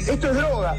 [0.00, 0.74] Esto es droga.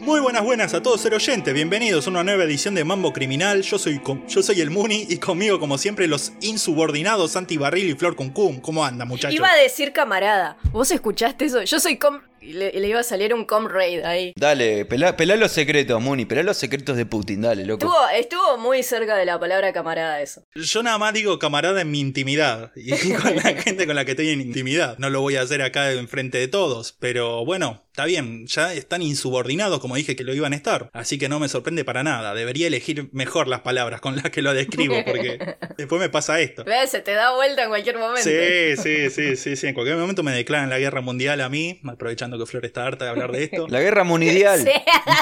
[0.00, 3.62] Muy buenas, buenas a todos ser oyentes, bienvenidos a una nueva edición de Mambo Criminal.
[3.62, 7.94] Yo soy, yo soy el Muni y conmigo, como siempre, los insubordinados Santi Barril y
[7.94, 8.60] Flor Cuncum.
[8.60, 9.34] ¿Cómo anda, muchachos?
[9.34, 10.56] Iba a decir camarada.
[10.72, 11.62] ¿Vos escuchaste eso?
[11.62, 12.20] Yo soy com...
[12.42, 14.32] Y le, le iba a salir un comrade ahí.
[14.36, 17.86] Dale, pelá, pelá los secretos, Muni, pelá los secretos de Putin, dale, loco.
[17.86, 20.44] Estuvo, estuvo muy cerca de la palabra camarada eso.
[20.54, 24.12] Yo nada más digo camarada en mi intimidad y con la gente con la que
[24.12, 24.98] estoy en intimidad.
[24.98, 29.02] No lo voy a hacer acá enfrente de todos, pero bueno, está bien, ya están
[29.02, 30.90] insubordinados como dije que lo iban a estar.
[30.92, 32.34] Así que no me sorprende para nada.
[32.34, 36.64] Debería elegir mejor las palabras con las que lo describo porque después me pasa esto.
[36.64, 36.90] ¿Ves?
[36.90, 38.22] Se te da vuelta en cualquier momento.
[38.22, 39.66] Sí, sí, sí, sí, sí.
[39.66, 43.04] En cualquier momento me declaran la guerra mundial a mí, aprovechando que Flor está harta
[43.06, 43.66] de hablar de esto.
[43.68, 44.60] La guerra mundial.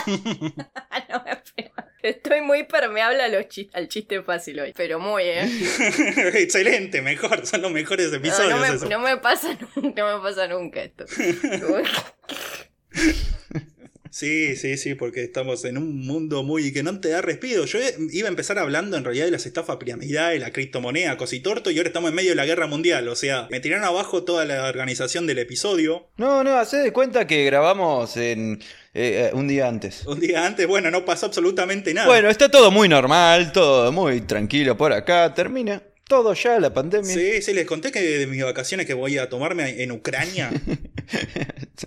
[0.06, 0.12] Sí.
[1.08, 1.70] No me espero.
[2.02, 4.72] Estoy muy permeable a los al chiste fácil hoy.
[4.76, 5.48] Pero muy, ¿eh?
[6.34, 8.50] Excelente, mejor, son los mejores No, episodios.
[8.50, 8.88] no me, eso.
[8.88, 11.04] no me pasa nunca, no me pasa nunca esto.
[14.10, 17.64] Sí, sí, sí, porque estamos en un mundo muy que no te da respiro.
[17.64, 17.78] Yo
[18.10, 21.88] iba a empezar hablando en realidad de las estafas piramidales, la criptomoneda, cositorto, y ahora
[21.88, 23.08] estamos en medio de la guerra mundial.
[23.08, 26.08] O sea, me tiraron abajo toda la organización del episodio.
[26.16, 28.60] No, no, hacé de cuenta que grabamos en
[28.94, 30.04] eh, eh, un día antes.
[30.06, 32.08] Un día antes, bueno, no pasó absolutamente nada.
[32.08, 35.32] Bueno, está todo muy normal, todo muy tranquilo por acá.
[35.34, 35.80] Termina
[36.10, 37.14] todo ya la pandemia.
[37.14, 40.50] Sí, sí, les conté que de mis vacaciones que voy a tomarme en Ucrania.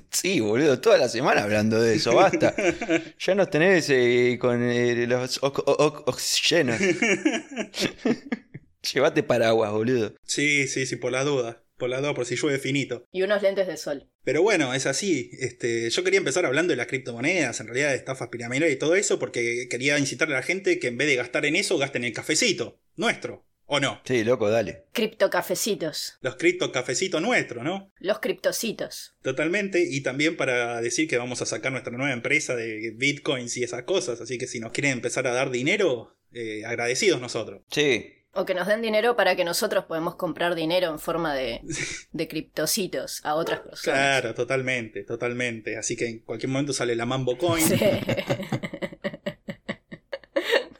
[0.09, 2.55] Sí, boludo, toda la semana hablando de eso, basta.
[3.19, 6.79] Ya nos tenés eh, con eh, los oxígenos.
[8.93, 10.15] Llévate paraguas, boludo.
[10.25, 11.63] Sí, sí, sí, por la duda.
[11.77, 13.05] Por la duda, por si llueve finito.
[13.11, 14.09] Y unos lentes de sol.
[14.23, 15.29] Pero bueno, es así.
[15.39, 18.95] Este, yo quería empezar hablando de las criptomonedas, en realidad de estafas piramidales y todo
[18.95, 22.03] eso, porque quería incitar a la gente que en vez de gastar en eso, gasten
[22.03, 22.79] en el cafecito.
[22.95, 23.45] Nuestro.
[23.73, 23.99] ¿O no?
[24.03, 24.83] Sí, loco, dale.
[24.91, 26.19] Criptocafecitos.
[26.21, 27.91] Los cripto cafecitos nuestros, ¿no?
[27.97, 29.15] Los criptocitos.
[29.23, 29.83] Totalmente.
[29.89, 33.81] Y también para decir que vamos a sacar nuestra nueva empresa de bitcoins y esas
[33.81, 34.21] cosas.
[34.21, 37.63] Así que si nos quieren empezar a dar dinero, eh, agradecidos nosotros.
[37.71, 38.13] Sí.
[38.33, 41.61] O que nos den dinero para que nosotros podamos comprar dinero en forma de,
[42.11, 43.99] de criptocitos a otras personas.
[43.99, 45.77] Claro, totalmente, totalmente.
[45.77, 47.65] Así que en cualquier momento sale la Mambo Coin.
[47.65, 47.75] Sí.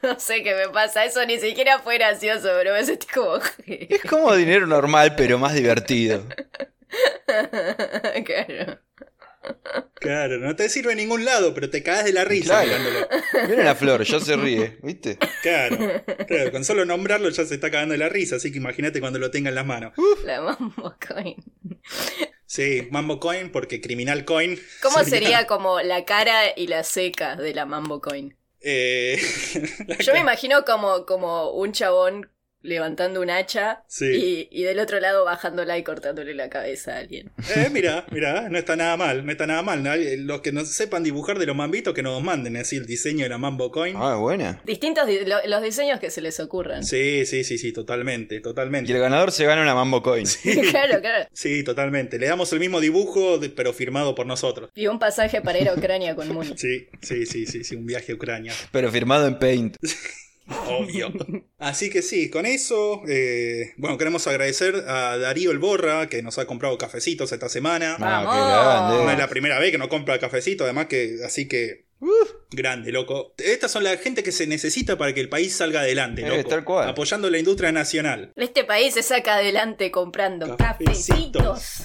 [0.14, 3.36] No sé qué me pasa, eso ni siquiera fue gracioso, pero me sentí como...
[3.66, 6.24] Es como dinero normal, pero más divertido.
[8.24, 8.78] Claro.
[9.96, 12.66] Claro, no te sirve en ningún lado, pero te caes de la risa Claro.
[12.66, 13.08] mirándolo.
[13.48, 15.18] Miren a Flor, ya se ríe, ¿viste?
[15.42, 15.76] Claro,
[16.28, 19.18] claro, con solo nombrarlo ya se está cagando de la risa, así que imagínate cuando
[19.18, 19.92] lo tenga en las manos.
[20.24, 21.36] La mambo coin.
[22.46, 24.58] Sí, Mambo Coin porque Criminal Coin.
[24.80, 28.36] ¿Cómo sería como la cara y la seca de la mambo coin?
[28.66, 29.18] Eh,
[30.00, 32.30] Yo me imagino como, como un chabón
[32.64, 34.48] levantando un hacha Sí.
[34.50, 37.30] y, y del otro lado bajándola y cortándole la cabeza a alguien.
[37.54, 39.82] Eh, mira, mira, no está nada mal, no está nada mal.
[39.82, 39.90] ¿no?
[39.96, 43.28] Los que no sepan dibujar de los mambitos que nos manden así el diseño de
[43.28, 43.94] la Mambo Coin.
[43.96, 44.60] Ah, buena.
[44.64, 46.82] Distintos di- lo- los diseños que se les ocurran.
[46.84, 48.90] Sí, sí, sí, sí, totalmente, Y totalmente.
[48.92, 50.26] el ganador se gana una Mambo Coin.
[50.70, 51.28] claro, claro.
[51.32, 52.18] Sí, totalmente.
[52.18, 54.70] Le damos el mismo dibujo, de- pero firmado por nosotros.
[54.74, 56.54] Y un pasaje para ir a Ucrania con Muni.
[56.56, 58.52] Sí, sí, sí, sí, sí, un viaje a Ucrania.
[58.72, 59.76] Pero firmado en Paint.
[60.68, 61.12] Obvio.
[61.58, 66.38] Así que sí, con eso, eh, bueno, queremos agradecer a Darío el Borra, que nos
[66.38, 67.96] ha comprado cafecitos esta semana.
[68.00, 69.04] Ah, Vamos.
[69.04, 71.84] No es la primera vez que nos compra cafecito, además que, así que...
[72.50, 73.34] Grande, loco.
[73.38, 76.48] Estas son la gente que se necesita para que el país salga adelante, Eh, loco.
[76.50, 76.88] tal cual.
[76.90, 78.30] Apoyando la industria nacional.
[78.36, 81.06] Este país se saca adelante comprando Cafecitos.
[81.08, 81.82] cafecitos.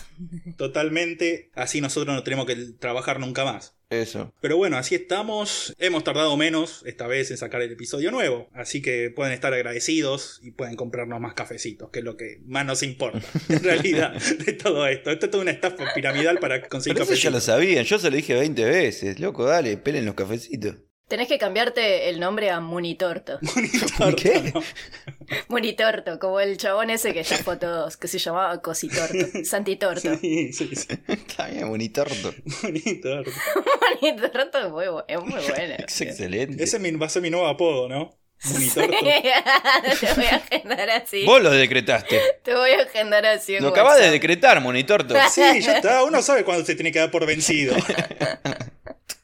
[0.57, 1.51] Totalmente.
[1.53, 3.75] Así nosotros no tenemos que trabajar nunca más.
[3.89, 4.33] Eso.
[4.39, 5.73] Pero bueno, así estamos.
[5.79, 8.47] Hemos tardado menos esta vez en sacar el episodio nuevo.
[8.53, 12.65] Así que pueden estar agradecidos y pueden comprarnos más cafecitos, que es lo que más
[12.65, 15.09] nos importa, en realidad, de todo esto.
[15.09, 17.43] Esto es toda una estafa piramidal para conseguir Pero eso ya lo cafecitos.
[17.43, 19.19] sabían, yo se lo dije 20 veces.
[19.19, 20.75] Loco, dale, pelen los cafecitos.
[21.09, 23.39] Tenés que cambiarte el nombre a Munitorto.
[24.17, 24.51] ¿Qué?
[24.53, 24.61] ¿no?
[25.49, 29.17] Munitorto, como el chabón ese que ya todos, que se llamaba Cositorto.
[29.43, 30.15] Santitorto.
[30.17, 30.87] Sí, sí, sí.
[31.07, 32.31] Está bien, bonitorto.
[32.61, 33.31] Monitorto.
[34.01, 35.75] Munitorto es muy, es muy bueno.
[35.87, 36.63] Es excelente.
[36.63, 38.15] Ese es mi- va a ser mi nuevo apodo, ¿no?
[38.45, 38.91] Monitorto.
[38.99, 41.25] Te voy a agendar así.
[41.25, 42.21] Vos lo decretaste.
[42.43, 43.59] Te voy a agendar así.
[43.59, 45.15] Lo acabas de decretar, monitorto.
[45.31, 46.03] Sí, ya está.
[46.03, 47.75] Uno sabe cuándo se tiene que dar por vencido.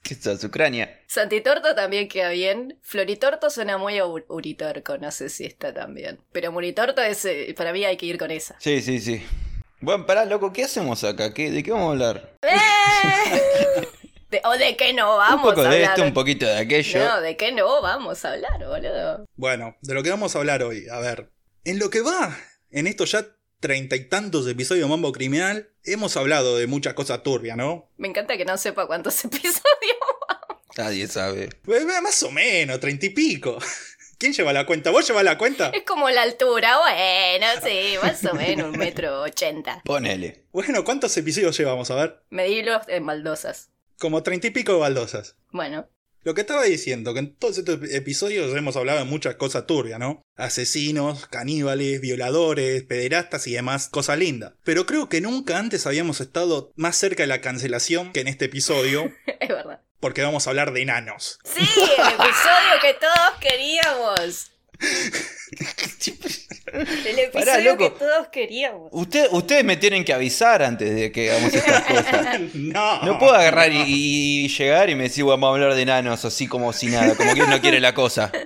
[0.08, 1.00] ¿Qué estás, Ucrania?
[1.08, 2.78] Santitorto también queda bien.
[2.84, 6.20] Floritorto suena muy a ur- uritorco, no sé si está tan bien.
[6.32, 8.56] Pero Munitorto es, eh, para mí hay que ir con esa.
[8.60, 9.26] Sí, sí, sí.
[9.82, 11.34] Bueno, pará, loco, ¿qué hacemos acá?
[11.34, 12.34] ¿Qué, ¿De qué vamos a hablar?
[12.44, 13.82] ¡Eh!
[14.30, 15.92] De- ¿O de qué no vamos un poco a de hablar?
[15.92, 17.00] esto, un poquito de aquello.
[17.04, 19.26] No, ¿de qué no vamos a hablar, boludo?
[19.36, 20.88] Bueno, de lo que vamos a hablar hoy.
[20.92, 21.30] A ver,
[21.64, 22.38] en lo que va,
[22.70, 23.26] en estos ya
[23.60, 27.90] treinta y tantos episodios de Mambo Criminal, hemos hablado de muchas cosas turbias, ¿no?
[27.98, 29.62] Me encanta que no sepa cuántos episodios.
[30.78, 31.50] Nadie sabe.
[31.64, 33.58] Pues, eh, Más o menos, treinta y pico.
[34.18, 34.92] ¿Quién lleva la cuenta?
[34.92, 35.70] ¿Vos llevas la cuenta?
[35.74, 39.82] Es como la altura, bueno, sí, más o menos un metro ochenta.
[39.84, 40.46] Ponele.
[40.54, 41.92] Bueno, ¿cuántos episodios llevamos?
[41.92, 42.24] A ver.
[42.30, 43.72] Medílos en baldosas.
[44.00, 45.36] Como treinta y pico de baldosas.
[45.52, 45.90] Bueno,
[46.24, 50.00] Lo que estaba diciendo, que en todos estos episodios hemos hablado de muchas cosas turbias,
[50.00, 50.22] ¿no?
[50.38, 54.54] Asesinos, caníbales, violadores, pederastas y demás cosas lindas.
[54.64, 58.46] Pero creo que nunca antes habíamos estado más cerca de la cancelación que en este
[58.46, 59.82] episodio, es verdad.
[60.06, 61.40] Porque vamos a hablar de enanos.
[61.44, 64.52] Sí, el episodio que todos queríamos.
[66.74, 67.94] El episodio Pará, loco.
[67.94, 68.90] que todos queríamos.
[68.92, 72.40] Usted, ustedes me tienen que avisar antes de que hagamos estas cosas.
[72.54, 73.04] no.
[73.04, 73.84] No puedo agarrar y,
[74.46, 77.34] y llegar y me decir, vamos a hablar de enanos así como si nada, como
[77.34, 78.32] que no quiere la cosa.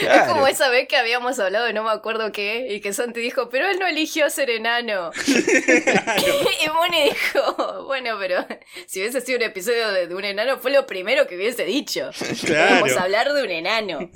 [0.00, 3.20] Es como esa vez que habíamos hablado de no me acuerdo qué, y que Santi
[3.20, 5.10] dijo, pero él no eligió ser enano.
[5.26, 8.44] y Moni dijo, bueno, pero
[8.86, 12.10] si hubiese sido un episodio de, de un enano, fue lo primero que hubiese dicho.
[12.44, 12.76] Claro.
[12.76, 14.10] Vamos a hablar de un enano.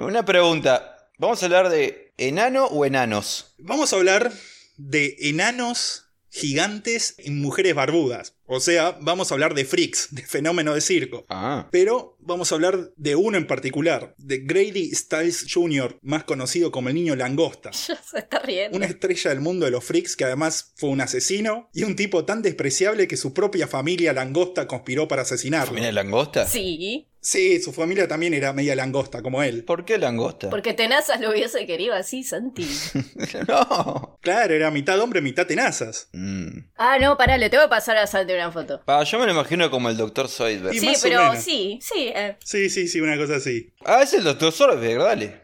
[0.00, 1.10] Una pregunta.
[1.18, 3.54] ¿Vamos a hablar de enano o enanos?
[3.58, 4.32] Vamos a hablar
[4.78, 8.34] de enanos gigantes y mujeres barbudas.
[8.46, 11.26] O sea, vamos a hablar de freaks, de fenómeno de circo.
[11.28, 11.68] Ah.
[11.70, 16.88] Pero vamos a hablar de uno en particular, de Grady Stiles Jr., más conocido como
[16.88, 17.70] el niño langosta.
[17.90, 18.78] Ya se está riendo.
[18.78, 22.24] Una estrella del mundo de los freaks que además fue un asesino y un tipo
[22.24, 25.72] tan despreciable que su propia familia langosta conspiró para asesinarlo.
[25.72, 26.46] ¿Familia langosta?
[26.46, 29.64] Sí, Sí, su familia también era media langosta como él.
[29.64, 30.48] ¿Por qué langosta?
[30.50, 32.66] porque Tenazas lo hubiese querido así, Santi.
[33.48, 34.18] no.
[34.22, 36.08] Claro, era mitad hombre, mitad tenazas.
[36.12, 36.48] Mm.
[36.76, 38.80] Ah, no, pará, le tengo que pasar a Santi una foto.
[38.86, 40.78] Ah, yo me lo imagino como el doctor Zoidberg.
[40.78, 41.44] Sí, más o pero menos.
[41.44, 42.10] sí, sí.
[42.14, 42.36] eh.
[42.44, 43.72] Sí, sí, sí, una cosa así.
[43.84, 45.40] Ah, es el doctor Zoidberg, dale.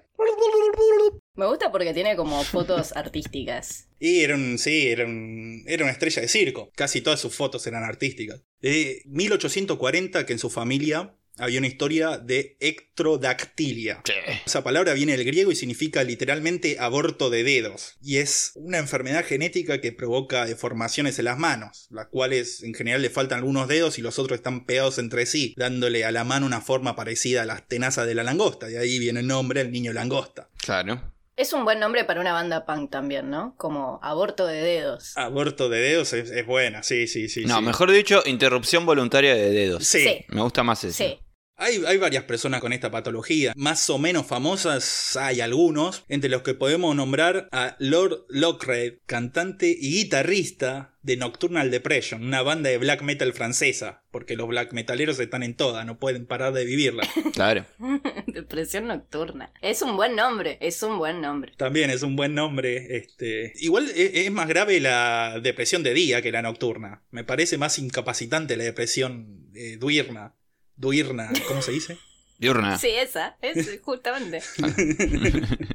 [1.35, 3.89] Me gusta porque tiene como fotos artísticas.
[4.01, 6.71] Y era un, sí, era, un- era una estrella de circo.
[6.75, 8.41] Casi todas sus fotos eran artísticas.
[8.61, 14.03] De 1840 que en su familia había una historia de ectrodactilia.
[14.45, 17.97] Esa palabra viene del griego y significa literalmente aborto de dedos.
[18.01, 23.03] Y es una enfermedad genética que provoca deformaciones en las manos, las cuales en general
[23.03, 26.47] le faltan algunos dedos y los otros están pegados entre sí, dándole a la mano
[26.47, 28.67] una forma parecida a las tenazas de la langosta.
[28.67, 30.49] De ahí viene el nombre, el niño langosta.
[30.59, 31.15] Claro.
[31.37, 33.55] Es un buen nombre para una banda punk también, ¿no?
[33.59, 35.13] Como aborto de dedos.
[35.19, 37.45] Aborto de dedos es, es buena, sí, sí, sí.
[37.45, 37.63] no, sí.
[37.63, 39.87] mejor dicho, interrupción voluntaria de dedos.
[39.87, 40.03] Sí.
[40.03, 40.25] Sí.
[40.29, 41.05] Me gusta más eso.
[41.05, 41.19] Sí.
[41.57, 46.43] Hay, hay varias personas con esta patología, más o menos famosas hay algunos, entre los
[46.43, 52.79] que podemos nombrar a Lord Lockred, cantante y guitarrista de Nocturnal Depression, una banda de
[52.79, 57.07] black metal francesa, porque los black metaleros están en toda, no pueden parar de vivirla.
[57.33, 57.67] Claro.
[58.27, 59.53] Depresión nocturna.
[59.61, 61.53] Es un buen nombre, es un buen nombre.
[61.59, 62.97] También es un buen nombre.
[62.97, 63.53] Este.
[63.57, 67.03] Igual es, es más grave la depresión de día que la nocturna.
[67.11, 70.35] Me parece más incapacitante la depresión eh, duirna.
[70.77, 71.99] Duirna, ¿cómo se dice?
[72.39, 72.79] Diurna.
[72.79, 74.43] Sí, esa, es justamente.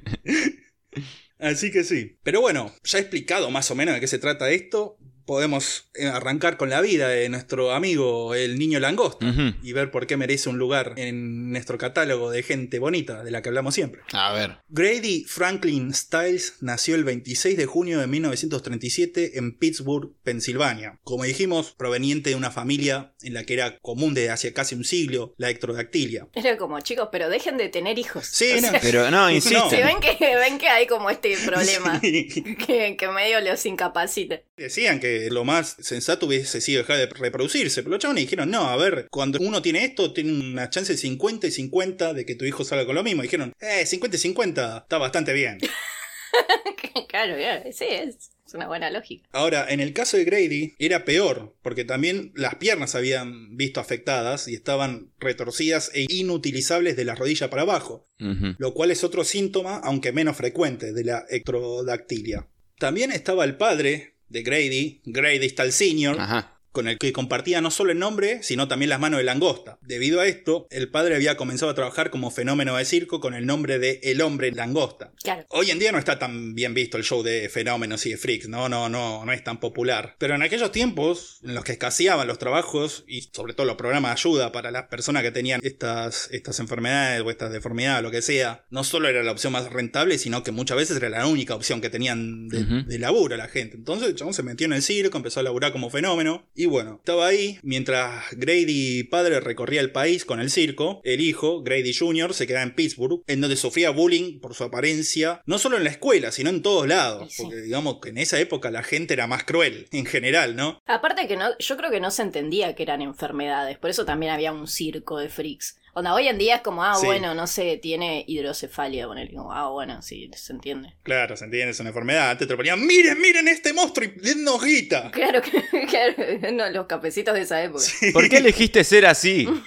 [1.39, 2.19] Así que sí.
[2.21, 4.97] Pero bueno, ya he explicado más o menos de qué se trata esto.
[5.41, 9.25] Podemos eh, arrancar con la vida de nuestro amigo el niño langosta
[9.63, 13.41] y ver por qué merece un lugar en nuestro catálogo de gente bonita de la
[13.41, 14.01] que hablamos siempre.
[14.11, 14.57] A ver.
[14.67, 20.99] Grady Franklin Stiles nació el 26 de junio de 1937 en Pittsburgh, Pensilvania.
[21.05, 24.83] Como dijimos, proveniente de una familia en la que era común desde hace casi un
[24.83, 26.27] siglo la ectrodactilia.
[26.33, 28.25] Era como, chicos, pero dejen de tener hijos.
[28.27, 28.69] Sí, O no.
[28.69, 29.55] sea, Pero no, insiste.
[29.61, 29.69] No.
[29.69, 32.27] si ven que, ven que hay como este problema Sí.
[32.57, 34.41] que, que medio los incapacita.
[34.61, 38.69] Decían que lo más sensato hubiese sido dejar de reproducirse, pero los chavales dijeron, no,
[38.69, 42.35] a ver, cuando uno tiene esto, tiene una chance de 50 y 50 de que
[42.35, 43.23] tu hijo salga con lo mismo.
[43.23, 45.57] Dijeron, eh, 50 y 50 está bastante bien.
[47.09, 49.27] claro, ya, sí, es, es una buena lógica.
[49.31, 54.47] Ahora, en el caso de Grady era peor, porque también las piernas habían visto afectadas
[54.47, 59.77] y estaban retorcidas e inutilizables de la rodilla para abajo, lo cual es otro síntoma,
[59.83, 62.47] aunque menos frecuente, de la ectrodactilia.
[62.77, 66.60] También estaba el padre de Grady, Grady Stall Sr., Ajá.
[66.71, 69.77] Con el que compartía no solo el nombre, sino también las manos de langosta.
[69.81, 73.45] Debido a esto, el padre había comenzado a trabajar como fenómeno de circo con el
[73.45, 75.13] nombre de El Hombre Langosta.
[75.23, 75.45] Claro.
[75.49, 78.47] Hoy en día no está tan bien visto el show de fenómenos y de freaks,
[78.47, 80.15] no, no, no, no es tan popular.
[80.17, 84.11] Pero en aquellos tiempos, en los que escaseaban los trabajos y sobre todo los programas
[84.11, 88.21] de ayuda para las personas que tenían estas, estas enfermedades o estas deformidades, lo que
[88.21, 91.55] sea, no solo era la opción más rentable, sino que muchas veces era la única
[91.55, 93.75] opción que tenían de, de laburo la gente.
[93.77, 96.97] Entonces el chabón se metió en el circo, empezó a laburar como fenómeno Y bueno,
[96.99, 101.01] estaba ahí mientras Grady padre recorría el país con el circo.
[101.03, 105.41] El hijo, Grady Jr., se quedaba en Pittsburgh, en donde sufría bullying por su apariencia,
[105.47, 107.33] no solo en la escuela, sino en todos lados.
[107.33, 107.41] Sí.
[107.41, 110.79] Porque digamos que en esa época la gente era más cruel, en general, ¿no?
[110.85, 114.31] Aparte que no, yo creo que no se entendía que eran enfermedades, por eso también
[114.31, 115.80] había un circo de freaks.
[115.93, 117.05] Onda, hoy en día es como, ah, Sí.
[117.05, 120.95] bueno, no sé, tiene hidrocefalia, ponerle como, ah, bueno, sí, se entiende.
[121.03, 122.29] Claro, se entiende, es una enfermedad.
[122.31, 125.11] Antes te lo ponían, miren, miren este monstruo y dennos guita.
[125.11, 126.15] Claro, que- claro,
[126.53, 127.83] no, los cafecitos de esa época.
[128.13, 129.47] ¿Por qué elegiste ser así?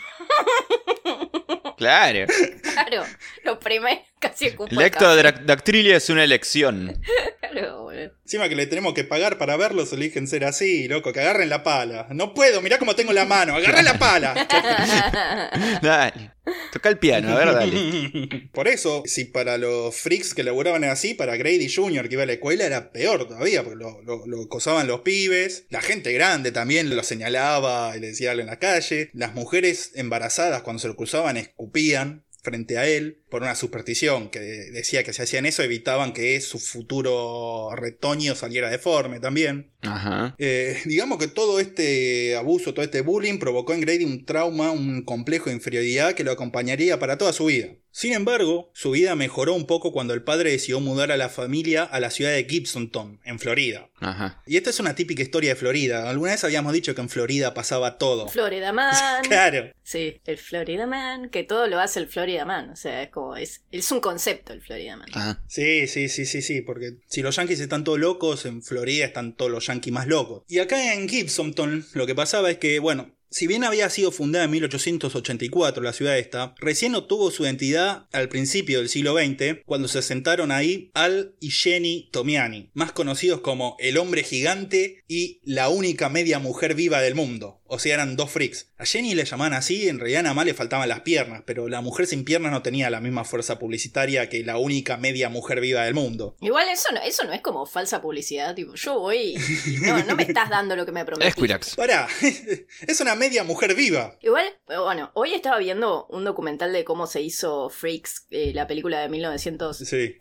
[1.76, 2.26] Claro.
[2.62, 3.04] Claro,
[3.43, 7.00] lo primero casi ocupa el Lectodactrilia es una elección.
[7.52, 7.85] claro.
[8.25, 11.62] Encima que le tenemos que pagar para verlos, eligen ser así, loco, que agarren la
[11.62, 12.09] pala.
[12.11, 14.35] No puedo, mirá cómo tengo la mano, agarra la pala.
[15.83, 16.33] Dale.
[16.73, 18.49] Toca el piano, a ver, dale.
[18.52, 22.09] Por eso, si para los freaks que laburaban así, para Grady Jr.
[22.09, 25.64] que iba a la escuela era peor todavía, porque lo, lo, lo acosaban los pibes,
[25.71, 29.93] la gente grande también lo señalaba y le decía algo en la calle, las mujeres
[29.95, 35.02] embarazadas cuando se lo cruzaban escupían frente a él por una superstición que de- decía
[35.02, 39.72] que si hacían eso evitaban que su futuro retoño saliera deforme también.
[39.86, 40.34] Ajá.
[40.38, 45.02] Eh, digamos que todo este abuso, todo este bullying provocó en Grady un trauma, un
[45.02, 47.68] complejo de inferioridad que lo acompañaría para toda su vida.
[47.94, 51.84] Sin embargo, su vida mejoró un poco cuando el padre decidió mudar a la familia
[51.84, 53.88] a la ciudad de Gibsonton, en Florida.
[54.00, 54.42] Ajá.
[54.46, 56.10] Y esta es una típica historia de Florida.
[56.10, 58.26] Alguna vez habíamos dicho que en Florida pasaba todo.
[58.26, 58.92] Florida Man.
[59.28, 59.72] Claro.
[59.84, 62.70] Sí, el Florida Man, que todo lo hace el Florida Man.
[62.70, 65.08] O sea, es como, es, es un concepto el Florida Man.
[65.12, 65.42] Ajá.
[65.46, 69.36] Sí, sí, sí, sí, sí, porque si los yankees están todos locos, en Florida están
[69.36, 70.45] todos los yankees más.
[70.49, 74.45] Y acá en Gibsonton lo que pasaba es que, bueno, si bien había sido fundada
[74.45, 79.88] en 1884 la ciudad esta, recién obtuvo su identidad al principio del siglo XX, cuando
[79.88, 85.69] se asentaron ahí Al y Jenny Tomiani, más conocidos como el hombre gigante y la
[85.69, 87.61] única media mujer viva del mundo.
[87.75, 88.69] O sea, eran dos freaks.
[88.78, 91.81] A Jenny le llamaban así, en realidad nada más le faltaban las piernas, pero la
[91.81, 95.83] mujer sin piernas no tenía la misma fuerza publicitaria que la única media mujer viva
[95.83, 96.37] del mundo.
[96.40, 99.35] Igual eso no, eso no es como falsa publicidad, tipo, yo voy
[99.66, 101.31] y no, no me estás dando lo que me prometiste.
[101.40, 101.75] Esquirax.
[101.75, 102.07] Pará,
[102.87, 104.16] es una media mujer viva.
[104.21, 109.00] Igual, bueno, hoy estaba viendo un documental de cómo se hizo Freaks, eh, la película
[109.00, 110.16] de 1932, Sí,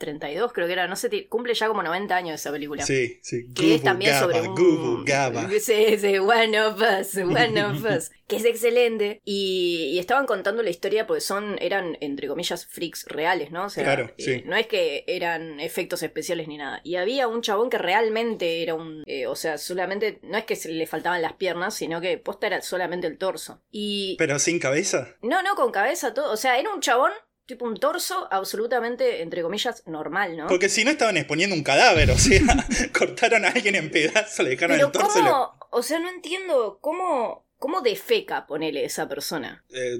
[0.53, 2.85] creo que era, no sé, cumple ya como 90 años esa película.
[2.85, 3.45] sí, sí.
[3.53, 4.55] Que es también Gaba, sobre un...
[4.55, 5.49] Gubu Gaba.
[5.63, 8.11] Sí, sí, One of Us, One of Us.
[8.27, 9.21] Que es excelente.
[9.25, 13.65] Y, y estaban contando la historia porque son, eran, entre comillas, freaks reales, ¿no?
[13.65, 14.43] O sea, Claro, eh, sí.
[14.45, 16.81] no es que eran efectos especiales ni nada.
[16.83, 19.03] Y había un chabón que realmente era un...
[19.05, 22.47] eh, o sea, solamente, no es que se le faltaban las piernas, sino que posta
[22.47, 23.61] era solamente el torso.
[23.71, 24.15] Y...
[24.17, 25.15] Pero sin cabeza.
[25.21, 26.31] No, no, con cabeza, todo.
[26.31, 27.11] O sea, era un chabón,
[27.45, 30.47] tipo un torso absolutamente, entre comillas, normal, ¿no?
[30.47, 32.39] Porque si no estaban exponiendo un cadáver, o sea,
[32.97, 36.79] cortaron a alguien en pedazos, le dejaron Pero el torso cómo, o sea, no entiendo
[36.81, 39.63] cómo, cómo defeca, ponele esa persona.
[39.73, 39.99] eh,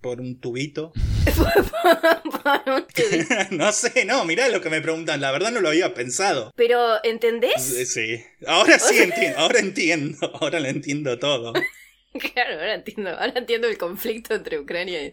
[0.00, 0.92] por un tubito.
[1.28, 3.34] Por un tubo.
[3.50, 6.52] no sé, no, mirá lo que me preguntan, la verdad no lo había pensado.
[6.56, 7.62] Pero, Eh, ¿entendés?
[7.88, 11.52] Sí, ahora sí entiendo, ahora entiendo, ahora lo entiendo todo.
[12.34, 15.12] Claro, ahora entiendo, ahora entiendo el conflicto entre Ucrania y...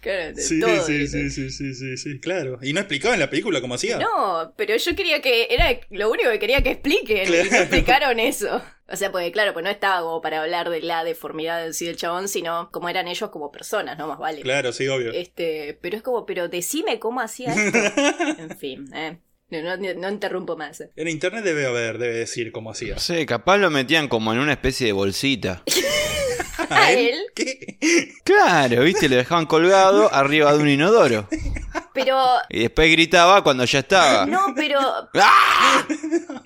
[0.00, 2.58] Claro, Sí, todo, sí, sí, sí, sí, sí, sí, claro.
[2.62, 3.98] Y no explicaba en la película cómo hacía.
[3.98, 8.18] No, pero yo quería que, era lo único que quería que expliquen, y no explicaron
[8.18, 8.62] eso.
[8.88, 11.86] O sea, porque claro, pues no estaba como para hablar de la deformidad en sí
[11.86, 14.06] del chabón, sino como eran ellos como personas, ¿no?
[14.06, 14.42] Más vale.
[14.42, 15.12] Claro, sí, obvio.
[15.12, 17.78] Este, pero es como, pero decime cómo hacía esto.
[18.38, 19.18] En fin, eh.
[19.50, 20.82] No, no, no interrumpo más.
[20.96, 22.94] En internet debe haber, debe decir cómo hacía.
[22.94, 25.62] No sé, capaz lo metían como en una especie de bolsita.
[26.76, 27.16] ¿A él?
[27.34, 27.78] ¿Qué?
[28.24, 31.28] Claro, viste, lo dejaban colgado arriba de un inodoro.
[31.94, 32.18] Pero,
[32.48, 34.26] Y después gritaba cuando ya estaba.
[34.26, 34.80] no, pero,
[35.14, 35.86] ¡Ah!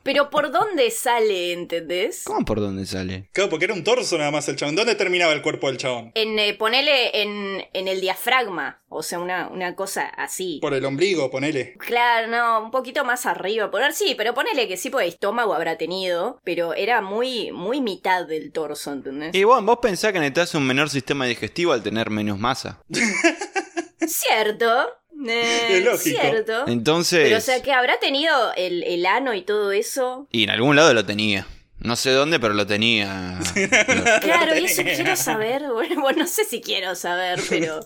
[0.02, 2.22] pero ¿por dónde sale, entendés?
[2.24, 3.28] ¿Cómo por dónde sale?
[3.32, 4.76] Claro, porque era un torso nada más el chabón.
[4.76, 6.12] ¿Dónde terminaba el cuerpo del chabón?
[6.14, 10.58] En, eh, ponele en, en el diafragma, o sea, una, una cosa así.
[10.60, 11.74] Por el ombligo, ponele.
[11.78, 13.70] Claro, no, un poquito más arriba.
[13.70, 18.26] Poner sí, pero ponele que sí, porque estómago habrá tenido, pero era muy, muy mitad
[18.26, 19.34] del torso, ¿entendés?
[19.34, 22.80] Y bueno, vos pensás que necesitas un menor sistema digestivo al tener menos masa.
[24.06, 24.88] Cierto.
[25.28, 26.20] Eh, Es lógico.
[26.20, 26.66] Cierto.
[26.66, 27.24] Entonces.
[27.24, 30.26] Pero o sea que habrá tenido el, el ano y todo eso.
[30.30, 31.46] Y en algún lado lo tenía.
[31.78, 33.38] No sé dónde, pero lo tenía.
[34.22, 35.62] Claro, y eso quiero saber.
[35.72, 37.80] Bueno, no sé si quiero saber, pero.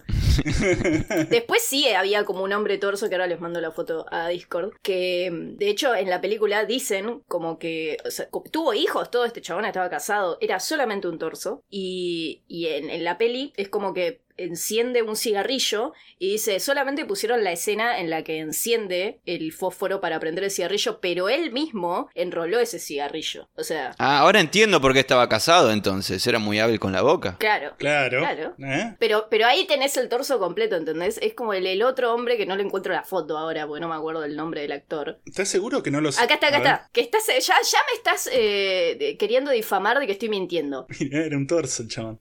[1.29, 4.73] Después sí había como un hombre torso, que ahora les mando la foto a Discord.
[4.83, 7.99] Que de hecho en la película dicen como que.
[8.07, 10.39] o sea, tuvo hijos, todo este chabón estaba casado.
[10.41, 11.63] Era solamente un torso.
[11.69, 17.05] Y, y en, en la peli es como que enciende un cigarrillo y dice, solamente
[17.05, 21.53] pusieron la escena en la que enciende el fósforo para prender el cigarrillo, pero él
[21.53, 23.49] mismo enroló ese cigarrillo.
[23.57, 26.27] O sea, Ah, ahora entiendo por qué estaba casado entonces.
[26.27, 27.37] Era muy hábil con la boca.
[27.39, 27.75] claro.
[27.79, 28.21] Claro.
[28.21, 28.55] Claro.
[28.59, 28.95] ¿Eh?
[28.99, 31.19] Pero, pero ahí tenés el torso completo, ¿entendés?
[31.23, 33.89] Es como el, el otro hombre que no le encuentro la foto ahora, porque no
[33.89, 35.21] me acuerdo del nombre del actor.
[35.27, 36.23] ¿Estás seguro que no lo sé?
[36.23, 36.89] Acá está, acá está.
[36.93, 40.87] Que estás, ya, ya me estás eh, queriendo difamar de que estoy mintiendo.
[41.01, 42.21] Mirá, era un torso el chabón.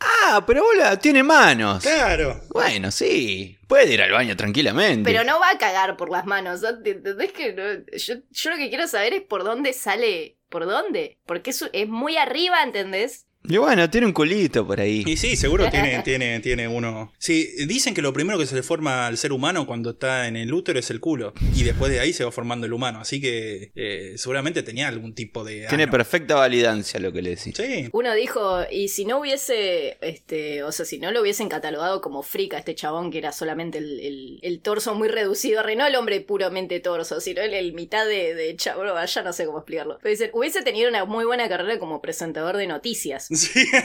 [0.00, 1.22] Ah, pero bola, tiene
[1.64, 1.82] manos.
[1.82, 2.40] Claro.
[2.50, 3.58] Bueno, sí.
[3.66, 5.10] Puede ir al baño tranquilamente.
[5.10, 6.62] Pero no va a cagar por las manos.
[6.62, 6.68] ¿no?
[6.68, 7.62] ¿Entendés que no?
[7.96, 10.36] yo, yo lo que quiero saber es por dónde sale.
[10.48, 11.18] ¿Por dónde?
[11.26, 13.27] Porque es, es muy arriba, ¿entendés?
[13.48, 15.02] Y bueno, tiene un culito por ahí.
[15.06, 17.12] Y sí, seguro tiene, tiene, tiene uno.
[17.18, 20.36] Sí, dicen que lo primero que se le forma al ser humano cuando está en
[20.36, 21.32] el útero es el culo.
[21.54, 23.00] Y después de ahí se va formando el humano.
[23.00, 25.66] Así que eh, seguramente tenía algún tipo de.
[25.68, 25.92] Tiene ano.
[25.92, 27.54] perfecta validancia lo que le decís.
[27.56, 27.88] Sí.
[27.92, 32.22] Uno dijo, y si no hubiese, este, o sea, si no lo hubiesen catalogado como
[32.22, 35.94] frica este chabón que era solamente el, el- el torso muy reducido, re- no el
[35.96, 39.98] hombre puramente torso, sino el, el mitad de, de chabón, ya no sé cómo explicarlo.
[40.02, 43.28] Pero dicen, hubiese tenido una muy buena carrera como presentador de noticias.
[43.38, 43.66] Sí.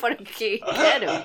[0.00, 1.24] Porque, claro.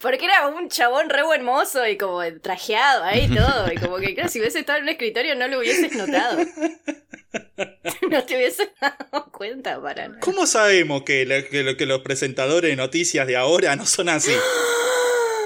[0.00, 3.70] Porque era un chabón re buen mozo y como trajeado ahí todo.
[3.70, 6.38] Y como que, claro, si hubiese estado en un escritorio no lo hubieses notado.
[8.10, 10.18] No te hubieses dado cuenta para nada.
[10.20, 14.32] ¿Cómo sabemos que, que lo- que los presentadores de noticias de ahora no son así?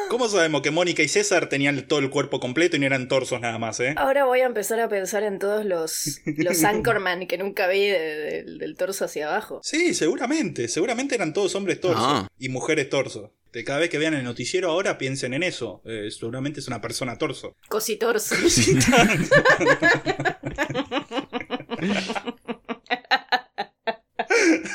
[0.08, 3.40] ¿Cómo sabemos que Mónica y César tenían todo el cuerpo completo y no eran torsos
[3.40, 3.94] nada más, eh?
[3.96, 8.44] Ahora voy a empezar a pensar en todos los, los Anchorman que nunca vi de-
[8.44, 9.60] de- del torso hacia abajo.
[9.62, 10.68] Sí, seguramente.
[10.68, 12.28] Seguramente eran todos hombres torsos Ah.
[12.38, 13.30] y mujeres torsos.
[13.52, 15.80] De cada vez que vean el noticiero ahora piensen en eso.
[15.84, 17.56] Eh, seguramente es una persona torso.
[17.68, 18.34] Cositorso.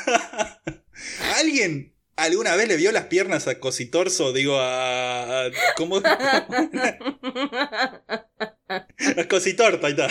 [1.36, 4.32] ¿Alguien alguna vez le vio las piernas a Cositorso?
[4.32, 5.46] Digo, a.
[5.46, 5.96] a- ¿Cómo?
[8.68, 10.08] a Cositorta, ahí está.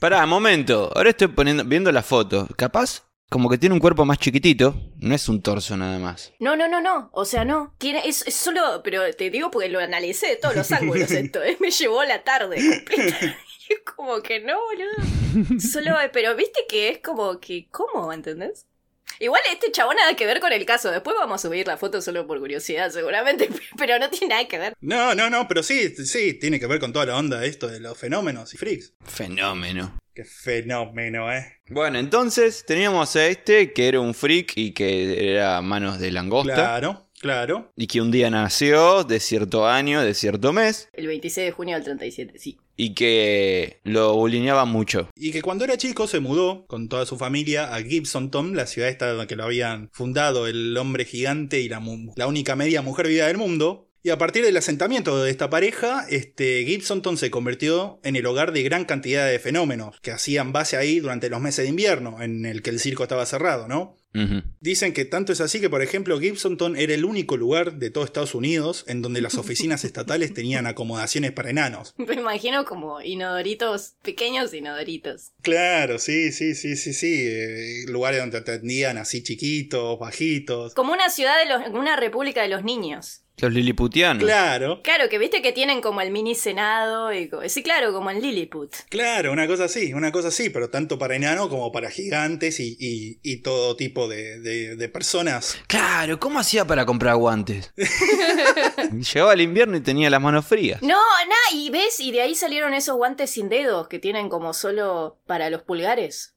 [0.00, 0.90] Pará, momento.
[0.94, 2.48] Ahora estoy poniendo, viendo la foto.
[2.56, 4.74] Capaz, como que tiene un cuerpo más chiquitito.
[4.98, 6.32] No es un torso nada más.
[6.40, 7.10] No, no, no, no.
[7.12, 7.74] O sea, no.
[7.78, 8.80] Tiene, es, es solo.
[8.82, 11.42] Pero te digo porque lo analicé de todos los ángulos esto.
[11.42, 11.56] ¿eh?
[11.60, 13.36] Me llevó la tarde completa.
[13.68, 15.60] Y es como que no, boludo.
[15.60, 15.96] Solo.
[16.12, 17.68] Pero viste que es como que.
[17.70, 18.12] ¿Cómo?
[18.12, 18.66] ¿Entendés?
[19.20, 20.90] Igual este chabón nada que ver con el caso.
[20.90, 23.48] Después vamos a subir la foto solo por curiosidad, seguramente.
[23.78, 24.74] Pero no tiene nada que ver.
[24.80, 27.80] No, no, no, pero sí, sí, tiene que ver con toda la onda esto de
[27.80, 28.94] los fenómenos y freaks.
[29.04, 29.98] Fenómeno.
[30.14, 31.60] Qué fenómeno, eh.
[31.68, 36.54] Bueno, entonces teníamos a este que era un freak y que era manos de langosta.
[36.54, 37.72] Claro, claro.
[37.76, 40.88] Y que un día nació de cierto año, de cierto mes.
[40.92, 42.58] El 26 de junio del 37, sí.
[42.76, 45.08] Y que lo bulineaba mucho.
[45.14, 48.88] Y que cuando era chico se mudó con toda su familia a Gibsonton, la ciudad
[48.88, 51.80] esta que lo habían fundado el hombre gigante y la,
[52.16, 53.88] la única media mujer viva del mundo.
[54.06, 58.52] Y a partir del asentamiento de esta pareja, este, Gibsonton se convirtió en el hogar
[58.52, 62.44] de gran cantidad de fenómenos que hacían base ahí durante los meses de invierno, en
[62.44, 63.96] el que el circo estaba cerrado, ¿no?
[64.60, 68.04] Dicen que tanto es así que, por ejemplo, Gibsonton era el único lugar de todo
[68.04, 71.94] Estados Unidos en donde las oficinas estatales tenían acomodaciones para enanos.
[71.96, 75.32] Me imagino como inodoritos, pequeños inodoritos.
[75.42, 77.26] Claro, sí, sí, sí, sí, sí.
[77.26, 80.74] eh, lugares donde te atendían así chiquitos, bajitos.
[80.74, 81.74] Como una ciudad de los.
[81.74, 83.23] una república de los niños.
[83.38, 84.22] Los liliputianos.
[84.22, 88.10] Claro, Claro, que viste que tienen como el mini senado y co- sí, claro, como
[88.10, 88.72] en Lilliput.
[88.88, 92.76] claro, una cosa así, una cosa así, pero tanto para enanos como para gigantes y,
[92.78, 95.58] y- y todo tipo de, de- de personas.
[95.66, 97.72] Claro, ¿cómo hacía para comprar guantes?
[99.14, 100.80] Llegaba el invierno y tenía las manos frías.
[100.82, 104.52] No, nada, y ves, y de ahí salieron esos guantes sin dedos que tienen como
[104.54, 106.33] solo para los pulgares.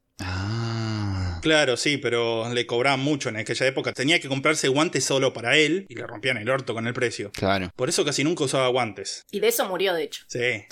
[1.42, 3.94] Claro, sí, pero le cobraban mucho en aquella época.
[3.94, 7.32] Tenía que comprarse guantes solo para él y le rompían el orto con el precio.
[7.32, 7.72] Claro.
[7.76, 9.26] Por eso casi nunca usaba guantes.
[9.32, 10.24] Y de eso murió, de hecho.
[10.28, 10.66] Sí.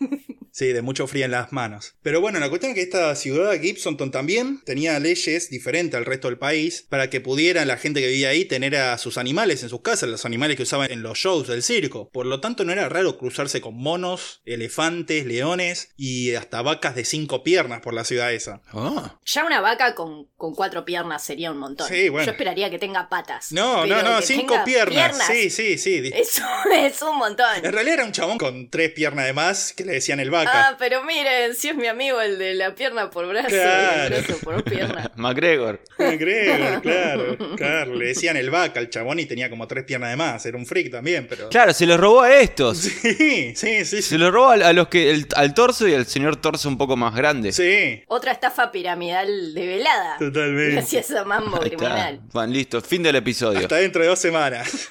[0.60, 1.94] Sí, de mucho frío en las manos.
[2.02, 6.28] Pero bueno, la cuestión es que esta ciudad, Gibsonton, también tenía leyes diferentes al resto
[6.28, 9.70] del país para que pudiera la gente que vivía ahí tener a sus animales en
[9.70, 12.10] sus casas, los animales que usaban en los shows del circo.
[12.10, 17.06] Por lo tanto, no era raro cruzarse con monos, elefantes, leones y hasta vacas de
[17.06, 18.60] cinco piernas por la ciudad esa.
[18.74, 19.18] Oh.
[19.24, 21.88] Ya una vaca con, con cuatro piernas sería un montón.
[21.88, 22.26] Sí, bueno.
[22.26, 23.50] Yo esperaría que tenga patas.
[23.50, 25.26] No, no, no, cinco tenga piernas.
[25.26, 26.10] Sí, sí, sí.
[26.14, 27.64] Eso es un montón.
[27.64, 30.49] En realidad era un chabón con tres piernas de más que le decían el vaca.
[30.52, 34.14] Ah, pero miren, si es mi amigo el de la pierna por brazo Claro.
[34.14, 35.10] y el brazo por pierna.
[35.16, 35.80] McGregor.
[35.98, 37.94] Gregor, claro, claro.
[37.94, 40.44] Le decían el vaca al chabón y tenía como tres piernas de más.
[40.46, 41.48] Era un freak también, pero.
[41.48, 42.78] Claro, se los robó a estos.
[43.10, 43.84] Sí, sí, sí.
[43.84, 44.18] Se Sí.
[44.18, 46.96] los robó a, a los que el- al torso y al señor torso un poco
[46.96, 47.52] más grande.
[47.52, 50.16] sí Otra estafa piramidal de velada.
[50.18, 50.72] totalmente.
[50.74, 51.76] Gracias a Mambo Ahí está.
[51.76, 52.20] Criminal.
[52.32, 52.80] Van, listo.
[52.80, 53.60] Fin del episodio.
[53.60, 54.88] Hasta dentro de dos semanas.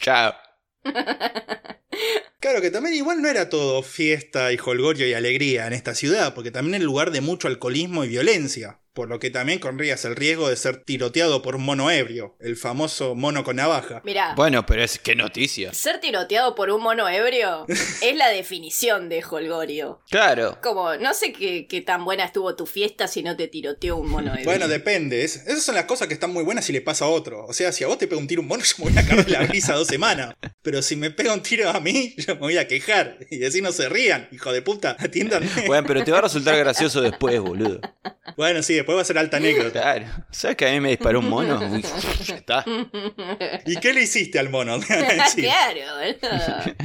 [0.00, 0.32] Chao.
[2.40, 6.34] Claro que también igual no era todo fiesta y holgorio y alegría en esta ciudad,
[6.34, 10.16] porque también era lugar de mucho alcoholismo y violencia, por lo que también corrías el
[10.16, 14.02] riesgo de ser tiroteado por un mono ebrio, el famoso mono con navaja.
[14.04, 15.72] Mirá, Bueno, pero es qué noticia.
[15.72, 17.64] ser tiroteado por un mono ebrio
[18.02, 20.00] es la definición de Holgorio.
[20.10, 20.58] Claro.
[20.62, 24.10] Como, no sé qué, qué tan buena estuvo tu fiesta si no te tiroteó un
[24.10, 24.44] mono ebrio.
[24.44, 25.24] Bueno, depende.
[25.24, 27.46] es- esas son las cosas que están muy buenas si le pasa a otro.
[27.46, 29.06] O sea, si a vos te pega un tiro un mono, yo me voy a
[29.06, 30.34] cagar la risa dos semanas.
[30.62, 33.18] Pero si me pega un tiro a mí, yo me voy a quejar.
[33.30, 35.48] Y decir, no se rían, hijo de puta, atiendan.
[35.66, 37.80] Bueno, pero te va a resultar gracioso después, boludo.
[38.36, 39.80] Bueno, sí, después va a ser alta anécdota.
[39.80, 40.06] Claro.
[40.30, 41.58] ¿Sabes que a mí me disparó un mono?
[41.72, 41.82] Uy,
[42.24, 42.64] ya está.
[43.66, 44.78] ¿Y qué le hiciste al mono?
[45.36, 46.76] Claro, boludo.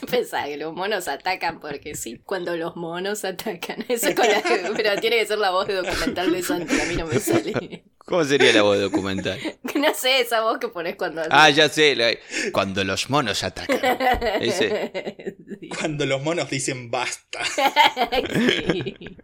[0.00, 2.20] ¿Tú pensás que los monos atacan porque sí?
[2.24, 3.84] Cuando los monos atacan.
[3.88, 4.42] Eso es con la-
[4.76, 7.84] Pero tiene que ser la voz de documental de Santi, a mí no me sale.
[7.98, 9.38] ¿Cómo sería la voz documental?
[9.74, 11.22] No sé, esa voz que pones cuando...
[11.30, 11.96] Ah, ya sé.
[11.96, 12.12] la-
[12.52, 13.80] Cuando los monos atacan.
[14.42, 15.36] Ese.
[15.60, 15.68] Sí.
[15.70, 17.40] Cuando los monos dicen basta.
[18.34, 19.16] Sí.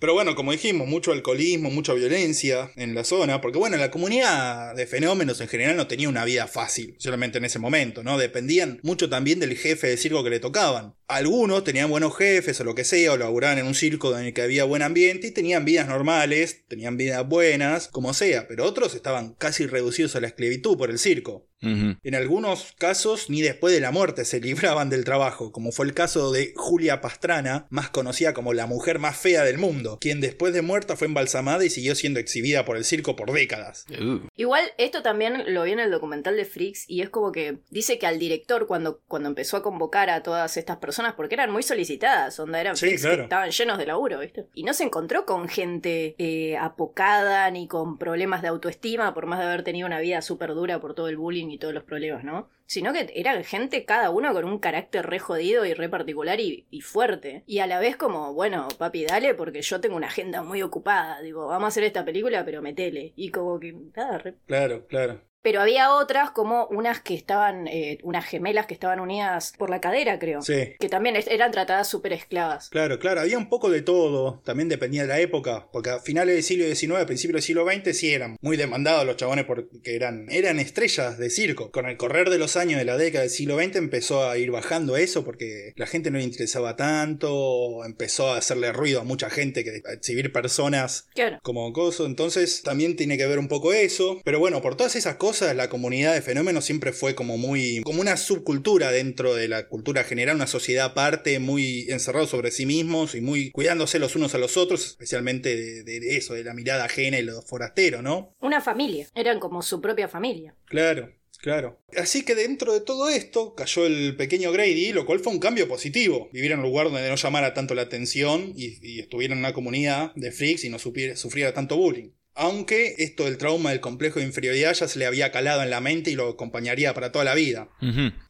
[0.00, 4.74] Pero bueno, como dijimos, mucho alcoholismo, mucha violencia en la zona, porque bueno, la comunidad
[4.74, 8.16] de fenómenos en general no tenía una vida fácil, solamente en ese momento, ¿no?
[8.16, 10.94] Dependían mucho también del jefe de circo que le tocaban.
[11.06, 14.32] Algunos tenían buenos jefes o lo que sea, o laburaban en un circo en el
[14.32, 18.94] que había buen ambiente y tenían vidas normales, tenían vidas buenas, como sea, pero otros
[18.94, 21.49] estaban casi reducidos a la esclavitud por el circo.
[21.62, 25.94] En algunos casos, ni después de la muerte se libraban del trabajo, como fue el
[25.94, 30.54] caso de Julia Pastrana, más conocida como la mujer más fea del mundo, quien después
[30.54, 33.84] de muerta fue embalsamada y siguió siendo exhibida por el circo por décadas.
[33.90, 37.58] Uh, Igual esto también lo vi en el documental de Freaks y es como que
[37.70, 41.50] dice que al director cuando, cuando empezó a convocar a todas estas personas, porque eran
[41.50, 43.16] muy solicitadas, onda eran Sí, freaks claro.
[43.18, 44.46] que estaban llenos de laburo, ¿viste?
[44.54, 49.38] Y no se encontró con gente eh, apocada ni con problemas de autoestima, por más
[49.38, 52.24] de haber tenido una vida súper dura por todo el bullying y todos los problemas,
[52.24, 52.48] ¿no?
[52.66, 56.66] Sino que eran gente cada uno con un carácter re jodido y re particular y,
[56.70, 57.42] y fuerte.
[57.46, 61.20] Y a la vez como, bueno, papi, dale porque yo tengo una agenda muy ocupada.
[61.20, 63.12] Digo, vamos a hacer esta película, pero metele.
[63.16, 65.20] Y como que, nada, re Claro, claro.
[65.42, 69.80] Pero había otras como unas que estaban, eh, unas gemelas que estaban unidas por la
[69.80, 70.42] cadera, creo.
[70.42, 70.74] Sí.
[70.78, 72.68] Que también eran tratadas súper esclavas.
[72.68, 76.34] Claro, claro, había un poco de todo, también dependía de la época, porque a finales
[76.34, 80.26] del siglo XIX, principios del siglo XX sí eran muy demandados los chabones porque eran,
[80.30, 81.70] eran estrellas de circo.
[81.70, 84.50] Con el correr de los años de la década del siglo XX empezó a ir
[84.50, 89.30] bajando eso porque la gente no le interesaba tanto, empezó a hacerle ruido a mucha
[89.30, 91.38] gente que a exhibir personas Claro.
[91.42, 95.16] como coso, entonces también tiene que ver un poco eso, pero bueno, por todas esas
[95.16, 99.68] cosas la comunidad de fenómenos siempre fue como muy, como una subcultura dentro de la
[99.68, 104.34] cultura general, una sociedad aparte, muy encerrado sobre sí mismos y muy cuidándose los unos
[104.34, 108.34] a los otros, especialmente de, eso, de la mirada ajena y lo forastero, ¿no?
[108.40, 109.06] Una familia.
[109.14, 110.54] Eran como su propia familia.
[110.66, 111.12] Claro.
[111.42, 111.80] Claro.
[111.96, 115.66] Así que dentro de todo esto cayó el pequeño Grady, lo cual fue un cambio
[115.68, 116.28] positivo.
[116.34, 119.54] Vivir en un lugar donde no llamara tanto la atención y, y estuviera en una
[119.54, 122.10] comunidad de freaks y no supiera- sufriera tanto bullying.
[122.42, 125.82] Aunque esto del trauma del complejo de inferioridad ya se le había calado en la
[125.82, 127.68] mente y lo acompañaría para toda la vida.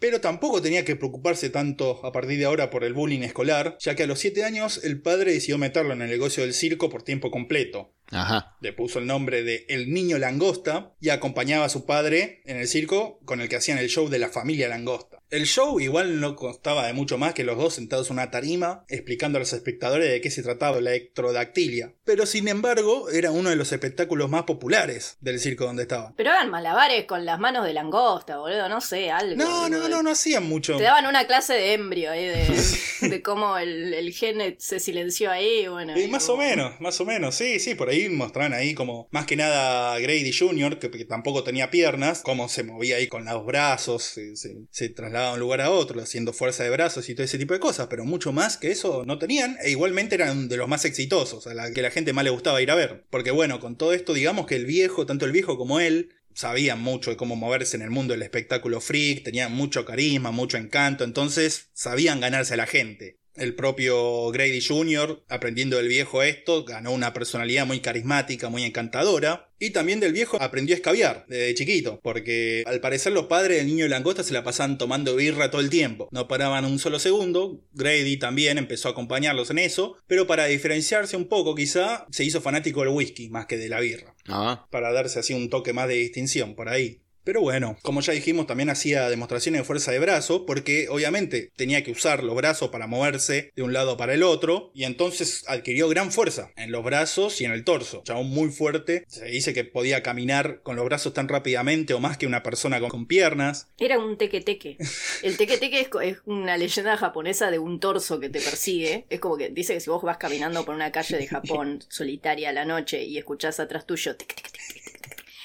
[0.00, 3.94] Pero tampoco tenía que preocuparse tanto a partir de ahora por el bullying escolar, ya
[3.94, 7.04] que a los 7 años el padre decidió meterlo en el negocio del circo por
[7.04, 7.94] tiempo completo.
[8.10, 8.56] Ajá.
[8.60, 12.66] Le puso el nombre de El Niño Langosta y acompañaba a su padre en el
[12.66, 15.19] circo con el que hacían el show de la familia Langosta.
[15.30, 18.84] El show igual no constaba de mucho más que los dos sentados en una tarima
[18.88, 21.94] explicando a los espectadores de qué se trataba la ectrodactilia.
[22.04, 26.14] Pero sin embargo era uno de los espectáculos más populares del circo donde estaban.
[26.16, 28.68] Pero hagan malabares con las manos de langosta, boludo.
[28.68, 29.36] No sé, algo.
[29.36, 30.76] No, no, no, no hacían mucho.
[30.76, 32.46] Te daban una clase de embrio ahí de,
[33.08, 35.68] de cómo el, el gen se silenció ahí.
[35.68, 38.74] Bueno, Eh, y más o menos, más o menos, sí, sí, por ahí mostraban ahí
[38.74, 43.06] como, más que nada Grady Jr., que, que tampoco tenía piernas, cómo se movía ahí
[43.06, 46.70] con los brazos, se, se- se trasladaba de un lugar a otro, haciendo fuerza de
[46.70, 49.70] brazos y todo ese tipo de cosas, pero mucho más que eso no tenían, e
[49.70, 52.70] igualmente eran de los más exitosos, a la que la gente más le gustaba ir
[52.70, 53.04] a ver.
[53.10, 56.80] Porque bueno, con todo esto, digamos que el viejo, tanto el viejo como él, sabían
[56.80, 61.04] mucho de cómo moverse en el mundo del espectáculo freak, tenían mucho carisma, mucho encanto,
[61.04, 63.19] entonces sabían ganarse a la gente.
[63.34, 69.48] El propio Grady Jr., aprendiendo del viejo esto, ganó una personalidad muy carismática, muy encantadora.
[69.58, 73.66] Y también del viejo aprendió a escabiar desde chiquito, porque al parecer los padres del
[73.66, 76.08] niño de langosta se la pasaban tomando birra todo el tiempo.
[76.12, 77.60] No paraban un solo segundo.
[77.72, 82.40] Grady también empezó a acompañarlos en eso, pero para diferenciarse un poco quizá, se hizo
[82.40, 84.14] fanático del whisky más que de la birra.
[84.28, 87.02] Ah, Para darse así un toque más de distinción por ahí.
[87.24, 91.84] Pero bueno, como ya dijimos, también hacía demostraciones de fuerza de brazo, porque obviamente tenía
[91.84, 95.88] que usar los brazos para moverse de un lado para el otro, y entonces adquirió
[95.88, 98.02] gran fuerza en los brazos y en el torso.
[98.04, 102.16] Chabón muy fuerte, se dice que podía caminar con los brazos tan rápidamente o más
[102.16, 103.68] que una persona con, piernas.
[103.78, 104.76] Era un teque-teque.
[105.22, 109.06] El teque-teque es, es una leyenda japonesa de un torso que te persigue.
[109.08, 112.50] Es como que dice que si vos vas caminando por una calle de Japón solitaria
[112.50, 114.79] a la noche y escuchás atrás tuyo teque, teque, teque,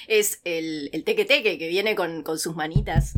[0.07, 3.13] es el, el teque-teque que viene con, con sus manitas.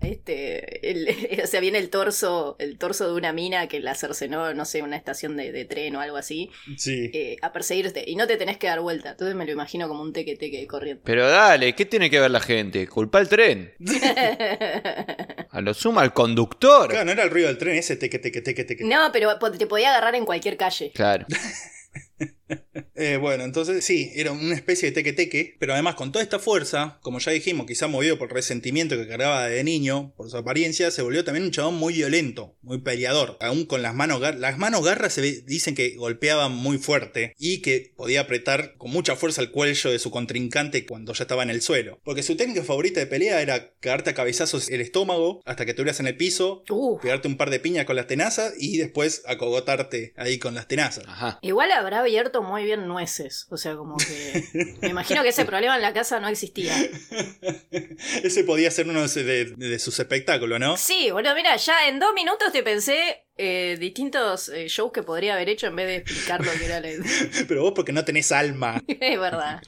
[0.00, 4.52] Este, el- o sea, viene el torso, el torso de una mina que la cercenó,
[4.52, 7.10] no sé, una estación de, de tren o algo así, Sí.
[7.14, 8.04] eh, a perseguirte.
[8.06, 9.12] Y no te tenés que dar vuelta.
[9.12, 11.02] Entonces me lo imagino como un teque-teque corriendo.
[11.06, 12.86] pero dale, ¿qué tiene que ver la gente?
[12.86, 13.72] Culpa el tren.
[15.50, 16.90] A lo suma al conductor.
[16.90, 18.84] Claro, no era el ruido del tren, ese teque, teque, teque, teque.
[18.84, 20.90] No, pero te podía agarrar en cualquier calle.
[20.94, 21.26] Claro.
[22.96, 26.98] Eh, bueno, entonces sí, era una especie de teque-teque, pero además con toda esta fuerza,
[27.02, 30.92] como ya dijimos, quizá movido por el resentimiento que cargaba de niño, por su apariencia,
[30.92, 33.36] se volvió también un chabón muy violento, muy peleador.
[33.40, 37.62] Aún con las manos garras, las manos garras se dicen que golpeaban muy fuerte y
[37.62, 41.50] que podía apretar con mucha fuerza el cuello de su contrincante cuando ya estaba en
[41.50, 42.00] el suelo.
[42.04, 45.98] Porque su técnica favorita de pelea era cagarte a cabezazos el estómago hasta que estuvieras
[45.98, 47.02] en el piso, Uf.
[47.02, 51.04] pegarte un par de piñas con las tenazas y después acogotarte ahí con las tenazas.
[51.08, 51.38] Ajá.
[51.42, 53.46] Igual habrá abierto muy bien nueces.
[53.50, 54.76] O sea, como que.
[54.82, 56.74] Me imagino que ese problema en la casa no existía.
[58.22, 60.76] Ese podía ser uno de, de- de sus espectáculos, ¿no?
[60.76, 65.34] Sí, bueno, mira, ya en dos minutos te pensé eh, distintos eh, shows que podría
[65.34, 66.88] haber hecho en vez de explicar lo que era la.
[67.48, 68.82] Pero vos porque no tenés alma.
[68.86, 69.60] es verdad.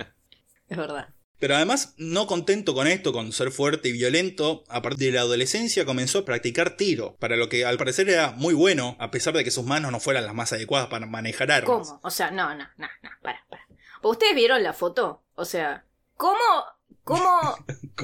[0.69, 1.09] Es verdad.
[1.39, 5.23] Pero además, no contento con esto, con ser fuerte y violento, a partir de la
[5.23, 9.35] adolescencia comenzó a practicar tiro, para lo que al parecer era muy bueno, a pesar
[9.35, 11.89] de que sus manos no fueran las más adecuadas para manejar armas.
[11.89, 12.01] ¿Cómo?
[12.03, 13.67] O sea, no, no, no, no, para, para.
[14.03, 15.25] ¿Ustedes vieron la foto?
[15.35, 15.85] O sea,
[16.17, 16.39] ¿cómo?
[17.07, 17.57] ¿Cómo?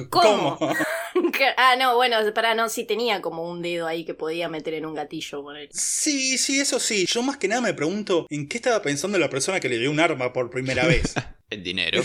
[0.09, 0.57] ¿Cómo?
[1.57, 4.85] ah, no, bueno, para no, sí tenía como un dedo ahí que podía meter en
[4.85, 5.43] un gatillo.
[5.43, 5.67] ponele.
[5.73, 7.05] Sí, sí, eso sí.
[7.05, 9.91] Yo más que nada me pregunto en qué estaba pensando la persona que le dio
[9.91, 11.15] un arma por primera vez.
[11.49, 12.01] El dinero.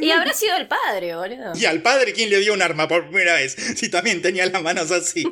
[0.00, 1.52] Y habrá sido el padre, boludo.
[1.54, 3.54] y al padre, ¿quién le dio un arma por primera vez?
[3.76, 5.24] Si también tenía las manos así.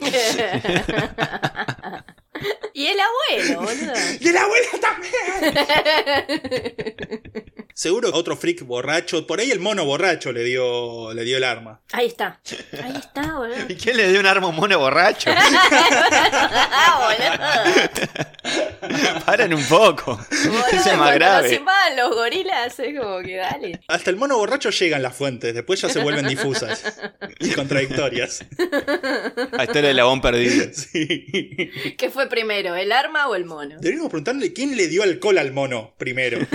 [2.75, 3.93] Y el abuelo, boludo.
[4.21, 5.15] ¡Y el abuelo también!
[7.75, 11.83] Seguro otro freak borracho, por ahí el mono borracho le dio, le dio el arma.
[11.93, 12.41] Ahí está.
[12.83, 13.57] Ahí está, boludo.
[13.69, 15.31] ¿Y quién le dio un arma a un mono borracho?
[15.31, 17.37] Ah, boludo.
[19.27, 20.19] Paren un poco.
[20.47, 21.61] Boludo, Ese es más grave.
[21.97, 23.81] los gorilas, es como que dale.
[23.89, 26.99] Hasta el mono borracho llegan las fuentes, después ya se vuelven difusas
[27.41, 28.45] y contradictorias.
[29.53, 30.67] La historia del labón perdido.
[30.73, 31.71] Sí.
[31.99, 33.77] ¿Qué fue primero, el arma o el mono?
[33.79, 36.39] Deberíamos preguntarle quién le dio alcohol al mono primero.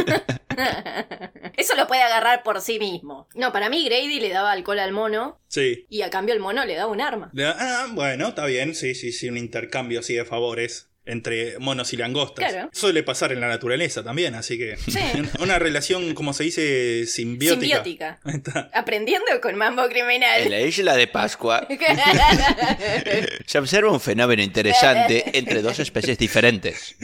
[1.58, 3.28] Eso lo puede agarrar por sí mismo.
[3.36, 5.86] No, para mí Grady le daba alcohol al mono Sí.
[5.90, 7.32] y a cambio el mono le daba un arma.
[7.38, 11.98] Ah, bueno, está bien, sí, sí, sí, un intercambio así de favores entre monos y
[11.98, 12.52] langostas.
[12.52, 12.70] Claro.
[12.74, 15.00] Suele pasar en la naturaleza también, así que Sí.
[15.40, 17.84] una relación, como se dice, simbiótica.
[17.84, 18.20] Simbiótica.
[18.26, 18.70] Está.
[18.74, 20.50] Aprendiendo con mambo En criminal.
[20.50, 21.68] la isla de Pascua
[23.46, 26.96] se observa un fenómeno interesante entre dos especies diferentes.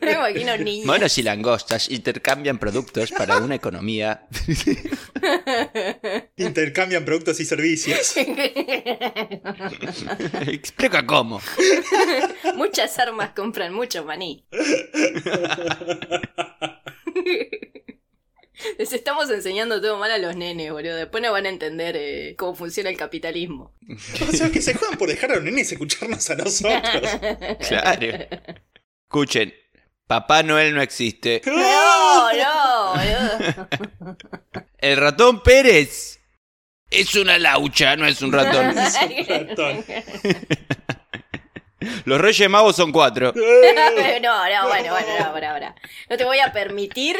[0.00, 0.86] Me imagino niños.
[0.86, 4.26] Monos y langostas intercambian productos para una economía.
[6.36, 8.14] Intercambian productos y servicios.
[10.46, 11.40] Explica cómo.
[12.56, 14.46] Muchas armas compran mucho maní.
[18.78, 20.96] Les estamos enseñando todo mal a los nenes, boludo.
[20.96, 23.74] Después no van a entender eh, cómo funciona el capitalismo.
[24.28, 26.82] O sea, que se juegan por dejar a los nenes escucharnos a nosotros.
[27.68, 28.06] Claro.
[29.04, 29.52] Escuchen,
[30.06, 31.42] Papá Noel no existe.
[31.46, 33.68] No, no, boludo.
[34.78, 36.20] El ratón Pérez
[36.90, 38.74] es una laucha, no es un ratón.
[38.76, 39.84] Ratón.
[42.04, 43.32] Los Reyes Magos son cuatro.
[44.22, 45.74] No, no, bueno, bueno, no, para, para.
[46.08, 47.16] No te voy a permitir.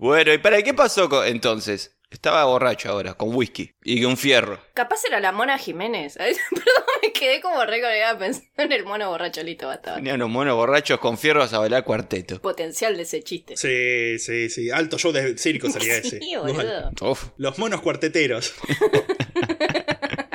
[0.00, 1.96] Bueno, ¿y para qué pasó entonces?
[2.10, 4.60] Estaba borracho ahora, con whisky y un fierro.
[4.74, 6.14] Capaz era la mona Jiménez.
[6.16, 9.96] Perdón, me quedé como recolgada pensando en el mono borracho, listo, basta.
[9.96, 12.40] Tenían unos monos borrachos con fierros a bailar cuarteto.
[12.40, 13.56] Potencial de ese chiste.
[13.56, 14.70] Sí, sí, sí.
[14.70, 16.20] Alto show de circo sería ese.
[16.20, 16.90] Sí, boludo.
[17.00, 17.30] Uf.
[17.38, 18.54] Los monos cuarteteros.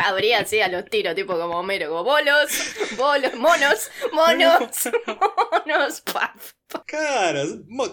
[0.04, 2.52] Abría así a los tiros, tipo como Homero, como bolos,
[2.98, 4.90] bolos, monos, monos,
[5.68, 6.52] monos, paf.
[6.86, 7.44] Claro,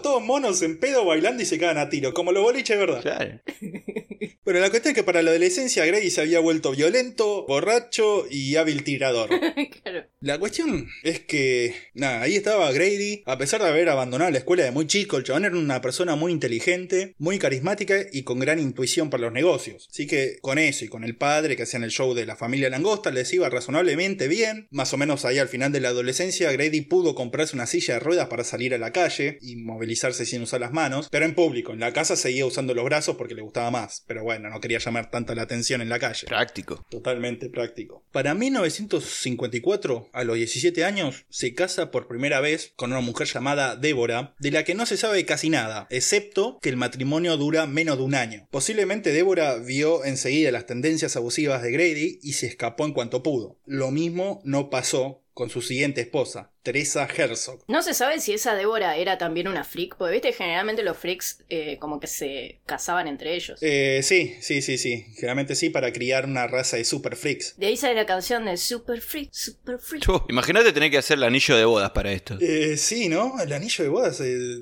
[0.01, 3.01] todos monos en pedo bailando y se cagan a tiro, como los boliches, ¿verdad?
[3.01, 3.39] Claro.
[4.43, 8.55] Pero la cuestión es que para la adolescencia Grady se había vuelto violento, borracho y
[8.55, 9.29] hábil tirador.
[9.83, 10.05] Claro.
[10.19, 14.63] La cuestión es que, nada, ahí estaba Grady, a pesar de haber abandonado la escuela
[14.63, 18.59] de muy chico, el chabón era una persona muy inteligente, muy carismática y con gran
[18.59, 19.87] intuición para los negocios.
[19.89, 22.69] Así que con eso y con el padre que hacían el show de la familia
[22.69, 24.67] Langosta les iba razonablemente bien.
[24.71, 27.99] Más o menos ahí al final de la adolescencia Grady pudo comprarse una silla de
[28.01, 31.73] ruedas para salir a la calle y movilizarse sin usar las manos, pero en público,
[31.73, 34.79] en la casa seguía usando los brazos porque le gustaba más, pero bueno, no quería
[34.79, 36.25] llamar tanta la atención en la calle.
[36.25, 36.83] Práctico.
[36.89, 38.03] Totalmente práctico.
[38.11, 43.75] Para 1954, a los 17 años, se casa por primera vez con una mujer llamada
[43.75, 47.99] Débora, de la que no se sabe casi nada, excepto que el matrimonio dura menos
[47.99, 48.47] de un año.
[48.49, 53.59] Posiblemente Débora vio enseguida las tendencias abusivas de Grady y se escapó en cuanto pudo.
[53.67, 57.63] Lo mismo no pasó con su siguiente esposa, Teresa Herzog.
[57.67, 61.39] No se sabe si esa Débora era también una freak, porque viste, generalmente los freaks
[61.49, 63.57] eh, como que se casaban entre ellos.
[63.63, 65.03] Eh, sí, sí, sí, sí.
[65.15, 67.55] Generalmente sí, para criar una raza de super freaks.
[67.57, 70.05] De ahí sale la canción de Super Freak, Super Freak.
[70.29, 72.37] Imagínate tener que hacer el anillo de bodas para esto.
[72.39, 73.41] Eh, sí, ¿no?
[73.41, 74.21] El anillo de bodas.
[74.21, 74.59] eh,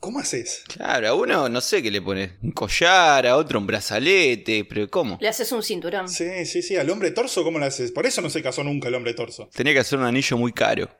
[0.00, 0.64] ¿Cómo haces?
[0.68, 2.32] Claro, a uno no sé qué le pones.
[2.42, 5.16] Un collar, a otro un brazalete, pero ¿cómo?
[5.18, 6.10] Le haces un cinturón.
[6.10, 6.76] Sí, sí, sí.
[6.76, 7.90] Al hombre torso, ¿cómo lo haces?
[7.90, 9.48] Por eso no se casó nunca el hombre torso.
[9.54, 10.90] Tenía que hacer un anillo muy caro.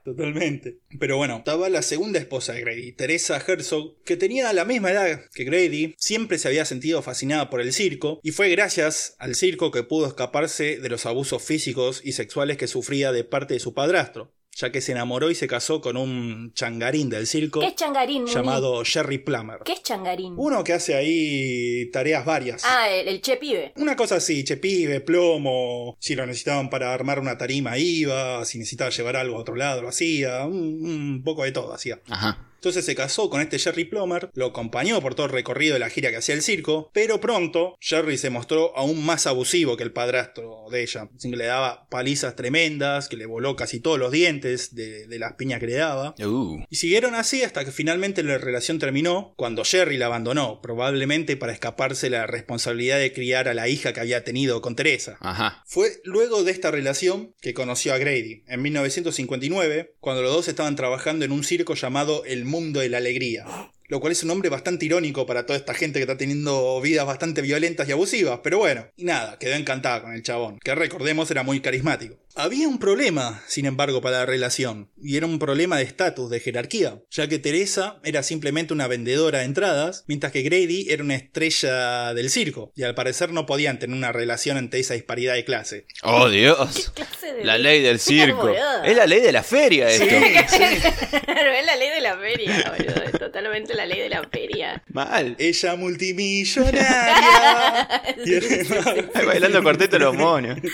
[0.98, 5.22] Pero bueno, estaba la segunda esposa de Grady, Teresa Herzog, que tenía la misma edad
[5.34, 9.70] que Grady, siempre se había sentido fascinada por el circo, y fue gracias al circo
[9.70, 13.74] que pudo escaparse de los abusos físicos y sexuales que sufría de parte de su
[13.74, 17.74] padrastro, ya que se enamoró y se casó con un changarín del circo ¿Qué es
[17.74, 18.34] changarín, Muni?
[18.34, 19.58] llamado Jerry Plummer.
[19.64, 20.34] ¿Qué es changarín?
[20.36, 22.62] Uno que hace ahí tareas varias.
[22.64, 23.72] Ah, el, el che pibe.
[23.76, 28.58] Una cosa así, che pibe, plomo, si lo necesitaban para armar una tarima iba, si
[28.58, 32.00] necesitaba llevar algo a otro lado lo hacía, un, un poco de todo hacía.
[32.08, 32.48] Ajá.
[32.62, 35.90] Entonces se casó con este Jerry Plummer, lo acompañó por todo el recorrido de la
[35.90, 39.92] gira que hacía el circo, pero pronto Jerry se mostró aún más abusivo que el
[39.92, 41.08] padrastro de ella.
[41.16, 45.18] Así que le daba palizas tremendas, que le voló casi todos los dientes de, de
[45.18, 46.14] las piñas que le daba.
[46.24, 46.62] Uh.
[46.70, 51.52] Y siguieron así hasta que finalmente la relación terminó cuando Jerry la abandonó, probablemente para
[51.52, 55.16] escaparse la responsabilidad de criar a la hija que había tenido con Teresa.
[55.18, 55.64] Ajá.
[55.66, 60.76] Fue luego de esta relación que conoció a Grady, en 1959, cuando los dos estaban
[60.76, 63.46] trabajando en un circo llamado El Mundo de la Alegría.
[63.92, 67.04] Lo cual es un nombre bastante irónico para toda esta gente que está teniendo vidas
[67.04, 71.30] bastante violentas y abusivas, pero bueno, y nada, quedó encantada con el chabón, que recordemos
[71.30, 72.16] era muy carismático.
[72.34, 76.40] Había un problema, sin embargo, para la relación, y era un problema de estatus, de
[76.40, 81.14] jerarquía, ya que Teresa era simplemente una vendedora de entradas, mientras que Grady era una
[81.16, 85.44] estrella del circo, y al parecer no podían tener una relación ante esa disparidad de
[85.44, 85.86] clase.
[86.02, 86.90] Oh, Dios.
[86.94, 88.48] clase de- La ley del circo.
[88.82, 90.06] Es la ley de la feria esto.
[91.26, 93.02] Claro, es la ley de la feria, boludo.
[93.04, 94.82] Es totalmente la ley de la feria.
[94.92, 95.36] Mal.
[95.38, 98.00] Ella multimillonaria.
[98.24, 100.58] Y además- Ahí bailando cuarteto los monos.
[100.62, 100.70] Sí,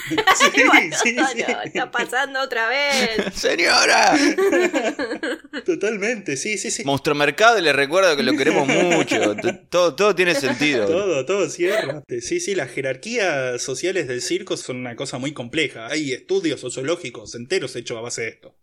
[1.03, 1.45] sí, No, sí.
[1.49, 3.11] no, está pasando otra vez.
[3.35, 4.17] ¡Señora!
[5.65, 6.85] Totalmente, sí, sí, sí.
[6.85, 9.37] Monstruo Mercado le recuerdo que lo queremos mucho.
[9.69, 10.87] Todo, todo tiene sentido.
[10.87, 12.03] Todo, todo cierra.
[12.21, 15.89] Sí, sí, las jerarquías sociales del circo son una cosa muy compleja.
[15.89, 18.55] Hay estudios sociológicos enteros hechos a base de esto.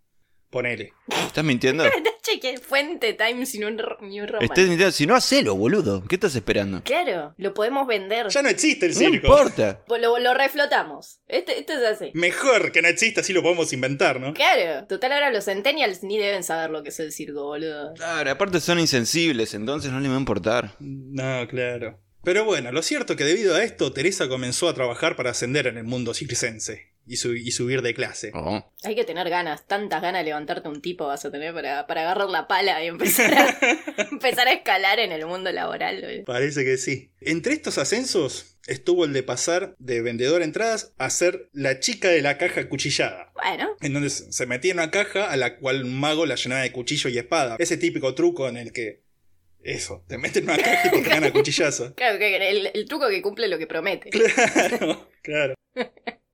[0.55, 0.93] Ponele.
[1.09, 1.83] ¿Estás mintiendo?
[2.21, 4.45] Cheque fuente Times sin un r- ni un romance.
[4.45, 4.91] Estás mintiendo.
[4.93, 6.01] Si no, hacelo, boludo.
[6.07, 6.81] ¿Qué estás esperando?
[6.81, 8.29] Claro, lo podemos vender.
[8.29, 9.15] Ya no existe el No circo.
[9.15, 9.83] importa.
[9.99, 11.19] Lo, lo reflotamos.
[11.27, 12.11] Este, esto es así.
[12.13, 14.33] Mejor que no exista, así lo podemos inventar, ¿no?
[14.33, 17.93] Claro, total ahora los centennials ni deben saber lo que es el circo, boludo.
[17.95, 20.71] Claro, aparte son insensibles, entonces no les va a importar.
[20.79, 21.99] No, claro.
[22.23, 25.67] Pero bueno, lo cierto es que debido a esto, Teresa comenzó a trabajar para ascender
[25.67, 28.31] en el mundo circense y, su- y subir de clase.
[28.33, 28.71] Oh.
[28.83, 32.01] Hay que tener ganas, tantas ganas de levantarte un tipo vas a tener para, para
[32.01, 33.57] agarrar la pala y empezar a,
[34.11, 36.23] empezar a escalar en el mundo laboral.
[36.25, 37.11] Parece que sí.
[37.21, 42.09] Entre estos ascensos estuvo el de pasar de vendedor de entradas a ser la chica
[42.09, 43.31] de la caja cuchillada.
[43.35, 46.61] Bueno, En donde se metía en una caja a la cual un mago la llenaba
[46.61, 47.55] de cuchillo y espada.
[47.59, 49.03] Ese típico truco en el que.
[49.61, 51.95] Eso, te meten en una caja y te cagan a cuchillazo.
[51.95, 54.11] claro el, el truco que cumple lo que promete.
[54.11, 55.55] Claro, claro.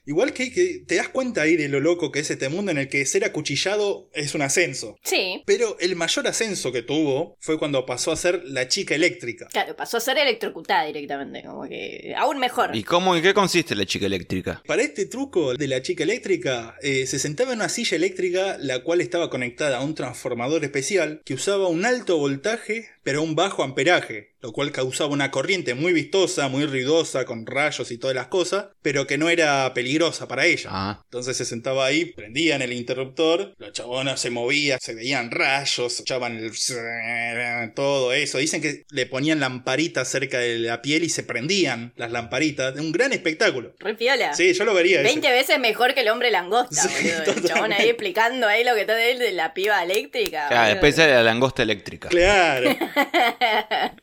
[0.06, 2.78] Igual que, que te das cuenta ahí de lo loco que es este mundo en
[2.80, 4.98] el que ser acuchillado es un ascenso.
[5.04, 9.48] Sí, Pero el mayor ascenso que tuvo fue cuando pasó a ser la chica eléctrica.
[9.52, 12.76] claro, pasó a ser electrocutada directamente, como que aún mejor.
[12.76, 14.64] ¿Y cómo y qué consiste la chica eléctrica?
[14.66, 18.84] Para este truco de la chica eléctrica, eh, se sentaba en una silla eléctrica la
[18.84, 23.64] cual estaba conectada a un transformador especial que usaba un alto voltaje pero un bajo
[23.64, 28.28] amperaje, lo cual causaba una corriente muy vistosa, muy ruidosa, con rayos y todas las
[28.28, 30.70] cosas, pero que no era peligrosa para ella.
[30.72, 36.00] Ah, Entonces se sentaba ahí, prendían el interruptor, la chabona se movía, se veían rayos,
[36.00, 36.52] echaban el...
[37.76, 38.38] todo eso.
[38.38, 42.76] Dicen que le ponían lamparitas cerca de la piel y se prendían las lamparitas.
[42.76, 43.74] Un gran espectáculo.
[43.80, 44.34] Re piola.
[44.34, 44.98] Sí, yo lo vería.
[45.02, 45.10] ese.
[45.10, 47.34] 20 veces mejor que el hombre langosta, Sí, boludo.
[47.34, 50.48] El chabón ahí explicando ahí lo que está de él de la piba eléctrica.
[50.48, 50.70] claro, boludo.
[50.72, 52.10] después era la langosta eléctrica.
[52.10, 52.76] Claro.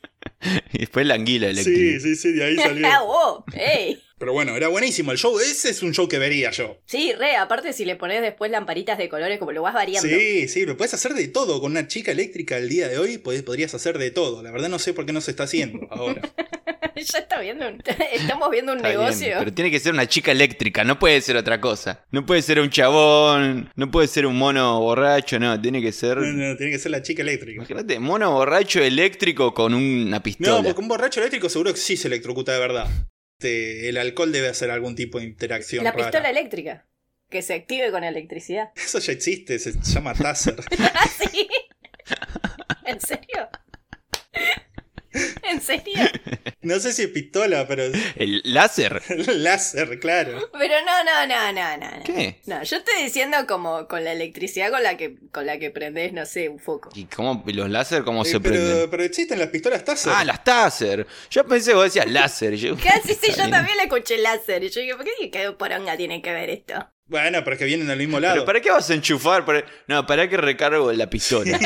[0.72, 2.00] Y después la anguila Sí, eléctrica.
[2.00, 2.86] sí, sí, de ahí salió.
[2.86, 4.00] Ah, wow, ey.
[4.18, 5.38] Pero bueno, era buenísimo el show.
[5.40, 6.80] Ese es un show que vería yo.
[6.86, 10.08] Sí, re, aparte si le pones después lamparitas de colores, como lo vas variando.
[10.08, 11.60] Sí, sí, lo puedes hacer de todo.
[11.60, 14.42] Con una chica eléctrica el día de hoy podrías hacer de todo.
[14.42, 16.22] La verdad no sé por qué no se está haciendo ahora.
[17.12, 17.82] ya está viendo, un-
[18.12, 19.34] estamos viendo un Está bien, negocio.
[19.38, 22.04] pero tiene que ser una chica eléctrica, no puede ser otra cosa.
[22.10, 26.18] No puede ser un chabón, no puede ser un mono borracho, no, tiene que ser...
[26.18, 27.56] No, no, tiene que ser la chica eléctrica.
[27.56, 30.58] Imagínate, mono borracho eléctrico con una pistola.
[30.58, 32.86] No, porque un borracho eléctrico seguro que sí se electrocuta de verdad.
[33.40, 36.04] Este, el alcohol debe hacer algún tipo de interacción La rara.
[36.06, 36.86] pistola eléctrica.
[37.30, 38.70] Que se active con electricidad.
[38.74, 40.56] Eso ya existe, se llama taser.
[40.94, 41.46] ¿Ah, sí?
[42.86, 43.48] ¿En serio?
[45.50, 45.94] ¿En serio?
[46.60, 47.84] No sé si es pistola, pero
[48.16, 49.02] El láser.
[49.36, 50.50] láser, claro.
[50.58, 51.96] Pero no, no, no, no, no.
[51.98, 52.04] no.
[52.04, 52.40] ¿Qué?
[52.46, 56.12] No, yo estoy diciendo como con la electricidad con la que, con la que prendés,
[56.12, 56.90] no sé, un foco.
[56.94, 58.72] ¿Y cómo los láser cómo Eh, se prenden?
[58.74, 60.12] pero, pero existen las pistolas taser.
[60.14, 61.06] Ah, las taser.
[61.30, 62.54] Yo pensé que vos decías láser.
[62.56, 62.76] Yo...
[62.76, 64.64] Casi sí, yo también le escuché láser.
[64.64, 66.74] Y yo digo, ¿por qué qué poronga tiene que ver esto?
[67.08, 68.34] Bueno, pero es que vienen al mismo lado.
[68.34, 69.44] ¿Pero para qué vas a enchufar?
[69.44, 71.58] Para- No, para que recargo la pistola.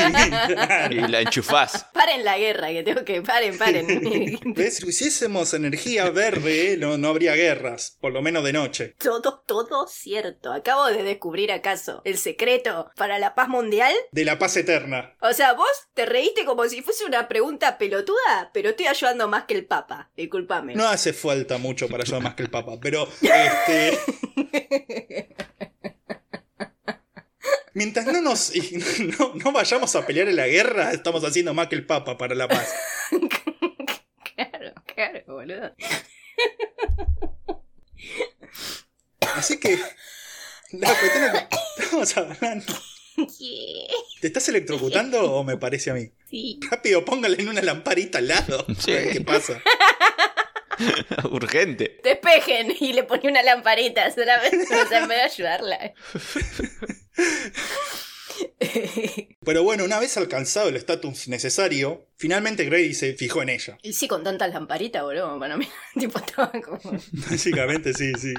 [0.89, 1.85] y la enchufás.
[1.93, 3.21] Paren la guerra, que tengo que.
[3.21, 4.39] Paren, paren.
[4.55, 4.77] ¿Ves?
[4.77, 8.95] Si hiciésemos energía verde, no, no habría guerras, por lo menos de noche.
[8.99, 10.53] todo, todo cierto.
[10.53, 13.93] Acabo de descubrir acaso el secreto para la paz mundial.
[14.13, 15.13] De la paz eterna.
[15.21, 19.43] O sea, vos te reíste como si fuese una pregunta pelotuda, pero estoy ayudando más
[19.43, 20.09] que el Papa.
[20.15, 20.73] Disculpame.
[20.75, 23.99] No hace falta mucho para ayudar más que el Papa, pero este.
[27.73, 28.51] Mientras no nos
[29.19, 32.35] no, no vayamos a pelear en la guerra, estamos haciendo más que el Papa para
[32.35, 32.73] la paz.
[34.35, 35.75] Claro, claro, boludo.
[39.35, 39.79] Así que.
[40.71, 42.73] La cuestión es que estamos hablando.
[44.21, 46.11] ¿Te estás electrocutando o me parece a mí?
[46.29, 46.59] Sí.
[46.69, 48.65] Rápido, póngale en una lamparita al lado.
[48.79, 48.91] Sí.
[48.91, 49.61] A ver ¿Qué pasa?
[51.31, 51.99] Urgente.
[52.03, 55.93] Despejen y le ponía una lamparita solamente, o sea, en vez de ayudarla.
[59.45, 63.77] Pero bueno, una vez alcanzado el estatus necesario, finalmente Grady se fijó en ella.
[63.81, 65.67] Y sí, con tantas lamparitas, boludo, para mí,
[65.99, 66.79] tipo, estaba como...
[67.29, 68.33] Básicamente, sí, sí.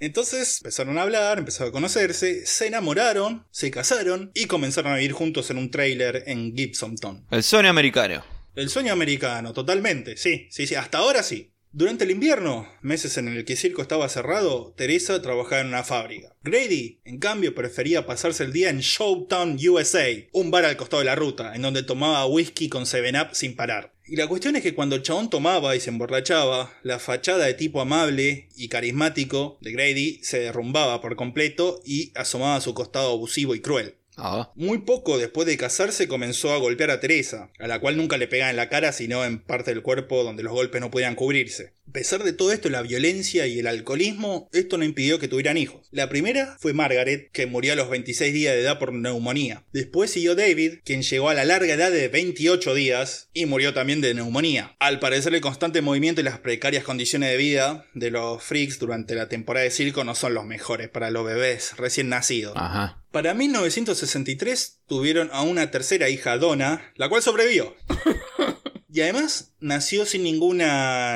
[0.00, 5.12] Entonces empezaron a hablar, empezaron a conocerse, se enamoraron, se casaron y comenzaron a vivir
[5.12, 7.26] juntos en un trailer en Gibsonton.
[7.30, 8.24] El Sony americano.
[8.54, 11.50] El sueño americano, totalmente, sí, sí, sí, hasta ahora sí.
[11.72, 15.82] Durante el invierno, meses en el que el circo estaba cerrado, Teresa trabajaba en una
[15.82, 16.36] fábrica.
[16.44, 21.06] Grady, en cambio, prefería pasarse el día en Showtown, USA, un bar al costado de
[21.06, 23.92] la ruta, en donde tomaba whisky con 7-Up sin parar.
[24.06, 27.54] Y la cuestión es que cuando el chabón tomaba y se emborrachaba, la fachada de
[27.54, 33.56] tipo amable y carismático de Grady se derrumbaba por completo y asomaba su costado abusivo
[33.56, 33.96] y cruel.
[34.16, 38.16] Ah, Muy poco después de casarse comenzó a golpear a Teresa, a la cual nunca
[38.16, 41.14] le pegaba en la cara sino en parte del cuerpo donde los golpes no podían
[41.14, 41.72] cubrirse.
[41.88, 45.56] A pesar de todo esto, la violencia y el alcoholismo, esto no impidió que tuvieran
[45.56, 45.86] hijos.
[45.90, 49.64] La primera fue Margaret, que murió a los 26 días de edad por neumonía.
[49.72, 54.00] Después siguió David, quien llegó a la larga edad de 28 días y murió también
[54.00, 54.74] de neumonía.
[54.80, 59.14] Al parecer el constante movimiento y las precarias condiciones de vida de los freaks durante
[59.14, 62.54] la temporada de circo no son los mejores para los bebés recién nacidos.
[62.56, 63.03] ajá.
[63.14, 67.76] Para 1963 tuvieron a una tercera hija, Donna, la cual sobrevivió.
[68.94, 70.62] Y además nació sin ningún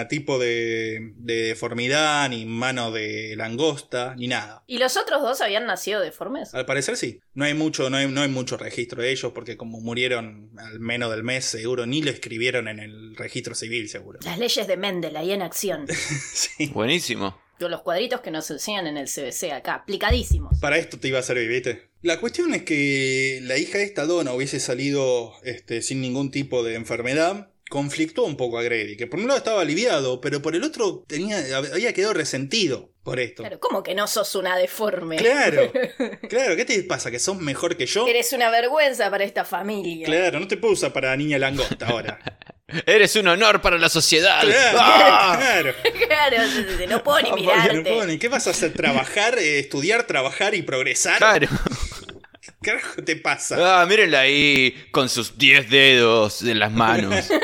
[0.09, 4.65] tipo de, de deformidad, ni mano de langosta, ni nada.
[4.67, 6.53] ¿Y los otros dos habían nacido deformes?
[6.57, 7.21] Al parecer sí.
[7.35, 10.81] No hay mucho, no hay, no hay mucho registro de ellos, porque como murieron al
[10.81, 14.19] menos del mes, seguro, ni lo escribieron en el registro civil, seguro.
[14.25, 15.87] Las leyes de Mendel ahí en acción.
[16.35, 16.67] Sí.
[16.75, 17.41] Buenísimo.
[17.61, 20.59] Yo, Los cuadritos que nos enseñan en el CBC acá, aplicadísimos.
[20.61, 21.88] Para esto te iba a servir, ¿viste?
[22.01, 26.63] La cuestión es que la hija de esta dona hubiese salido este, sin ningún tipo
[26.63, 27.51] de enfermedad.
[27.69, 31.05] Conflictó un poco a Grady, que por un lado estaba aliviado, pero por el otro
[31.07, 33.43] tenía, había quedado resentido por esto.
[33.43, 35.17] Claro, ¿cómo que no sos una deforme?
[35.17, 35.71] Claro,
[36.29, 37.11] claro, ¿qué te pasa?
[37.11, 38.07] ¿Que sos mejor que yo?
[38.07, 40.07] Eres una vergüenza para esta familia.
[40.07, 42.19] Claro, no te puedo usar para niña langosta ahora.
[42.87, 44.43] Eres un honor para la sociedad.
[44.43, 45.37] Claro, ¡Ah!
[45.41, 45.75] claro.
[46.09, 46.37] Claro,
[46.89, 47.75] no puedo ni mirarte.
[47.75, 48.73] no puedo ni- ¿Qué vas a hacer?
[48.75, 51.17] ¿Trabajar, eh, estudiar, trabajar y progresar?
[51.19, 51.47] Claro.
[52.63, 53.81] carajo te pasa?
[53.83, 57.29] Ah, mírenla ahí con sus 10 dedos en las manos.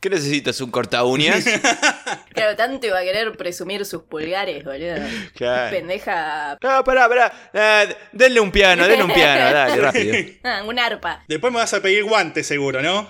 [0.00, 0.60] ¿Qué necesitas?
[0.60, 1.44] ¿Un corta uñas?
[2.34, 4.96] Claro, tanto iba a querer presumir sus pulgares, boludo.
[5.36, 5.70] Claro.
[5.70, 6.58] Pendeja.
[6.60, 7.32] No, pará, pará.
[7.54, 10.16] Ah, denle un piano, denle un piano, dale, rápido.
[10.42, 11.22] Ah, un arpa.
[11.28, 13.06] Después me vas a pedir guantes, seguro, ¿no?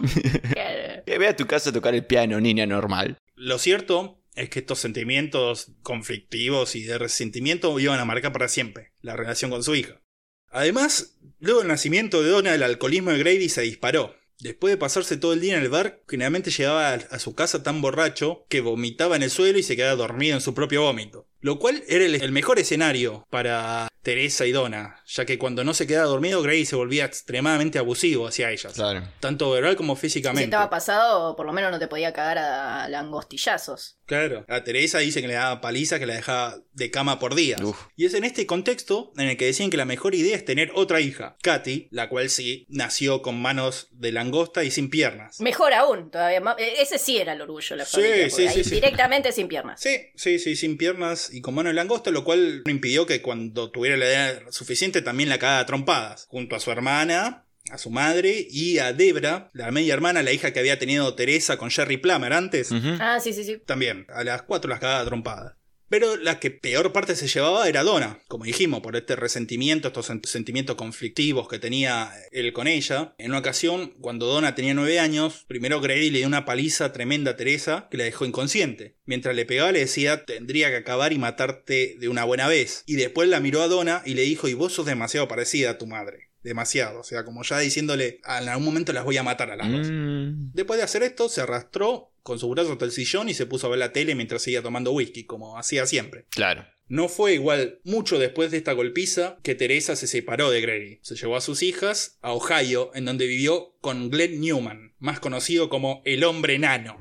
[0.52, 1.02] Claro.
[1.06, 3.16] Eh, Ve a tu casa a tocar el piano, niña normal.
[3.34, 8.92] Lo cierto es que estos sentimientos conflictivos y de resentimiento iban a marcar para siempre
[9.00, 10.00] la relación con su hija.
[10.48, 14.14] Además, luego del nacimiento de Donna, el alcoholismo de Grady se disparó.
[14.40, 17.80] Después de pasarse todo el día en el bar, generalmente llegaba a su casa tan
[17.80, 21.28] borracho que vomitaba en el suelo y se quedaba dormido en su propio vómito.
[21.40, 25.86] Lo cual era el mejor escenario para Teresa y Donna, ya que cuando no se
[25.88, 28.74] quedaba dormido, Grady se volvía extremadamente abusivo hacia ellas.
[28.74, 29.02] Claro.
[29.18, 30.44] Tanto verbal como Si físicamente.
[30.44, 33.98] estaba pasado, por lo menos no te podía cagar a langostillazos.
[34.06, 34.44] Claro.
[34.48, 37.58] A Teresa dice que le daba paliza que la dejaba de cama por días.
[37.62, 37.78] Uf.
[37.96, 40.72] Y es en este contexto en el que decían que la mejor idea es tener
[40.74, 45.40] otra hija, Katy, la cual sí nació con manos de langosta y sin piernas.
[45.40, 46.56] Mejor aún, todavía más.
[46.58, 48.28] e- Ese sí era el orgullo la Sí, familia.
[48.30, 48.70] sí, sí.
[48.74, 49.80] Directamente sin piernas.
[49.80, 53.22] Sí, sí, sí, sin piernas y con manos de langosta, lo cual no impidió que
[53.22, 57.78] cuando tuviera la edad suficiente también la cagara a trompadas, junto a su hermana, a
[57.78, 61.70] su madre y a Debra, la media hermana, la hija que había tenido Teresa con
[61.70, 62.70] Jerry Plummer antes.
[63.00, 63.62] Ah, sí, sí, sí.
[63.64, 65.54] También, a las cuatro las cagaba a trompadas.
[65.94, 70.10] Pero la que peor parte se llevaba era Donna, como dijimos, por este resentimiento, estos
[70.10, 73.14] sen- sentimientos conflictivos que tenía él con ella.
[73.16, 77.30] En una ocasión, cuando Donna tenía nueve años, primero Grady le dio una paliza tremenda
[77.30, 78.96] a Teresa que la dejó inconsciente.
[79.04, 82.82] Mientras le pegaba le decía, tendría que acabar y matarte de una buena vez.
[82.86, 85.78] Y después la miró a Donna y le dijo, y vos sos demasiado parecida a
[85.78, 86.30] tu madre.
[86.44, 89.70] Demasiado, o sea, como ya diciéndole, en algún momento las voy a matar a las
[89.70, 89.88] dos.
[89.90, 90.52] Mm.
[90.52, 93.66] Después de hacer esto, se arrastró con su brazo hasta el sillón y se puso
[93.66, 96.26] a ver la tele mientras seguía tomando whisky, como hacía siempre.
[96.30, 96.66] Claro.
[96.86, 100.98] No fue igual mucho después de esta golpiza que Teresa se separó de Grady.
[101.02, 105.70] Se llevó a sus hijas a Ohio, en donde vivió con Glenn Newman, más conocido
[105.70, 106.98] como el hombre enano.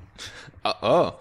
[0.64, 1.20] Oh, oh.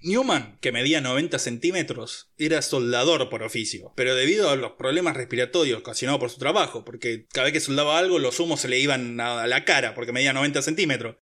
[0.00, 5.80] Newman, que medía 90 centímetros, era soldador por oficio, pero debido a los problemas respiratorios
[5.80, 9.20] ocasionados por su trabajo, porque cada vez que soldaba algo los humos se le iban
[9.20, 11.16] a la cara porque medía 90 centímetros,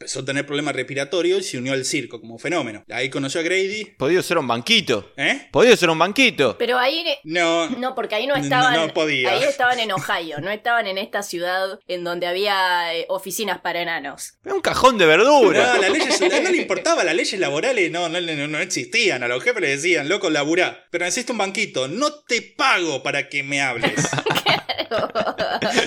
[0.00, 2.82] empezó a tener problemas respiratorios y se unió al circo como fenómeno.
[2.90, 3.84] Ahí conoció a Grady.
[3.98, 5.12] Podía ser un banquito.
[5.18, 5.48] ¿Eh?
[5.52, 6.56] Podía ser un banquito.
[6.56, 7.04] Pero ahí.
[7.24, 7.68] No.
[7.68, 8.74] No, porque ahí no No, estaban.
[8.74, 9.30] no podía.
[9.32, 13.82] Ahí estaban en Ohio, no estaban en esta ciudad en donde había eh, oficinas para
[13.82, 14.38] enanos.
[14.42, 15.76] Era un cajón de No, verdura.
[15.76, 19.22] las leyes, no le importaba, las leyes laborales no, no, no, no existían.
[19.22, 20.86] A los jefes les decían, loco, laburá.
[20.90, 21.88] Pero necesito un banquito.
[21.88, 23.92] No te pago para que me hables.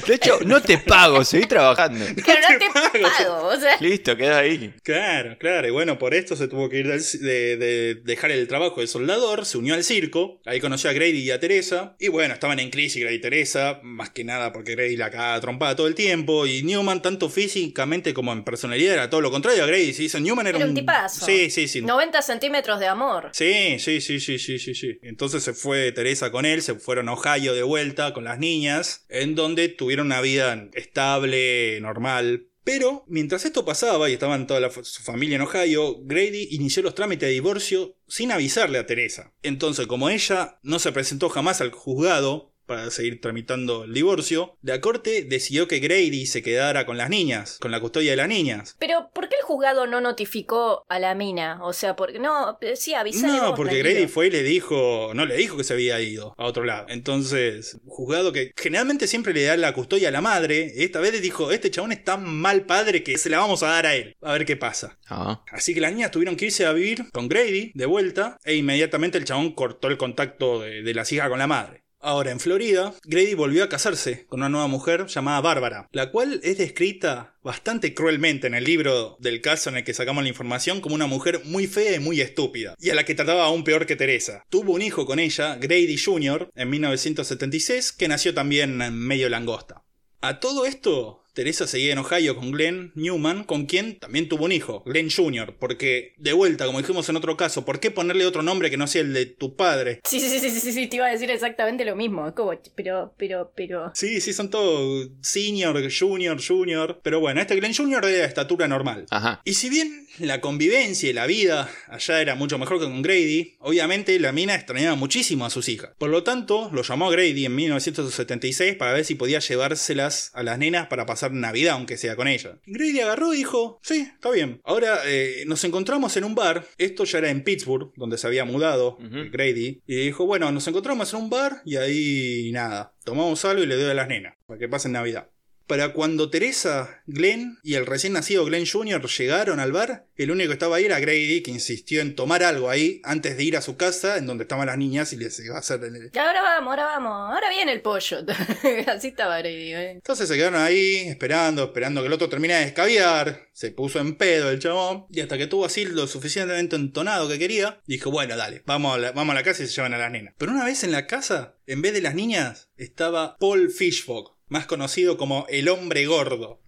[0.08, 2.06] De hecho, no te pago, seguí trabajando.
[2.26, 3.10] Pero no te pago.
[3.18, 3.76] pago, o sea.
[3.80, 4.74] Listo, queda ahí.
[4.84, 5.68] Claro, claro.
[5.68, 8.88] Y bueno, por esto se tuvo que ir del- de, de dejar el trabajo de
[8.88, 10.42] soldador, se unió al circo.
[10.46, 11.96] Ahí conoció a Grady y a Teresa.
[12.00, 15.40] Y bueno, estaban en crisis Grady y Teresa, más que nada porque Grady la cagaba
[15.42, 16.46] trompada todo el tiempo.
[16.46, 19.94] Y Newman, tanto físicamente como en personalidad, era todo lo contrario a Grady.
[19.94, 21.26] Sí, Newman era, Era un tipazo.
[21.26, 21.82] Sí, sí, sí.
[21.82, 23.30] 90 centímetros de amor.
[23.34, 24.98] Sí, sí, sí, sí, sí, sí, sí.
[25.02, 29.06] Entonces se fue Teresa con él, se fueron a Ohio de vuelta con las niñas,
[29.10, 32.48] en donde tuvieron una vida estable, normal.
[32.64, 37.28] Pero mientras esto pasaba y estaban toda su familia en Ohio, Grady inició los trámites
[37.28, 39.34] de divorcio sin avisarle a Teresa.
[39.44, 44.82] Entonces, como ella no se presentó jamás al juzgado para seguir tramitando el divorcio, la
[44.82, 48.76] corte decidió que Grady se quedara con las niñas, con la custodia de las niñas.
[48.80, 51.60] Pero, ¿por qué el juzgado no notificó a la mina?
[51.64, 53.96] O sea, porque no, eh, sí, avisale No, vos, porque tranquilo.
[53.96, 56.86] Grady fue y le dijo, no le dijo que se había ido a otro lado.
[56.90, 61.22] Entonces, juzgado que generalmente siempre le da la custodia a la madre, esta vez le
[61.22, 64.16] dijo, este chabón es tan mal padre que se la vamos a dar a él.
[64.22, 64.98] A ver qué pasa.
[65.08, 65.44] Ah.
[65.52, 69.18] Así que las niñas tuvieron que irse a vivir con Grady de vuelta e inmediatamente
[69.18, 71.83] el chabón cortó el contacto de, de las hijas con la madre.
[72.06, 76.42] Ahora, en Florida, Grady volvió a casarse con una nueva mujer llamada Bárbara, la cual
[76.44, 80.82] es descrita bastante cruelmente en el libro del caso en el que sacamos la información
[80.82, 83.86] como una mujer muy fea y muy estúpida, y a la que trataba aún peor
[83.86, 84.44] que Teresa.
[84.50, 89.86] Tuvo un hijo con ella, Grady Jr., en 1976, que nació también medio langosta.
[90.20, 94.52] A todo esto, Teresa seguía en Ohio con Glenn Newman, con quien también tuvo un
[94.52, 98.44] hijo, Glenn Jr., porque, de vuelta, como dijimos en otro caso, ¿por qué ponerle otro
[98.44, 100.00] nombre que no sea el de tu padre?
[100.04, 102.28] Sí, sí, sí, sí, sí, sí, te iba a decir exactamente lo mismo.
[102.28, 103.92] Es como, pero, pero, pero.
[103.96, 107.98] Sí, sí, son todos senior, junior, junior, pero bueno, este Glenn Jr.
[108.06, 109.06] era de estatura normal.
[109.10, 109.42] Ajá.
[109.44, 113.56] Y si bien la convivencia y la vida allá era mucho mejor que con Grady,
[113.60, 115.92] obviamente la mina extrañaba muchísimo a sus hijas.
[115.98, 120.44] Por lo tanto, lo llamó a Grady en 1976 para ver si podía llevárselas a
[120.44, 122.60] las nenas para pasar Navidad, aunque sea con ella.
[122.66, 124.62] Grady agarró y dijo, sí, está bien.
[124.64, 128.46] Ahora eh, nos encontramos en un bar, esto ya era en Pittsburgh, donde se había
[128.46, 129.30] mudado Ujú.
[129.32, 133.68] Grady, y dijo, bueno, nos encontramos en un bar y ahí nada, tomamos algo y
[133.68, 135.30] le doy a las nenas, para que pasen Navidad.
[135.68, 139.08] Para cuando Teresa, Glenn y el recién nacido Glenn Jr.
[139.08, 142.70] llegaron al bar, el único que estaba ahí era Grady, que insistió en tomar algo
[142.70, 145.56] ahí antes de ir a su casa, en donde estaban las niñas, y les iba
[145.56, 147.34] a hacer el, Y ahora vamos, ahora vamos.
[147.34, 148.20] Ahora viene el pollo.
[148.88, 149.92] Así estaba Brady, ¿eh?
[149.92, 153.48] Entonces se quedaron ahí esperando, esperando que el otro termine de escabiar.
[153.54, 155.06] Se puso en pedo el chabón.
[155.10, 158.98] Y hasta que tuvo así lo suficientemente entonado que quería, dijo, bueno, dale, vamos a
[158.98, 160.34] la, vamos a la casa y se llevan a las nenas.
[160.38, 164.68] Pero una vez en la casa, en vez de las niñas, estaba Paul Fishfog, más
[164.68, 166.62] conocido como el hombre gordo,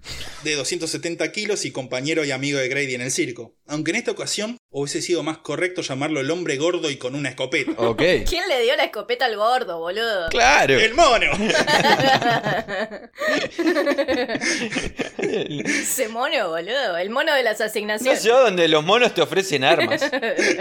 [0.43, 3.55] de 270 kilos y compañero y amigo de Grady en el circo.
[3.67, 7.29] Aunque en esta ocasión hubiese sido más correcto llamarlo el hombre gordo y con una
[7.29, 7.71] escopeta.
[7.97, 10.27] ¿Quién le dio la escopeta al gordo, boludo?
[10.29, 10.77] Claro.
[10.77, 11.27] ¡El mono!
[15.17, 16.97] Ese mono, boludo.
[16.97, 18.21] El mono de las No asignaciones.
[18.21, 20.01] sé donde los monos te ofrecen armas.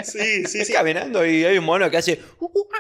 [0.05, 0.73] Sí, sí, sí.
[0.73, 2.21] caminando y hay un mono que hace.
[2.39, 2.79] "Uh, uh, ah,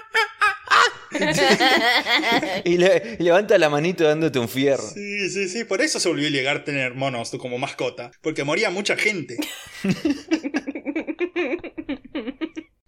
[0.70, 4.82] ah, ah", y, le- y levanta la manito dándote un fierro.
[4.82, 8.96] Sí, sí, sí, por eso se volvió ilegal tener monos como mascota, porque moría mucha
[8.96, 9.36] gente.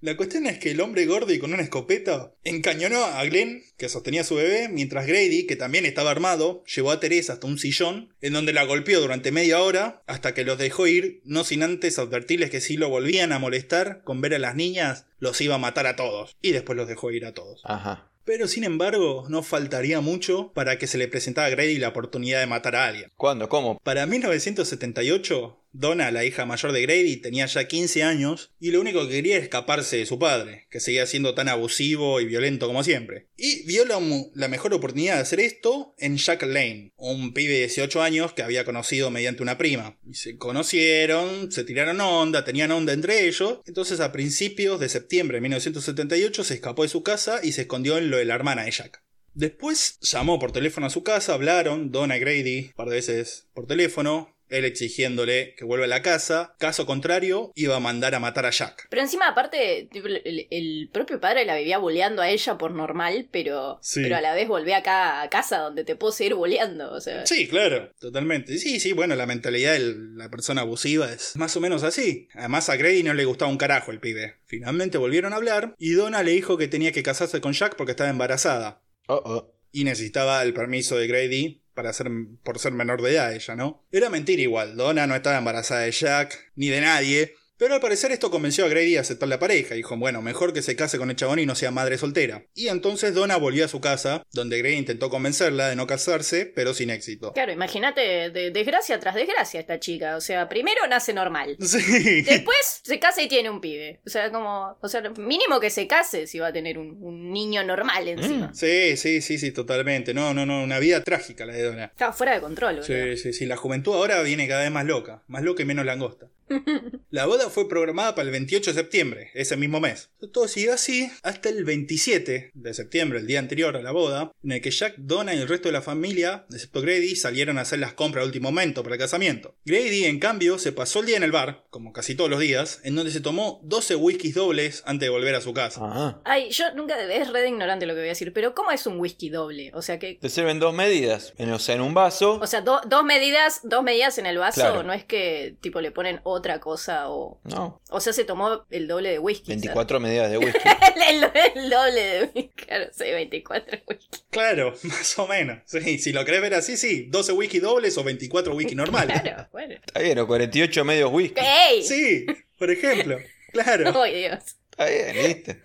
[0.06, 3.88] La cuestión es que el hombre gordo y con una escopeta encañonó a Glenn, que
[3.88, 7.58] sostenía a su bebé, mientras Grady, que también estaba armado, llevó a Teresa hasta un
[7.58, 11.64] sillón, en donde la golpeó durante media hora, hasta que los dejó ir, no sin
[11.64, 15.56] antes advertirles que si lo volvían a molestar con ver a las niñas, los iba
[15.56, 16.36] a matar a todos.
[16.40, 17.62] Y después los dejó ir a todos.
[17.64, 18.08] Ajá.
[18.26, 22.40] Pero sin embargo, no faltaría mucho para que se le presentara a Grady la oportunidad
[22.40, 23.12] de matar a alguien.
[23.16, 23.48] ¿Cuándo?
[23.48, 23.78] ¿Cómo?
[23.84, 29.06] Para 1978, Donna, la hija mayor de Grady, tenía ya 15 años y lo único
[29.06, 32.82] que quería era escaparse de su padre, que seguía siendo tan abusivo y violento como
[32.82, 33.28] siempre.
[33.36, 38.02] Y vio la, mejor oportunidad de hacer esto en Jack Lane, un pibe de 18
[38.02, 39.98] años que había conocido mediante una prima.
[40.06, 43.60] Y se conocieron, se tiraron onda, tenían onda entre ellos.
[43.66, 47.98] Entonces a principios de septiembre de 1978 se escapó de su casa y se escondió
[47.98, 49.02] en lo de la hermana de Jack.
[49.34, 53.48] Después llamó por teléfono a su casa, hablaron, Donna y Grady, un par de veces
[53.52, 58.20] por teléfono, él exigiéndole que vuelva a la casa, caso contrario, iba a mandar a
[58.20, 58.86] matar a Jack.
[58.90, 63.78] Pero encima, aparte, el, el propio padre la vivía boleando a ella por normal, pero,
[63.82, 64.02] Sí.
[64.02, 66.92] pero a la vez volvé acá a casa donde te puedo seguir boleando.
[66.92, 68.56] O sea, Sí, claro, totalmente.
[68.58, 72.28] Sí, sí, bueno, la mentalidad de la persona abusiva es más o menos así.
[72.34, 74.36] Además a Grady no le gustaba un carajo el pibe.
[74.44, 77.92] Finalmente volvieron a hablar y Donna le dijo que tenía que casarse con Jack porque
[77.92, 78.82] estaba embarazada.
[79.08, 79.52] Oh, oh.
[79.72, 82.10] y necesitaba el permiso de Grady para ser,
[82.42, 83.84] por ser menor de edad ella, ¿no?
[83.92, 88.12] Era mentira igual, Donna no estaba embarazada de Jack, ni de nadie, pero al parecer
[88.12, 91.10] esto convenció a Grady a aceptar la pareja, dijo, bueno, mejor que se case con
[91.10, 92.44] el chabón y no sea madre soltera.
[92.54, 96.74] Y entonces Donna volvió a su casa, donde Grady intentó convencerla de no casarse, pero
[96.74, 97.32] sin éxito.
[97.32, 100.16] claro, imagínate, de, desgracia tras desgracia esta chica.
[100.16, 101.56] O sea, primero nace normal.
[101.76, 102.22] Sí.
[102.22, 104.00] Después se casa y tiene un pibe.
[104.06, 107.32] O sea, como, o sea, mínimo que se case si va a tener un, un
[107.32, 108.52] niño normal encima.
[108.54, 110.14] Sí, sí, sí, sí, totalmente.
[110.14, 111.84] No, no, no, una vida trágica la de Donna.
[111.84, 112.86] Estaba fuera de control, boludo.
[112.86, 113.46] Sí, sí, sí.
[113.46, 115.22] La juventud ahora viene cada vez más loca.
[115.26, 116.28] Más loca y menos langosta.
[117.10, 120.10] La boda fue programada para el 28 de septiembre, ese mismo mes.
[120.32, 124.52] Todo siguió así hasta el 27 de septiembre, el día anterior a la boda, en
[124.52, 127.78] el que Jack, Donna y el resto de la familia, excepto Grady, salieron a hacer
[127.78, 129.54] las compras al último momento para el casamiento.
[129.64, 132.80] Grady, en cambio, se pasó el día en el bar, como casi todos los días,
[132.84, 135.80] en donde se tomó 12 whiskies dobles antes de volver a su casa.
[135.84, 136.20] Ajá.
[136.24, 138.86] Ay, yo nunca, es re de ignorante lo que voy a decir, pero ¿cómo es
[138.86, 139.70] un whisky doble?
[139.74, 141.32] O sea, que, Te sirven dos medidas.
[141.38, 142.38] En, o sea, en un vaso.
[142.42, 144.82] o sea, do- dos medidas, dos medidas en el vaso, Claro.
[144.82, 147.40] no es que tipo le ponen otra cosa o...
[147.44, 147.80] No.
[147.90, 149.48] O sea, se tomó el doble de whisky.
[149.48, 150.60] 24 medidas de whisky.
[150.60, 150.78] ¿sabes?
[151.10, 151.30] el, el-
[151.64, 152.48] el doble de whisky.
[152.66, 154.18] Claro, sí, 24 whisky.
[154.30, 155.58] Claro, más o menos.
[155.66, 157.06] Sí, si lo querés ver así, sí.
[157.10, 159.20] 12 whisky dobles o 24 whisky normales.
[159.20, 159.74] Claro, bueno.
[159.74, 161.40] Está bien, o 48 medios whisky.
[161.40, 161.82] ¡Ey!
[161.82, 162.26] Sí,
[162.58, 163.18] por ejemplo.
[163.52, 164.02] Claro.
[164.02, 164.42] ¡Ay, Dios!
[164.70, 165.60] Está bien, ¿viste?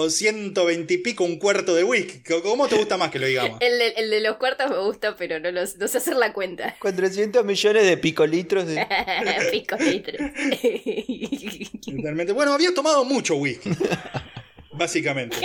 [0.00, 2.22] O 120 y pico un cuarto de whisky.
[2.44, 3.60] ¿Cómo te gusta más que lo digamos?
[3.60, 6.32] El de, el de los cuartos me gusta, pero no, los, no sé hacer la
[6.32, 6.76] cuenta.
[6.78, 8.86] 400 millones de picolitros de.
[9.50, 10.30] Pico litros.
[11.84, 12.32] Totalmente.
[12.38, 13.70] Bueno, había tomado mucho whisky.
[14.70, 15.36] Básicamente.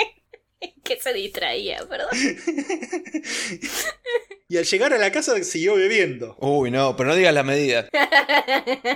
[0.84, 2.10] que se distraía, perdón.
[4.48, 6.38] Y al llegar a la casa siguió bebiendo.
[6.40, 7.88] Uy, no, pero no digas las medidas.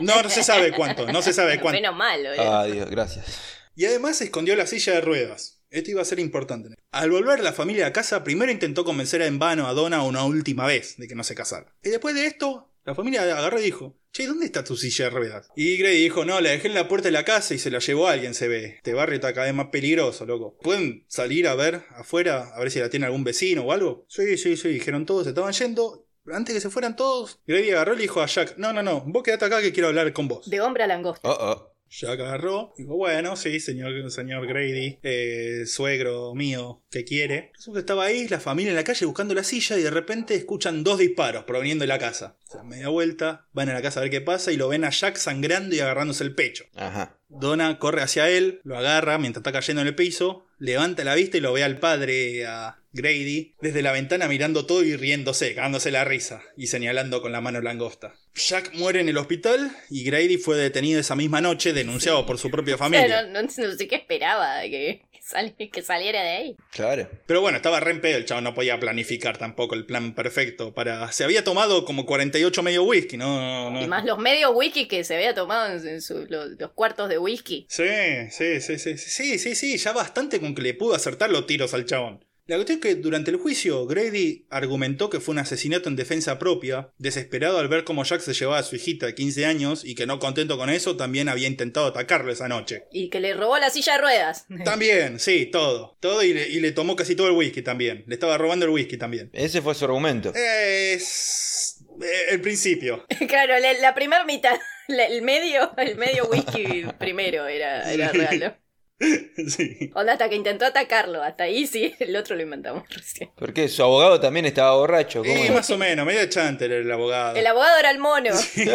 [0.02, 1.82] No, no se sabe cuánto, no se sabe cuánto.
[1.82, 2.54] Menos mal, boludo.
[2.54, 3.57] Ah, Dios, gracias.
[3.78, 5.62] Y además escondió la silla de ruedas.
[5.70, 6.70] Esto iba a ser importante.
[6.90, 10.66] Al volver la familia a casa, primero intentó convencer en vano a Donna una última
[10.66, 11.76] vez de que no se casara.
[11.84, 15.12] Y después de esto, la familia agarró y dijo, Che, ¿dónde está tu silla de
[15.12, 15.50] ruedas?
[15.56, 17.78] Y Grady dijo, no, la dejé en la puerta de la casa y se la
[17.78, 18.78] llevó alguien, se ve.
[18.78, 20.58] Este barrio está cada vez más peligroso, loco.
[20.58, 24.08] ¿Pueden salir a ver afuera, a ver si la tiene algún vecino o algo?
[24.10, 26.08] Sí, sí, sí, dijeron todos, se estaban yendo.
[26.32, 29.02] Antes que se fueran todos, Grady agarró y le dijo a Jack, no, no, no,
[29.06, 30.50] vos quedate acá que quiero hablar con vos.
[30.50, 31.30] De hombre a langosta.
[31.30, 31.77] Oh, oh.
[31.90, 37.52] Jack agarró, dijo, bueno, sí, señor, señor Grady, eh, suegro mío, ¿qué quiere?
[37.56, 40.36] Resulta que estaba ahí, la familia en la calle buscando la silla y de repente
[40.36, 42.38] escuchan dos disparos proveniendo de la casa.
[42.50, 44.84] Se dan media vuelta, van a la casa a ver qué pasa y lo ven
[44.84, 46.66] a Jack sangrando y agarrándose el pecho.
[46.76, 47.18] Ajá.
[47.30, 51.38] Donna corre hacia él, lo agarra mientras está cayendo en el piso, levanta la vista
[51.38, 55.92] y lo ve al padre, a Grady, desde la ventana mirando todo y riéndose, cagándose
[55.92, 58.16] la risa y señalando con la mano langosta.
[58.36, 62.52] Jack muere en el hospital y Grady fue detenido esa misma noche, denunciado por su
[62.52, 63.22] propia O sea, familia.
[63.24, 66.56] no, no- no sé qué esperaba que, que sal- que saliera de ahí.
[66.72, 67.10] Claro.
[67.26, 70.74] Pero bueno, estaba re en pedo, el chavo no podía planificar tampoco el plan perfecto
[70.74, 71.12] para...
[71.12, 73.72] Se había tomado como 48 medio whisky, ¿no?
[73.72, 76.72] no- Y más los medios whisky que se había tomado en, en su- los, los
[76.74, 77.66] cuartos de whisky.
[77.70, 77.84] Sí,
[78.30, 81.74] sí, sí, sí, sí, sí, sí, ya bastante con que le pudo acertar los tiros
[81.74, 82.24] al chabón.
[82.48, 86.40] La cuestión es que durante el juicio, Grady argumentó que fue un asesinato en defensa
[86.40, 89.96] propia, desesperado al ver cómo Jack se llevaba a su hijita de 15 años y
[89.96, 92.86] que no contento con eso, también había intentado atacarlo esa noche.
[92.92, 94.46] Y que le robó la silla de ruedas.
[94.66, 95.98] También, sí, todo.
[96.00, 98.04] Todo y le, y le tomó casi todo el whisky también.
[98.08, 99.30] Le estaba robando el whisky también.
[99.34, 100.32] Ese fue su argumento.
[100.34, 101.84] Es...
[102.02, 103.06] eh, el principio.
[103.28, 108.40] claro, la, la primera mitad, la- el medio, el medio whisky primero era, era real.
[108.40, 108.67] ¿no?
[109.48, 109.92] sí.
[109.94, 113.30] Onda hasta que intentó atacarlo, hasta ahí sí, el otro lo inventamos recién.
[113.36, 113.68] ¿Por qué?
[113.70, 115.20] Su abogado también estaba borracho.
[115.24, 115.54] ¿Cómo Y era?
[115.54, 117.36] más o menos, medio chanter el abogado.
[117.36, 118.32] El abogado era el mono.
[118.56, 118.74] ¿Quién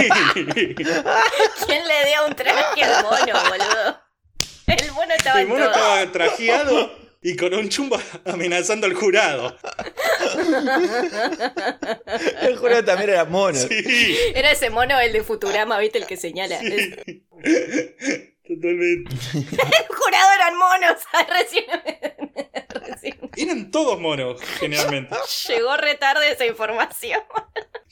[1.88, 4.00] le dio un traje al mono, boludo?
[4.66, 5.74] El mono estaba El en mono todo.
[5.74, 9.56] estaba trajeado y con un chumbo amenazando al jurado.
[12.42, 13.58] El jurado también era mono.
[13.58, 15.98] Sí, Era ese mono, el de Futurama, ¿viste?
[15.98, 16.58] El que señala.
[16.60, 16.96] Es-
[18.46, 19.10] totalmente.
[19.34, 21.02] El jurado eran monos.
[21.12, 21.64] Ay, Recién,
[22.88, 25.14] recién Eran todos monos, generalmente.
[25.48, 27.20] llegó retarde esa información.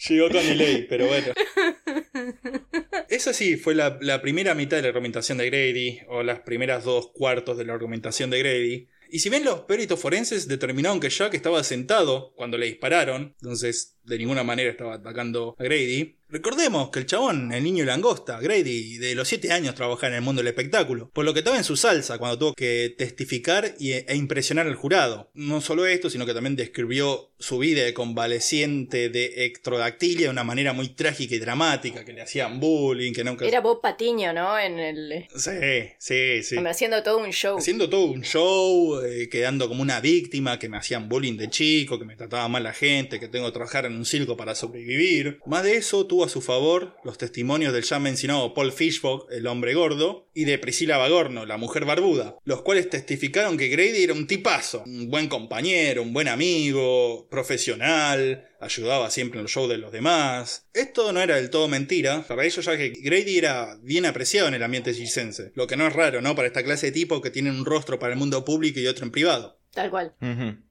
[0.09, 1.33] Llegó con delay, pero bueno.
[3.09, 6.85] Esa sí fue la, la primera mitad de la argumentación de Grady, o las primeras
[6.85, 8.89] dos cuartos de la argumentación de Grady.
[9.13, 13.99] Y si bien los peritos forenses determinaron que Jack estaba sentado cuando le dispararon, entonces
[14.05, 18.99] de ninguna manera estaba atacando a Grady, recordemos que el chabón, el niño langosta, Grady,
[18.99, 21.65] de los 7 años trabajaba en el mundo del espectáculo, por lo que estaba en
[21.65, 25.31] su salsa cuando tuvo que testificar y- e impresionar al jurado.
[25.35, 30.45] No solo esto, sino que también describió su vida de convaleciente de ectrodactilia de una
[30.45, 33.47] manera muy trágica y dramática, que le hacían bullying, que nunca...
[33.47, 34.59] Era Bob Patiño, ¿no?
[34.59, 35.27] En el.
[35.35, 35.51] Sí,
[35.99, 36.57] sí, sí.
[36.65, 37.59] Haciendo todo un show.
[37.59, 41.99] Haciendo todo un show, eh, quedando como una víctima, que me hacían bullying de chico,
[41.99, 45.39] que me trataba mal la gente, que tengo que trabajar en un circo para sobrevivir.
[45.47, 49.47] Más de eso, tuvo a su favor los testimonios del ya mencionado Paul Fishbach, el
[49.47, 54.15] hombre gordo, y de Priscilla Bagorno, la mujer barbuda, los cuales testificaron que Grady era
[54.15, 59.79] un tipazo, un buen compañero, un buen amigo, profesional, ayudaba siempre en los shows de
[59.79, 60.67] los demás.
[60.75, 64.55] Esto no era del todo mentira, para ellos ya que Grady era bien apreciado en
[64.55, 66.35] el ambiente circense, lo que no es raro, ¿no?
[66.35, 69.05] Para esta clase de tipos que tienen un rostro para el mundo público y otro
[69.05, 69.60] en privado.
[69.73, 70.13] Tal cual,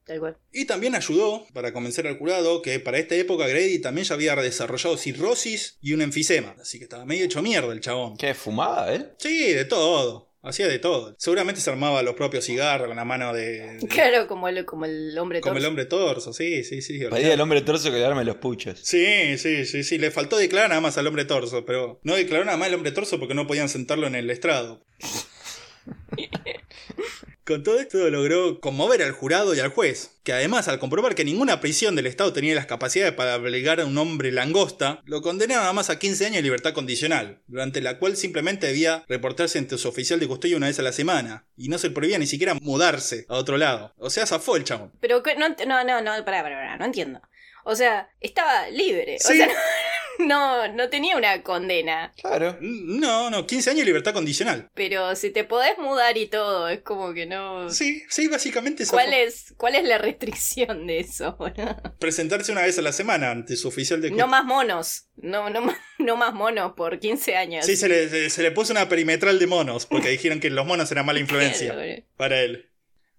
[0.03, 0.37] tal cual.
[0.51, 4.35] Y también ayudó para convencer al jurado que para esta época Grady también ya había
[4.35, 8.17] desarrollado cirrosis y un enfisema, así que estaba medio hecho mierda el chabón.
[8.17, 9.05] ¿Qué fumaba, eh?
[9.17, 10.27] Sí, de todo.
[10.41, 11.15] Hacía de todo.
[11.19, 13.77] Seguramente se armaba los propios cigarros con la mano de.
[13.77, 15.67] de- Claro, como el, como el hombre como el torso.
[15.67, 16.97] hombre torso, sí, sí, sí.
[17.11, 18.79] Pedía al hombre torso que le arme los puchos.
[18.81, 19.97] Sí, sí, sí, sí.
[19.97, 22.93] Le faltó declarar nada más al hombre torso, pero no declaró nada más al hombre
[22.93, 24.85] torso porque no podían sentarlo en el estrado.
[27.45, 31.25] Con todo esto logró conmover al jurado y al juez, que además al comprobar que
[31.25, 35.63] ninguna prisión del Estado tenía las capacidades para obligar a un hombre langosta, lo condenaron
[35.63, 39.79] nada más a 15 años de libertad condicional, durante la cual simplemente debía reportarse ante
[39.79, 42.53] su oficial de custodia una vez a la semana, y no se prohibía ni siquiera
[42.53, 43.95] mudarse a otro lado.
[43.97, 44.91] O sea, zafó el chabón.
[44.99, 47.19] Pero no, no, no, no, pará, pará, pará, no entiendo.
[47.65, 49.17] O sea, estaba libre.
[49.17, 49.47] O sea,
[50.19, 52.11] no, no tenía una condena.
[52.21, 52.57] Claro.
[52.61, 54.69] No, no, 15 años de libertad condicional.
[54.73, 57.69] Pero si te podés mudar y todo, es como que no.
[57.69, 58.97] Sí, sí, básicamente zafó.
[58.97, 61.37] ¿Cuál es, ¿Cuál es la restricción de eso?
[61.99, 65.05] presentarse una vez a la semana ante su oficial de No más monos.
[65.17, 67.65] No, no, más- no más monos por 15 años.
[67.65, 70.65] Sí, se le, se- se le puso una perimetral de monos, porque dijeron que los
[70.65, 72.68] monos eran mala influencia Claro, para él.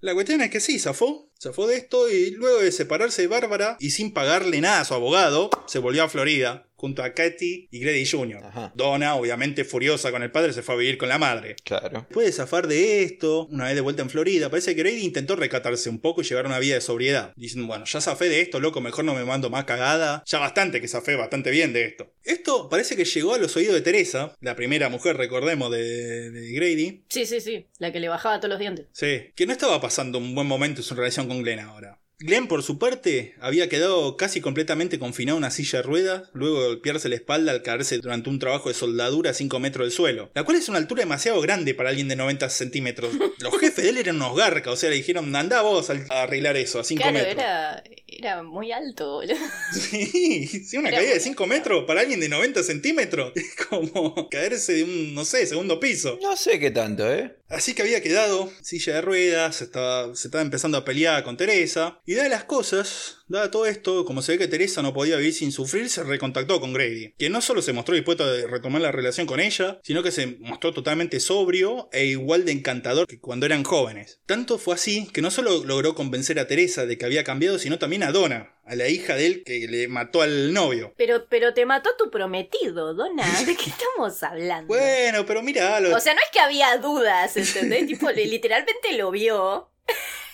[0.01, 1.31] La cuestión es que sí, zafó.
[1.39, 4.95] Zafó de esto y luego de separarse de Bárbara y sin pagarle nada a su
[4.95, 8.43] abogado, se volvió a Florida, junto a Katy y Grady Jr.
[8.43, 8.73] Ajá.
[8.75, 11.57] Donna, obviamente furiosa con el padre, se fue a vivir con la madre.
[11.63, 12.07] Claro.
[12.09, 15.37] Después de zafar de esto, una vez de vuelta en Florida, parece que Grady intentó
[15.37, 17.35] recatarse un poco y llevar una vida de sobriedad.
[17.37, 20.25] Diciendo, bueno, ya zafé de esto, loco, mejor no me mando más cagada.
[20.25, 22.15] Ya bastante que zafé bastante bien de esto.
[22.25, 26.53] Esto parece que llegó a los oídos de Teresa, la primera mujer, recordemos, de, de
[26.53, 27.05] Grady.
[27.11, 27.67] Sí, sí, sí.
[27.79, 28.87] La que le bajaba todos los dientes.
[28.93, 32.00] Sí, que no estaba pasando un buen momento en su relación con Glenn ahora.
[32.23, 36.61] Glenn, por su parte, había quedado casi completamente confinado a una silla de ruedas, luego
[36.63, 39.93] de golpearse la espalda al caerse durante un trabajo de soldadura a 5 metros del
[39.93, 43.11] suelo, la cual es una altura demasiado grande para alguien de 90 centímetros.
[43.39, 46.59] Los jefes de él eran unos garcas, o sea, le dijeron, anda vos a arreglar
[46.59, 47.33] eso a 5 Claro, metros.
[47.33, 49.37] era, era muy alto, boludo.
[49.73, 53.33] Sí, sí, una Era caída de muy 5 metros para alguien de 90 centímetros.
[53.41, 56.19] Es como caerse de un, no sé, segundo piso.
[56.21, 57.35] No sé qué tanto, ¿eh?
[57.51, 62.01] Así que había quedado silla de ruedas, se estaba, empezando a pelear con Teresa.
[62.07, 65.35] Y dadas las cosas, dada todo esto, como se ve que Teresa no podía vivir
[65.35, 67.15] sin sufrir, se recontactó con Grady.
[67.19, 70.39] Que no solo se mostró dispuesto a retomar la relación con ella, sino que se
[70.39, 74.21] mostró totalmente sobrio e igual de encantador que cuando eran jóvenes.
[74.27, 77.81] Tanto fue así que no solo logró convencer a Teresa de que había cambiado, sino
[77.81, 80.95] también a Donna, a la hija de él que le mató al novio.
[80.97, 83.25] Pero, pero te mató tu prometido, Donna.
[83.47, 84.69] ¿De qué estamos hablando?
[84.69, 87.87] Bueno, pero mira, lo- O sea, no es que había dudas, ¿entendés?
[87.89, 89.71] tipo, li- literalmente lo vio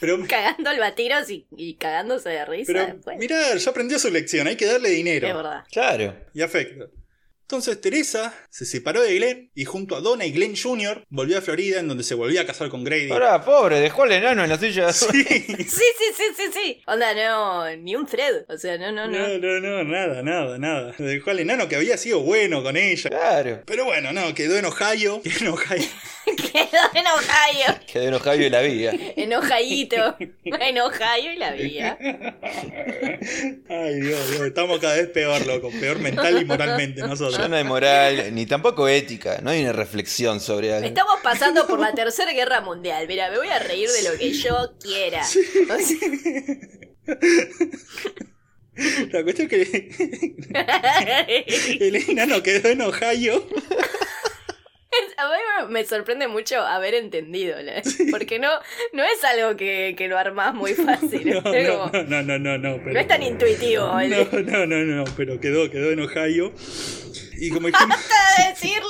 [0.01, 2.73] pero, cagando al batiros y, y cagándose de risa.
[2.73, 3.17] pero después.
[3.19, 5.27] mira, ya aprendió su lección, hay que darle dinero.
[5.29, 5.65] Es verdad.
[5.73, 6.15] Claro.
[6.35, 6.91] y afecto.
[7.47, 11.05] Entonces Teresa se separó de Glenn y junto a Donna y Glenn Jr.
[11.11, 13.09] volvió a Florida en donde se volvió a casar con Grady.
[13.13, 14.93] Ahora, pobre, dejó al enano en la silla.
[14.93, 15.23] Sí.
[15.23, 15.85] Sí, sí,
[16.17, 16.83] sí, sí, sí.
[16.89, 18.47] Onda, no, ni un thread.
[18.49, 19.17] O sea, no, no, no.
[19.17, 20.95] No, no, no, nada, nada, nada.
[20.99, 23.09] Dejó al enano que había sido bueno con ella.
[23.11, 23.63] Claro.
[23.65, 25.23] Pero bueno, no, quedó en Ohio.
[25.23, 25.89] Quedó en Ohio.
[26.37, 27.81] Quedó en Ohio.
[27.87, 28.93] Quedó en Ohio y la vida.
[29.17, 30.17] En Ohayito.
[30.45, 31.97] En Ohio y la vía.
[33.69, 35.71] Ay, Dios, Dios, estamos cada vez peor, loco.
[35.81, 37.39] Peor mental y moralmente nosotros.
[37.39, 39.39] Ya no hay moral, ni tampoco ética.
[39.43, 40.89] No hay una reflexión sobre algo.
[40.89, 43.07] Estamos pasando por la tercera guerra mundial.
[43.07, 45.23] Mira, me voy a reír de lo que yo quiera.
[45.23, 46.09] O sea,
[49.13, 49.91] La cuestión es que
[51.81, 53.47] el enano quedó en Ohio.
[55.19, 55.29] A
[55.67, 57.83] mí me- sorprende mucho haber entendido, ¿la?
[58.11, 58.51] porque no,
[58.93, 61.29] no es algo que, que lo armás muy fácil.
[61.31, 63.85] No, no, como- no, no, no, no, pero- no es tan intuitivo.
[63.87, 64.27] No, ¿vale?
[64.45, 66.53] no, no, no, pero quedó, quedó en Ohio.
[67.39, 68.89] Y como Basta de decirlo.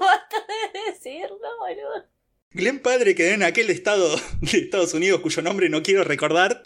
[0.00, 2.06] Basta de decirlo, boludo.
[2.52, 6.62] Glenn Padre quedó en aquel estado de Estados Unidos cuyo nombre no quiero recordar.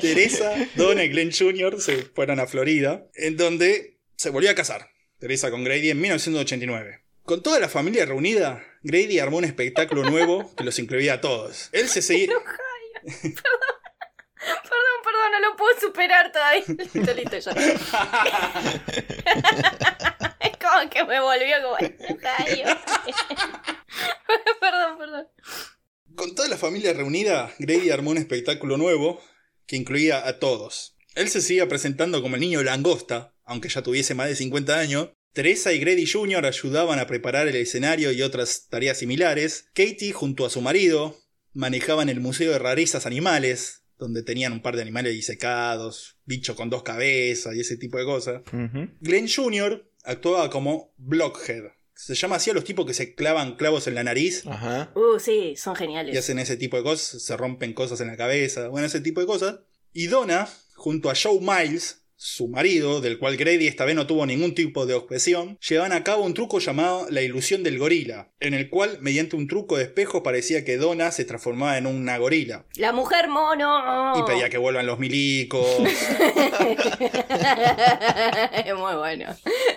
[0.00, 1.80] Teresa, Donna y Glenn Jr.
[1.80, 4.90] se fueron a Florida, en donde se volvió a casar.
[5.18, 7.04] Teresa con Grady en 1989.
[7.24, 11.68] Con toda la familia reunida, Grady armó un espectáculo nuevo que los incluía a todos.
[11.72, 12.32] Él se seguía...
[14.40, 16.64] Perdón, perdón, no lo puedo superar todavía.
[16.68, 17.50] Listo, listo, ya.
[20.40, 21.76] Es como que me volvió como.
[24.60, 25.28] Perdón, perdón.
[26.14, 29.22] Con toda la familia reunida, Grady armó un espectáculo nuevo
[29.70, 30.96] que incluía a todos.
[31.14, 35.10] Él se seguía presentando como el niño langosta, aunque ya tuviese más de 50 años.
[35.32, 36.44] Teresa y Grady Jr.
[36.44, 39.66] ayudaban a preparar el escenario y otras tareas similares.
[39.72, 41.16] Katie, junto a su marido,
[41.52, 46.68] manejaban el Museo de Rarezas Animales, donde tenían un par de animales disecados, bicho con
[46.68, 48.42] dos cabezas y ese tipo de cosas.
[49.00, 49.88] Glenn Jr.
[50.02, 51.62] actuaba como Blockhead.
[52.00, 54.90] Se llama así a los tipos que se clavan clavos en la nariz Ajá.
[54.94, 56.18] Uh, sí, son y geniales.
[56.18, 59.26] hacen ese tipo de cosas, se rompen cosas en la cabeza, bueno, ese tipo de
[59.26, 59.58] cosas.
[59.92, 64.26] Y Donna, junto a Joe Miles, su marido, del cual Grady esta vez no tuvo
[64.26, 68.52] ningún tipo de objeción, llevan a cabo un truco llamado la ilusión del gorila, en
[68.52, 72.66] el cual, mediante un truco de espejo, parecía que Donna se transformaba en una gorila.
[72.76, 74.12] La mujer mono.
[74.18, 75.66] Y pedía que vuelvan los milicos.
[78.66, 79.34] es muy bueno.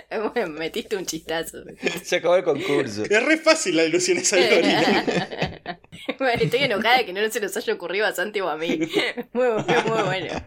[0.49, 1.59] Metiste un chistazo.
[2.03, 3.05] Se acabó el concurso.
[3.05, 5.79] es re fácil la ilusión esa del gorila.
[6.19, 8.77] Bueno, estoy enojada de que no se nos haya ocurrido a Santi o a mí.
[9.31, 10.45] Muy, muy, muy bueno.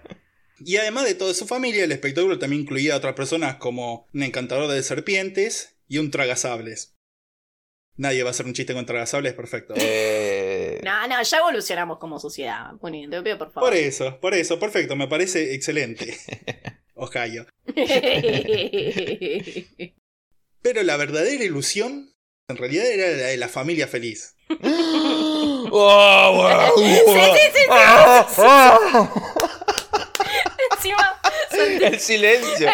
[0.64, 4.22] Y además de toda su familia, el espectáculo también incluía a otras personas como un
[4.22, 6.94] encantador de serpientes y un tragasables.
[7.98, 9.74] Nadie va a hacer un chiste con tragasables, perfecto.
[9.76, 12.72] Eh, No, no, ya evolucionamos como sociedad.
[12.80, 13.70] Bueno, te lo pido por favor.
[13.70, 16.16] Por eso, por eso, perfecto, me parece excelente.
[16.94, 17.46] Ohio.
[20.62, 22.12] Pero la verdadera ilusión,
[22.48, 24.34] en realidad, era la de la familia feliz.
[24.48, 27.14] ¡Wow, wow, Sí, wow!
[27.14, 27.60] sí, sí, sí.
[27.70, 29.10] ¡Ah, ah!
[30.76, 31.20] Encima,
[31.56, 32.68] Santi, El silencio.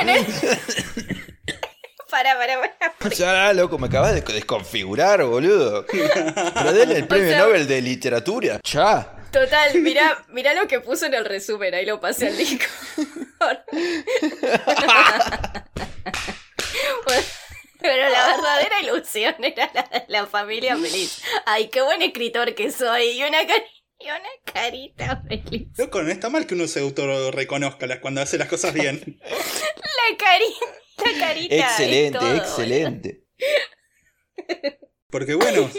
[2.10, 2.60] para, para,
[2.98, 3.14] para.
[3.14, 5.86] Ya, loco, me acabas de desconfigurar, boludo.
[5.86, 8.60] Pero denle el premio sea- Nobel de literatura.
[8.64, 9.16] Ya.
[9.32, 12.66] Total, mira, mira lo que puso en el resumen, ahí lo pasé al disco.
[17.06, 17.22] Bueno,
[17.80, 21.20] Pero la verdadera ilusión era la de la familia feliz.
[21.46, 23.10] Ay, qué buen escritor que soy.
[23.18, 23.38] Y una,
[24.04, 25.68] y una carita feliz.
[25.78, 29.18] Loco, no está mal que uno se auto-reconozca las- cuando hace las cosas bien.
[30.02, 31.54] La carita, la carita.
[31.56, 33.24] Excelente, todo, excelente.
[35.10, 35.70] Porque bueno,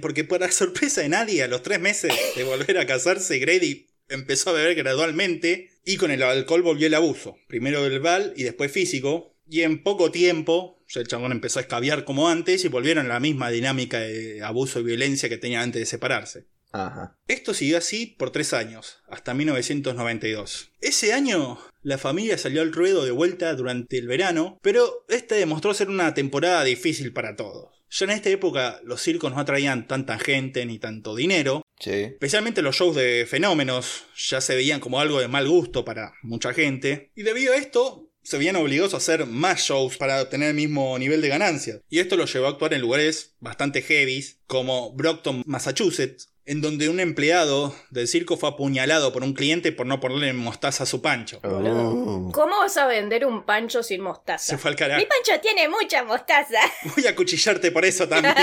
[0.00, 4.50] Porque para sorpresa de nadie, a los tres meses de volver a casarse, Grady empezó
[4.50, 7.36] a beber gradualmente y con el alcohol volvió el abuso.
[7.46, 9.36] Primero verbal y después físico.
[9.48, 13.08] Y en poco tiempo, ya el chabón empezó a escabiar como antes y volvieron a
[13.10, 16.46] la misma dinámica de abuso y violencia que tenía antes de separarse.
[16.72, 17.16] Ajá.
[17.28, 20.70] Esto siguió así por tres años, hasta 1992.
[20.80, 25.74] Ese año, la familia salió al ruedo de vuelta durante el verano, pero este demostró
[25.74, 27.68] ser una temporada difícil para todos.
[27.90, 31.90] Ya en esta época los circos no atraían tanta gente ni tanto dinero, Sí.
[31.90, 36.54] especialmente los shows de fenómenos ya se veían como algo de mal gusto para mucha
[36.54, 40.54] gente, y debido a esto se veían obligados a hacer más shows para obtener el
[40.54, 41.80] mismo nivel de ganancias.
[41.90, 46.88] Y esto los llevó a actuar en lugares bastante heavies, como Brockton, Massachusetts, en donde
[46.88, 51.00] un empleado del circo fue apuñalado por un cliente por no ponerle mostaza a su
[51.00, 51.40] pancho.
[51.44, 52.30] Oh.
[52.32, 54.44] ¿Cómo vas a vender un pancho sin mostaza?
[54.44, 55.04] Se fue al Mi carajo.
[55.08, 56.58] pancho tiene mucha mostaza.
[56.96, 58.34] Voy a cuchillarte por eso también.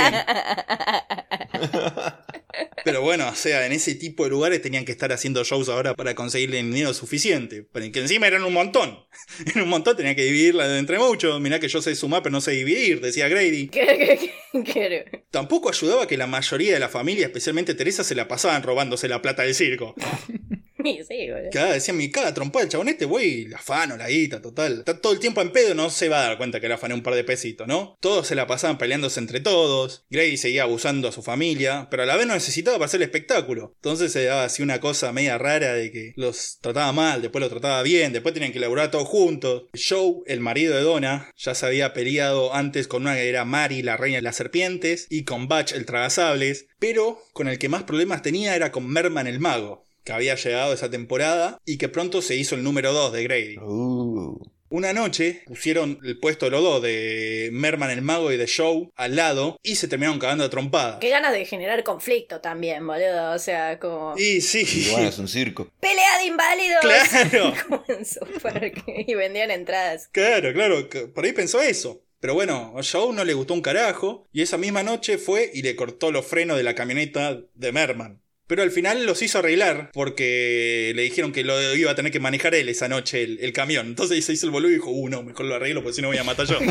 [2.83, 5.93] Pero bueno, o sea, en ese tipo de lugares tenían que estar haciendo shows ahora
[5.95, 7.67] para conseguirle dinero suficiente.
[7.71, 8.97] Pero que encima eran un montón.
[9.53, 11.39] En un montón tenía que dividirla entre muchos.
[11.41, 13.67] Mirá que yo sé sumar, pero no sé dividir, decía Grady.
[13.67, 13.85] ¿Qué-
[14.51, 18.27] qué- qué- qué- Tampoco ayudaba que la mayoría de la familia, especialmente Teresa, se la
[18.27, 19.95] pasaban robándose la plata del circo.
[21.09, 24.79] Sí, decían, mi cada trompada el chabonete, güey, la afano, la guita, total.
[24.79, 26.93] Está todo el tiempo en pedo, no se va a dar cuenta que le afané
[26.93, 27.97] un par de pesitos, ¿no?
[27.99, 30.05] Todos se la pasaban peleándose entre todos.
[30.09, 33.07] Grady seguía abusando a su familia, pero a la vez no necesitaba para hacer el
[33.07, 33.73] espectáculo.
[33.75, 37.51] Entonces se daba así una cosa media rara de que los trataba mal, después los
[37.51, 39.63] trataba bien, después tenían que laburar todos juntos.
[39.73, 43.81] Joe, el marido de Donna, ya se había peleado antes con una que era Mari,
[43.81, 47.83] la reina de las serpientes, y con Batch, el tragasables, pero con el que más
[47.83, 52.23] problemas tenía era con Merman el mago que había llegado esa temporada y que pronto
[52.23, 53.57] se hizo el número 2 de Grady.
[53.57, 54.39] Uh.
[54.71, 58.89] Una noche pusieron el puesto de los dos, de Merman el mago y de Joe,
[58.95, 60.99] al lado y se terminaron cagando a trompada.
[60.99, 63.33] Qué ganas de generar conflicto también, boludo.
[63.33, 64.15] O sea, como.
[64.17, 65.71] Y sí, Y bueno, es un circo.
[65.79, 66.79] ¡Pelea de inválidos!
[66.81, 68.83] claro, Como en South Park.
[68.87, 70.09] Y vendían entradas.
[70.11, 72.01] claro, claro, que por ahí pensó eso.
[72.19, 75.61] Pero bueno, a Joe no le gustó un carajo y esa misma noche fue y
[75.61, 78.21] le cortó los frenos de la camioneta de Merman.
[78.49, 82.19] Pero al final los hizo arreglar porque le dijeron que lo iba a tener que
[82.19, 83.85] manejar él esa noche el, el camión.
[83.85, 86.07] Entonces se hizo el boludo y dijo, uh, no, mejor lo arreglo porque si no
[86.07, 86.57] voy a matar yo.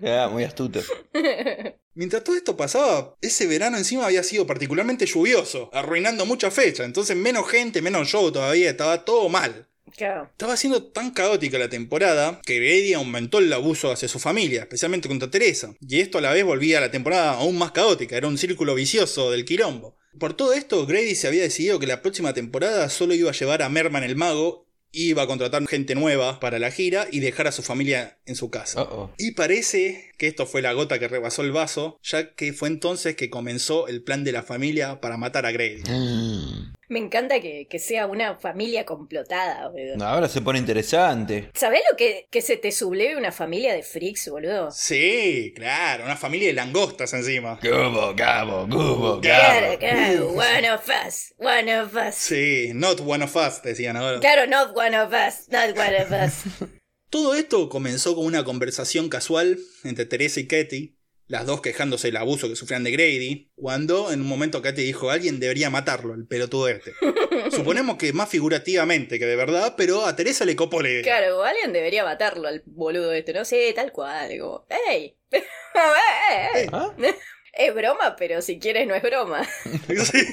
[0.00, 0.80] Ah, muy astuto.
[1.94, 6.84] Mientras todo esto pasaba, ese verano encima había sido particularmente lluvioso, arruinando mucha fecha.
[6.84, 9.66] Entonces menos gente, menos show todavía, estaba todo mal.
[9.96, 10.28] Claro.
[10.30, 15.08] Estaba siendo tan caótica la temporada que Grady aumentó el abuso hacia su familia, especialmente
[15.08, 15.74] contra Teresa.
[15.80, 18.76] Y esto a la vez volvía a la temporada aún más caótica, era un círculo
[18.76, 19.97] vicioso del quilombo.
[20.18, 23.62] Por todo esto, Grady se había decidido que la próxima temporada solo iba a llevar
[23.62, 27.52] a Merman el mago, iba a contratar gente nueva para la gira y dejar a
[27.52, 28.82] su familia en su casa.
[28.82, 29.12] Oh.
[29.18, 33.16] Y parece que esto fue la gota que rebasó el vaso, ya que fue entonces
[33.16, 35.82] que comenzó el plan de la familia para matar a Grady.
[35.88, 36.74] Mm.
[36.88, 40.02] Me encanta que, que sea una familia complotada, boludo.
[40.04, 41.50] Ahora se pone interesante.
[41.54, 44.70] ¿Sabés lo que, que se te subleve una familia de freaks, boludo?
[44.70, 47.60] Sí, claro, una familia de langostas encima.
[47.60, 52.14] Cubo, cabo, cubo, Claro, one of us, one of us.
[52.14, 54.20] Sí, not one of us, decían ahora.
[54.20, 56.44] Claro, not one of us, not one of us.
[57.10, 60.97] Todo esto comenzó con una conversación casual entre Teresa y Katy,
[61.28, 65.10] las dos quejándose del abuso que sufrían de Grady, cuando en un momento Katy dijo,
[65.10, 66.94] alguien debería matarlo, el pelotudo este.
[67.50, 71.02] Suponemos que más figurativamente que de verdad, pero a Teresa le copó la idea.
[71.02, 74.30] Claro, alguien debería matarlo al boludo este, no sé, tal cual.
[74.38, 75.16] Como, ¡ey!
[76.54, 76.66] Ey.
[76.72, 76.94] ¿Ah?
[77.52, 79.44] Es broma, pero si quieres no es broma.
[79.64, 80.26] Sí,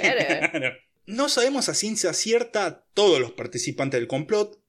[0.00, 0.50] Claro.
[0.52, 0.76] claro.
[1.06, 4.60] No sabemos a ciencia cierta todos los participantes del complot,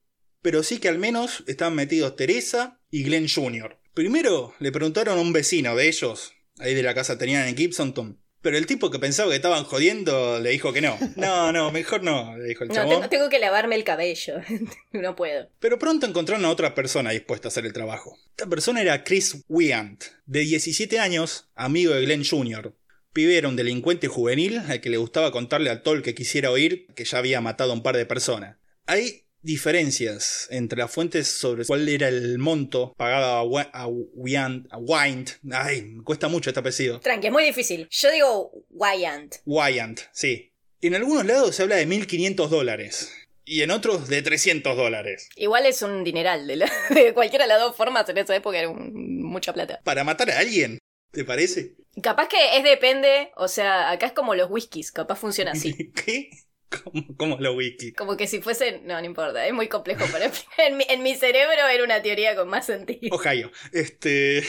[0.42, 3.78] pero sí que al menos estaban metidos Teresa y Glenn Jr.
[4.00, 8.18] Primero le preguntaron a un vecino de ellos, ahí de la casa tenían en Gibsonton,
[8.40, 10.96] pero el tipo que pensaba que estaban jodiendo le dijo que no.
[11.16, 12.94] No, no, mejor no, le dijo el No, chabón.
[12.94, 14.36] tengo, tengo que lavarme el cabello.
[14.92, 15.50] no puedo.
[15.58, 18.16] Pero pronto encontraron a otra persona dispuesta a hacer el trabajo.
[18.30, 22.74] Esta persona era Chris Wyant, de 17 años, amigo de Glenn Jr.
[23.12, 26.50] Pibe era un delincuente juvenil al que le gustaba contarle a todo el que quisiera
[26.50, 28.56] oír que ya había matado a un par de personas.
[28.86, 35.30] Hay diferencias entre las fuentes sobre cuál era el monto pagado a, Wyant.
[35.52, 37.00] Ay, me cuesta mucho este apellido.
[37.00, 37.88] Tranqui, es muy difícil.
[37.90, 39.36] Yo digo Wyant.
[39.46, 40.52] Wyant, sí.
[40.82, 43.12] En algunos lados se habla de 1500 dólares
[43.44, 45.28] y en otros de 300 dólares.
[45.36, 46.46] Igual es un dineral.
[46.46, 49.80] De, la- de cualquiera de las dos formas en esa época era un- mucha plata.
[49.84, 50.78] ¿Para matar a alguien?
[51.12, 51.74] ¿Te parece?
[52.02, 55.90] Capaz que es depende, o sea, acá es como los whiskies, capaz funciona así.
[56.06, 56.30] ¿Qué?
[56.70, 57.92] ¿Cómo, cómo lo wiki?
[57.92, 58.80] Como que si fuese.
[58.84, 60.30] No, no importa, es muy complejo para.
[60.58, 63.16] En mi, en mi cerebro era una teoría con más sentido.
[63.16, 63.50] Ohio.
[63.72, 64.44] Este.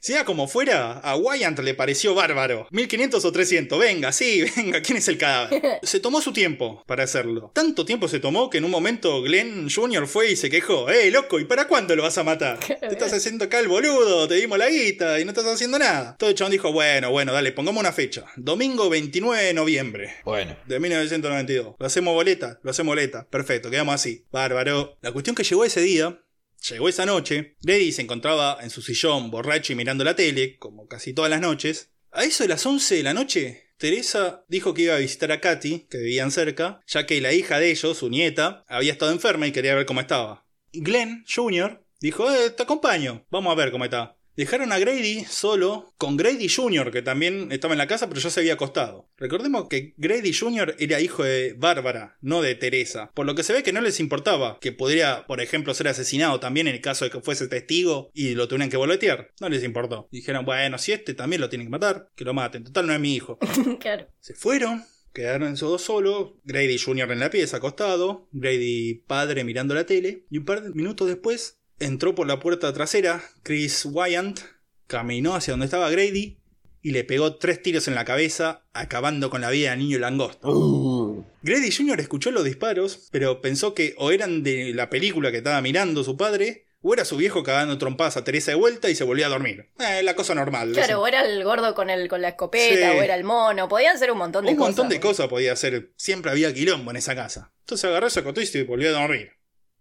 [0.00, 2.66] Sea como fuera, a Wyant le pareció bárbaro.
[2.70, 5.62] 1500 o 300, venga, sí, venga, ¿quién es el cadáver?
[5.82, 7.50] Se tomó su tiempo para hacerlo.
[7.54, 10.06] Tanto tiempo se tomó que en un momento Glenn Jr.
[10.06, 10.88] fue y se quejó.
[10.88, 11.38] ¡Eh, loco!
[11.38, 12.58] ¿Y para cuándo lo vas a matar?
[12.80, 16.16] Te estás haciendo acá el boludo, te dimos la guita y no estás haciendo nada.
[16.18, 18.24] Todo el chabón dijo, bueno, bueno, dale, pongamos una fecha.
[18.36, 20.14] Domingo 29 de noviembre.
[20.24, 20.56] Bueno.
[20.66, 21.76] De 1992.
[21.78, 23.28] Lo hacemos boleta, lo hacemos boleta.
[23.28, 24.24] Perfecto, quedamos así.
[24.32, 24.96] Bárbaro.
[25.02, 26.22] La cuestión que llegó ese día
[26.68, 30.86] Llegó esa noche, Grady se encontraba en su sillón borracho y mirando la tele, como
[30.88, 31.90] casi todas las noches.
[32.12, 35.40] A eso de las 11 de la noche, Teresa dijo que iba a visitar a
[35.40, 39.46] Katy, que vivían cerca, ya que la hija de ellos, su nieta, había estado enferma
[39.46, 40.46] y quería ver cómo estaba.
[40.72, 41.82] Glenn Jr.
[41.98, 44.19] dijo, eh, te acompaño, vamos a ver cómo está.
[44.36, 48.30] Dejaron a Grady solo con Grady Jr., que también estaba en la casa, pero ya
[48.30, 49.08] se había acostado.
[49.16, 50.76] Recordemos que Grady Jr.
[50.78, 54.00] era hijo de Bárbara, no de Teresa, por lo que se ve que no les
[54.00, 58.10] importaba que podría, por ejemplo, ser asesinado también en el caso de que fuese testigo
[58.14, 59.30] y lo tuvieran que boletear.
[59.40, 60.08] No les importó.
[60.10, 62.64] Dijeron, bueno, si este también lo tienen que matar, que lo maten.
[62.64, 63.38] Total, no es mi hijo.
[63.80, 64.08] claro.
[64.20, 67.10] Se fueron, Quedaron esos dos solos, Grady Jr.
[67.10, 71.59] en la pieza acostado, Grady padre mirando la tele, y un par de minutos después
[71.80, 74.40] entró por la puerta trasera, Chris Wyant
[74.86, 76.38] caminó hacia donde estaba Grady
[76.82, 80.48] y le pegó tres tiros en la cabeza, acabando con la vida del niño langosto.
[80.50, 81.24] Uh.
[81.42, 82.00] Grady Jr.
[82.00, 86.16] escuchó los disparos, pero pensó que o eran de la película que estaba mirando su
[86.16, 89.28] padre, o era su viejo cagando trompadas a Teresa de vuelta y se volvía a
[89.28, 89.68] dormir.
[89.78, 90.72] Eh, la cosa normal.
[90.72, 91.00] Claro, eso.
[91.02, 92.98] o era el gordo con, el, con la escopeta, Sí.
[92.98, 94.68] o era el mono, podían ser un montón de Un cosas.
[94.76, 95.92] montón de cosas podía hacer.
[95.96, 97.52] Siempre había quilombo en esa casa.
[97.60, 99.32] Entonces agarró, se acostó y se volvió a dormir.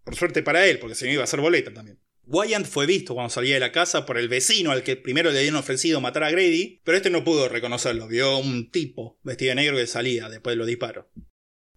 [0.09, 1.99] Por suerte para él, porque se me iba a hacer boleta también.
[2.25, 5.37] Wyant fue visto cuando salía de la casa por el vecino al que primero le
[5.37, 8.07] habían ofrecido matar a Grady, pero este no pudo reconocerlo.
[8.07, 11.05] Vio un tipo vestido de negro que salía después de los disparos.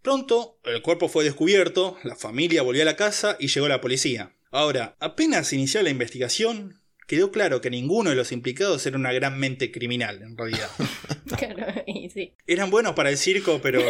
[0.00, 4.34] Pronto, el cuerpo fue descubierto, la familia volvió a la casa y llegó la policía.
[4.50, 9.38] Ahora, apenas inició la investigación, quedó claro que ninguno de los implicados era una gran
[9.38, 10.70] mente criminal, en realidad.
[11.36, 12.34] Claro, y sí.
[12.46, 13.80] Eran buenos para el circo, pero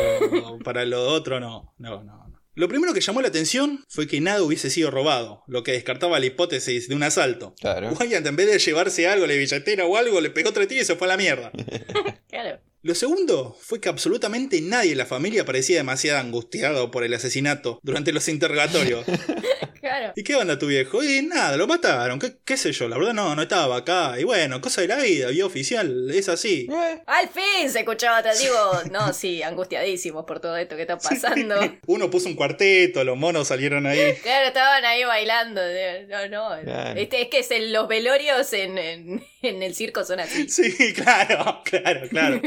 [0.64, 1.74] para lo otro no.
[1.78, 2.32] No, no, no.
[2.55, 6.20] Lo primero que llamó la atención fue que nada hubiese sido robado, lo que descartaba
[6.20, 7.55] la hipótesis de un asalto.
[7.61, 7.92] Claro.
[7.98, 10.86] Wyatt, en vez de llevarse algo, la billetera o algo, le pegó tres tiros y
[10.86, 11.50] se fue a la mierda.
[12.28, 12.61] Claro.
[12.83, 17.78] Lo segundo fue que absolutamente nadie en la familia parecía demasiado angustiado por el asesinato
[17.83, 19.05] durante los interrogatorios.
[19.83, 20.12] Claro.
[20.14, 21.03] ¿Y qué onda tu viejo?
[21.03, 24.14] Y nada, lo mataron, ¿Qué, qué sé yo, la verdad no, no estaba acá.
[24.16, 26.68] Y bueno, cosa de la vida, vía oficial, es así.
[26.70, 28.39] Eh, Al fin se escuchaba atrás.
[28.39, 28.55] Digo,
[28.93, 31.57] no, sí, angustiadísimos por todo esto que está pasando.
[31.89, 34.14] Uno puso un cuarteto, los monos salieron ahí.
[34.22, 35.61] Claro, estaban ahí bailando.
[36.09, 36.62] No, no.
[36.62, 37.01] Claro.
[37.01, 40.49] Este, es que es en los velorios en, en, en el circo son así.
[40.49, 42.41] Sí, claro, claro, claro.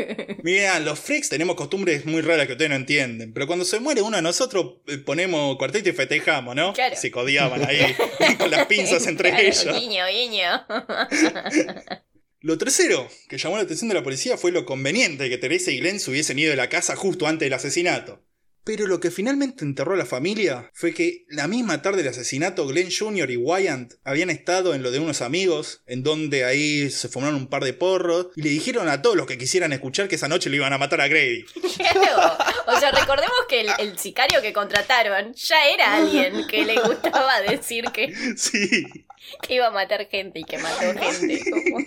[0.43, 3.34] Mira, los freaks tenemos costumbres muy raras que ustedes no entienden.
[3.34, 6.73] Pero cuando se muere uno de nosotros, eh, ponemos cuarteto y festejamos, ¿no?
[6.73, 6.95] Claro.
[6.95, 7.95] Se codiaban ahí
[8.38, 9.80] con las pinzas entre Claro, ellos.
[9.80, 10.65] Guiño, guiño.
[12.41, 15.80] Lo tercero que llamó la atención de la policía fue lo conveniente que Teresa y
[15.80, 18.21] Glenn se hubiesen ido de la casa justo antes del asesinato.
[18.66, 22.68] Pero lo que finalmente enterró a la familia fue que la misma tarde del asesinato
[22.68, 23.30] Glenn Jr.
[23.30, 27.47] y Wyant habían estado en lo de unos amigos, en donde ahí se fumaron un
[27.47, 30.49] par de porros y le dijeron a todos los que quisieran escuchar que esa noche
[30.49, 31.45] lo iban a matar a Grady.
[32.68, 37.39] O sea, recordemos que el, el sicario que contrataron ya era alguien que le gustaba
[37.41, 38.88] decir que, Sí.
[39.41, 41.49] Que iba a matar gente y que mató gente.
[41.49, 41.78] Como-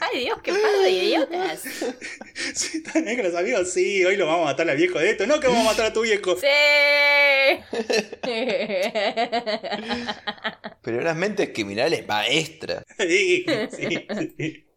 [0.00, 1.62] Ay, Dios, qué par de idiotas.
[2.54, 5.10] sí, están ahí con los amigos, sí, hoy lo vamos a matar al viejo de
[5.10, 5.26] esto.
[5.26, 6.36] No, que vamos a matar a tu viejo.
[6.36, 6.46] Sí.
[10.82, 12.84] Pero las mentes criminales maestras.
[12.98, 14.67] Sí, sí, sí.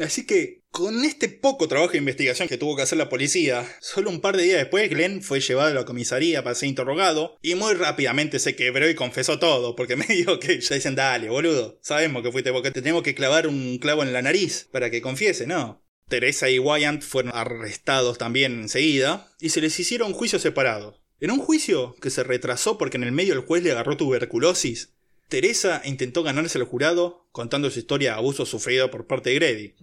[0.00, 4.10] Así que, con este poco trabajo de investigación que tuvo que hacer la policía, solo
[4.10, 7.54] un par de días después Glenn fue llevado a la comisaría para ser interrogado y
[7.54, 12.22] muy rápidamente se quebró y confesó todo, porque medio que ya dicen, dale, boludo, sabemos
[12.22, 15.46] que fuiste porque te tenemos que clavar un clavo en la nariz para que confiese,
[15.46, 15.82] ¿no?
[16.08, 21.02] Teresa y Wyant fueron arrestados también enseguida y se les hicieron juicios separados.
[21.20, 24.94] En un juicio que se retrasó porque en el medio el juez le agarró tuberculosis,
[25.28, 29.74] Teresa intentó ganarse al jurado contando su historia de abuso sufrido por parte de Grady.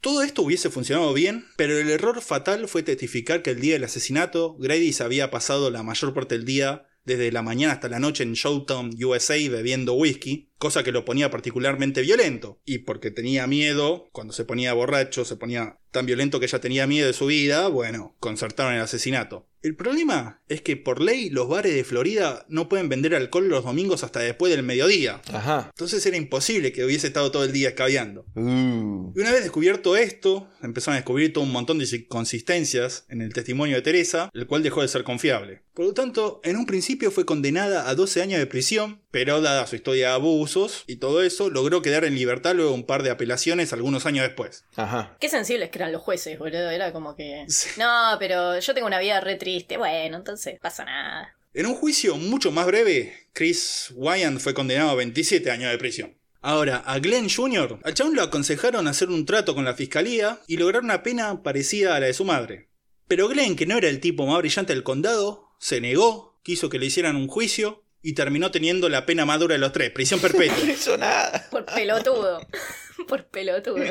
[0.00, 3.84] Todo esto hubiese funcionado bien, pero el error fatal fue testificar que el día del
[3.84, 7.98] asesinato, Grady se había pasado la mayor parte del día, desde la mañana hasta la
[7.98, 12.60] noche en Showtown, USA, bebiendo whisky, cosa que lo ponía particularmente violento.
[12.64, 16.86] Y porque tenía miedo, cuando se ponía borracho, se ponía tan violento que ya tenía
[16.86, 19.46] miedo de su vida, bueno, concertaron el asesinato.
[19.62, 23.64] El problema es que por ley los bares de Florida no pueden vender alcohol los
[23.64, 25.20] domingos hasta después del mediodía.
[25.32, 25.70] Ajá.
[25.70, 28.24] Entonces era imposible que hubiese estado todo el día escabeando.
[28.34, 29.12] Uh.
[29.14, 33.34] Y una vez descubierto esto, empezaron a descubrir todo un montón de inconsistencias en el
[33.34, 35.60] testimonio de Teresa, el cual dejó de ser confiable.
[35.74, 39.66] Por lo tanto, en un principio fue condenada a 12 años de prisión pero dada
[39.66, 43.02] su historia de abusos y todo eso, logró quedar en libertad luego de un par
[43.02, 44.64] de apelaciones algunos años después.
[44.76, 45.16] Ajá.
[45.20, 46.70] Qué sensibles que eran los jueces, boludo.
[46.70, 47.44] Era como que.
[47.48, 47.70] Sí.
[47.78, 49.76] No, pero yo tengo una vida re triste.
[49.76, 51.34] Bueno, entonces pasa nada.
[51.52, 56.16] En un juicio mucho más breve, Chris Wyand fue condenado a 27 años de prisión.
[56.42, 60.56] Ahora, a Glenn Jr., al chabón lo aconsejaron hacer un trato con la fiscalía y
[60.56, 62.70] lograr una pena parecida a la de su madre.
[63.08, 66.78] Pero Glenn, que no era el tipo más brillante del condado, se negó, quiso que
[66.78, 70.20] le hicieran un juicio y terminó teniendo la pena más dura de los tres, prisión
[70.22, 70.56] perpetua.
[70.64, 71.46] No hizo nada.
[71.50, 72.46] Por pelotudo.
[73.08, 73.82] Por pelotudo.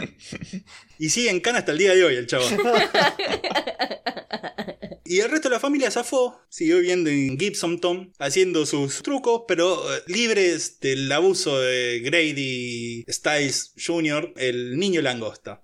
[1.00, 2.58] Y sigue en cana hasta el día de hoy el chabón.
[5.12, 9.92] Y el resto de la familia zafó, siguió viviendo en Gibsonton, haciendo sus trucos, pero
[9.92, 15.62] eh, libres del abuso de Grady Styles Jr., el niño langosta.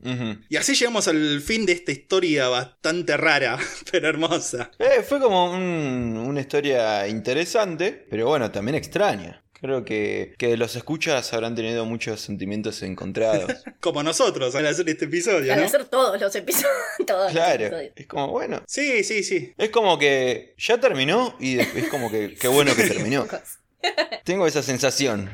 [0.49, 3.59] Y así llegamos al fin de esta historia bastante rara,
[3.91, 4.71] pero hermosa.
[4.79, 9.44] Eh, fue como un- una historia interesante, pero bueno, también extraña.
[9.61, 13.51] Creo que, que los escuchas habrán tenido muchos sentimientos encontrados.
[13.79, 15.67] Como nosotros al hacer este episodio, Van a ¿no?
[15.67, 16.69] hacer todos los episodios.
[17.07, 17.65] todos los Claro.
[17.65, 17.93] episodios.
[17.95, 18.61] Es como, bueno.
[18.67, 19.53] Sí, sí, sí.
[19.57, 23.25] Es como que ya terminó y es como que qué bueno que terminó.
[24.23, 25.29] Tengo esa sensación.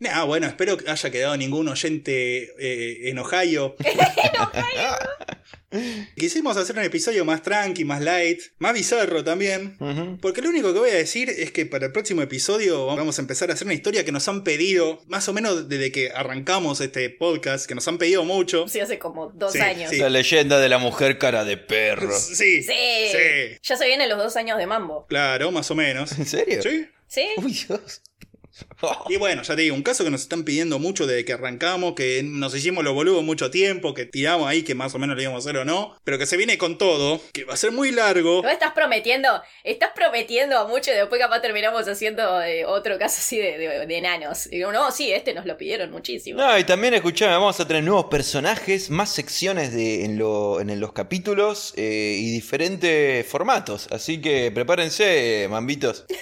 [0.00, 3.76] Nah, bueno, espero que haya quedado ningún oyente eh, en Ohio.
[6.16, 9.76] Quisimos hacer un episodio más tranqui, más light, más bizarro también.
[10.20, 13.22] Porque lo único que voy a decir es que para el próximo episodio vamos a
[13.22, 16.80] empezar a hacer una historia que nos han pedido, más o menos desde que arrancamos
[16.80, 18.68] este podcast, que nos han pedido mucho.
[18.68, 19.90] Sí, hace como dos Sí, años.
[19.90, 19.98] sí.
[19.98, 22.12] La leyenda de la mujer cara de perro.
[22.18, 22.72] Sí, Sí.
[23.12, 23.58] sí.
[23.62, 25.06] Ya se vienen los dos años de mambo.
[25.08, 26.12] Claro, más o menos.
[26.18, 26.62] ¿En serio?
[26.62, 26.86] Sí.
[27.06, 27.26] ¿Sí?
[27.36, 28.00] Uy, Dios.
[29.08, 31.94] Y bueno, ya te digo, un caso que nos están pidiendo mucho desde que arrancamos,
[31.94, 35.22] que nos hicimos los boludos mucho tiempo, que tiramos ahí que más o menos lo
[35.22, 37.72] íbamos a hacer o no, pero que se viene con todo, que va a ser
[37.72, 38.42] muy largo.
[38.42, 39.28] ¿No estás prometiendo?
[39.64, 43.98] Estás prometiendo mucho y después capaz terminamos haciendo eh, otro caso así de, de- de
[43.98, 44.46] enanos.
[44.46, 46.40] Y digo, no, sí, este nos lo pidieron muchísimo.
[46.40, 50.78] No, y también escuchame, vamos a tener nuevos personajes, más secciones de, en, lo- en
[50.80, 53.88] los capítulos eh, y diferentes formatos.
[53.90, 56.04] Así que prepárense, mambitos.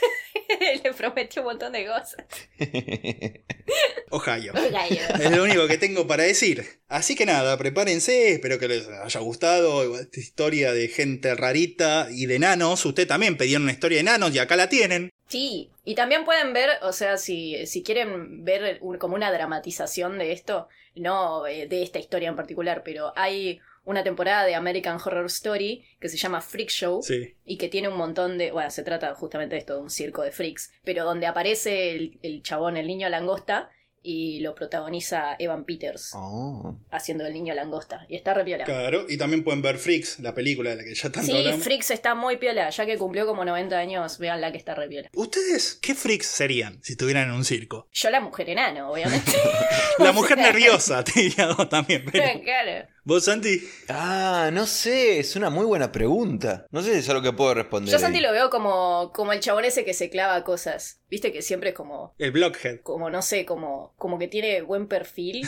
[0.84, 2.24] Le prometió un montón de cosas.
[4.10, 4.52] Ohio.
[4.52, 5.00] Gallo.
[5.20, 6.64] Es lo único que tengo para decir.
[6.88, 12.26] Así que nada, prepárense, espero que les haya gustado esta historia de gente rarita y
[12.26, 12.84] de enanos.
[12.84, 15.10] Usted también pidieron una historia de enanos y acá la tienen.
[15.28, 20.18] Sí, y también pueden ver, o sea, si, si quieren ver un- como una dramatización
[20.18, 23.60] de esto, no eh, de esta historia en particular, pero hay
[23.90, 27.34] una temporada de American Horror Story que se llama Freak Show Sí.
[27.44, 30.22] y que tiene un montón de, bueno, se trata justamente de esto, de un circo
[30.22, 33.70] de freaks, pero donde aparece el, el chabón, el niño langosta,
[34.02, 36.74] y lo protagoniza Evan Peters Oh.
[36.90, 38.64] haciendo el niño langosta, y está re piola.
[38.64, 41.62] Claro, y también pueden ver Freaks, la película de la que ya tanto Sí, hablamos.
[41.62, 45.10] Freaks está muy piola, ya que cumplió como 90 años, veanla que está re piola.
[45.12, 47.88] ¿Ustedes qué freaks serían si estuvieran en un circo?
[47.92, 49.32] Yo la mujer enano, obviamente.
[49.98, 52.06] La mujer nerviosa, te diría también.
[52.10, 52.88] pero- claro.
[53.04, 53.62] ¿Vos, Santi?
[53.88, 56.66] Ah, no sé, es una muy buena pregunta.
[56.70, 57.90] No sé si es algo que puedo responder.
[57.92, 58.22] Yo Santi ahí.
[58.24, 61.00] lo veo como, como el chabón ese que se clava cosas.
[61.08, 62.80] Viste que siempre es como, El Blockhead.
[62.82, 65.46] como no sé, como, como que tiene buen perfil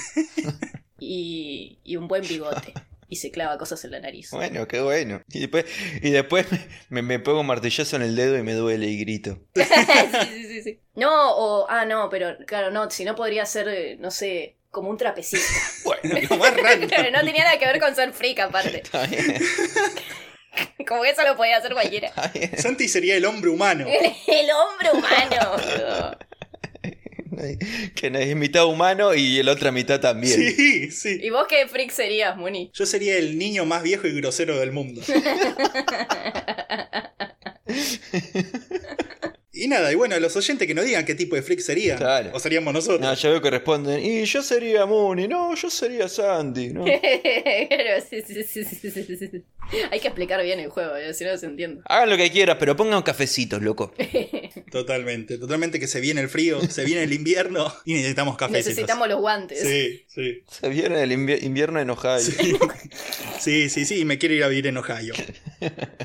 [0.98, 2.72] y, y un buen bigote.
[3.08, 4.30] Y se clava cosas en la nariz.
[4.30, 5.20] Bueno, qué bueno.
[5.28, 5.66] Y después,
[6.00, 6.46] y después
[6.88, 9.38] me, me pongo un martillazo en el dedo y me duele y grito.
[9.54, 9.62] sí,
[10.32, 10.80] sí, sí, sí.
[10.94, 11.66] No, o.
[11.68, 15.46] Ah, no, pero claro, no, si no podría ser, eh, no sé, como un trapecista.
[15.84, 16.80] Bueno, lo más raro.
[17.12, 18.78] No tenía nada que ver con ser freak aparte.
[18.84, 19.40] Está bien,
[20.88, 22.08] Como que eso lo podía hacer cualquiera.
[22.08, 22.58] está bien.
[22.58, 23.86] Santi sería el hombre humano.
[23.86, 25.56] El hombre humano.
[25.56, 26.18] boludo.
[27.94, 30.34] Que no es mitad humano y el otra mitad también.
[30.34, 31.18] Sí, sí.
[31.22, 32.70] ¿Y vos qué freak serías, Muni?
[32.74, 35.02] Yo sería el niño más viejo y grosero del mundo.
[39.62, 41.96] Y nada, y bueno, los oyentes que nos digan qué tipo de freak serían.
[41.96, 42.30] Claro.
[42.34, 43.00] O seríamos nosotros.
[43.00, 46.84] No, ya veo que responden, y yo sería Mooney, no, yo sería Sandy, ¿no?
[47.22, 49.42] Claro, sí, sí, sí, sí, sí, sí, sí.
[49.90, 51.82] Hay que explicar bien el juego, eh, si no se entiende.
[51.84, 53.94] Hagan lo que quieran, pero pongan cafecitos, loco.
[54.72, 58.68] Totalmente, totalmente que se viene el frío, se viene el invierno y necesitamos cafecitos.
[58.70, 59.60] Necesitamos los guantes.
[59.60, 60.42] Sí, sí.
[60.50, 62.18] Se viene el invi- invierno en Ohio.
[63.38, 65.12] Sí, sí, sí, y me quiero ir a vivir en Ohio.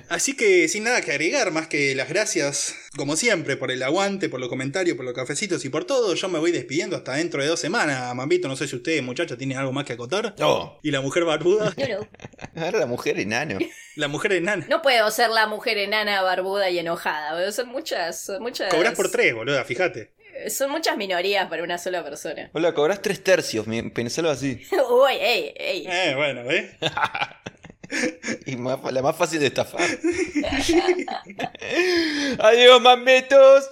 [0.09, 4.29] Así que sin nada que agregar, más que las gracias, como siempre, por el aguante,
[4.29, 7.41] por los comentarios, por los cafecitos y por todo, yo me voy despidiendo hasta dentro
[7.41, 8.13] de dos semanas.
[8.15, 10.35] Mambito, no sé si ustedes, muchachos, tienen algo más que acotar.
[10.37, 11.87] No, Y la mujer barbuda, No,
[12.55, 12.63] no.
[12.65, 13.57] ahora la mujer enano.
[13.95, 14.65] la mujer enana.
[14.69, 17.33] No puedo ser la mujer enana, barbuda y enojada.
[17.33, 17.51] boludo.
[17.51, 18.73] Son muchas, son muchas.
[18.73, 20.11] Cobrás por tres, boluda, fíjate.
[20.49, 22.51] Son muchas minorías para una sola persona.
[22.53, 24.61] Hola, cobrás tres tercios, mi- pensalo así.
[24.71, 25.87] Uy, ey, ey.
[25.89, 26.73] Eh, bueno, ¿ves?
[28.45, 29.81] Y la más fácil de estafar.
[32.39, 33.69] Adiós, mamitos.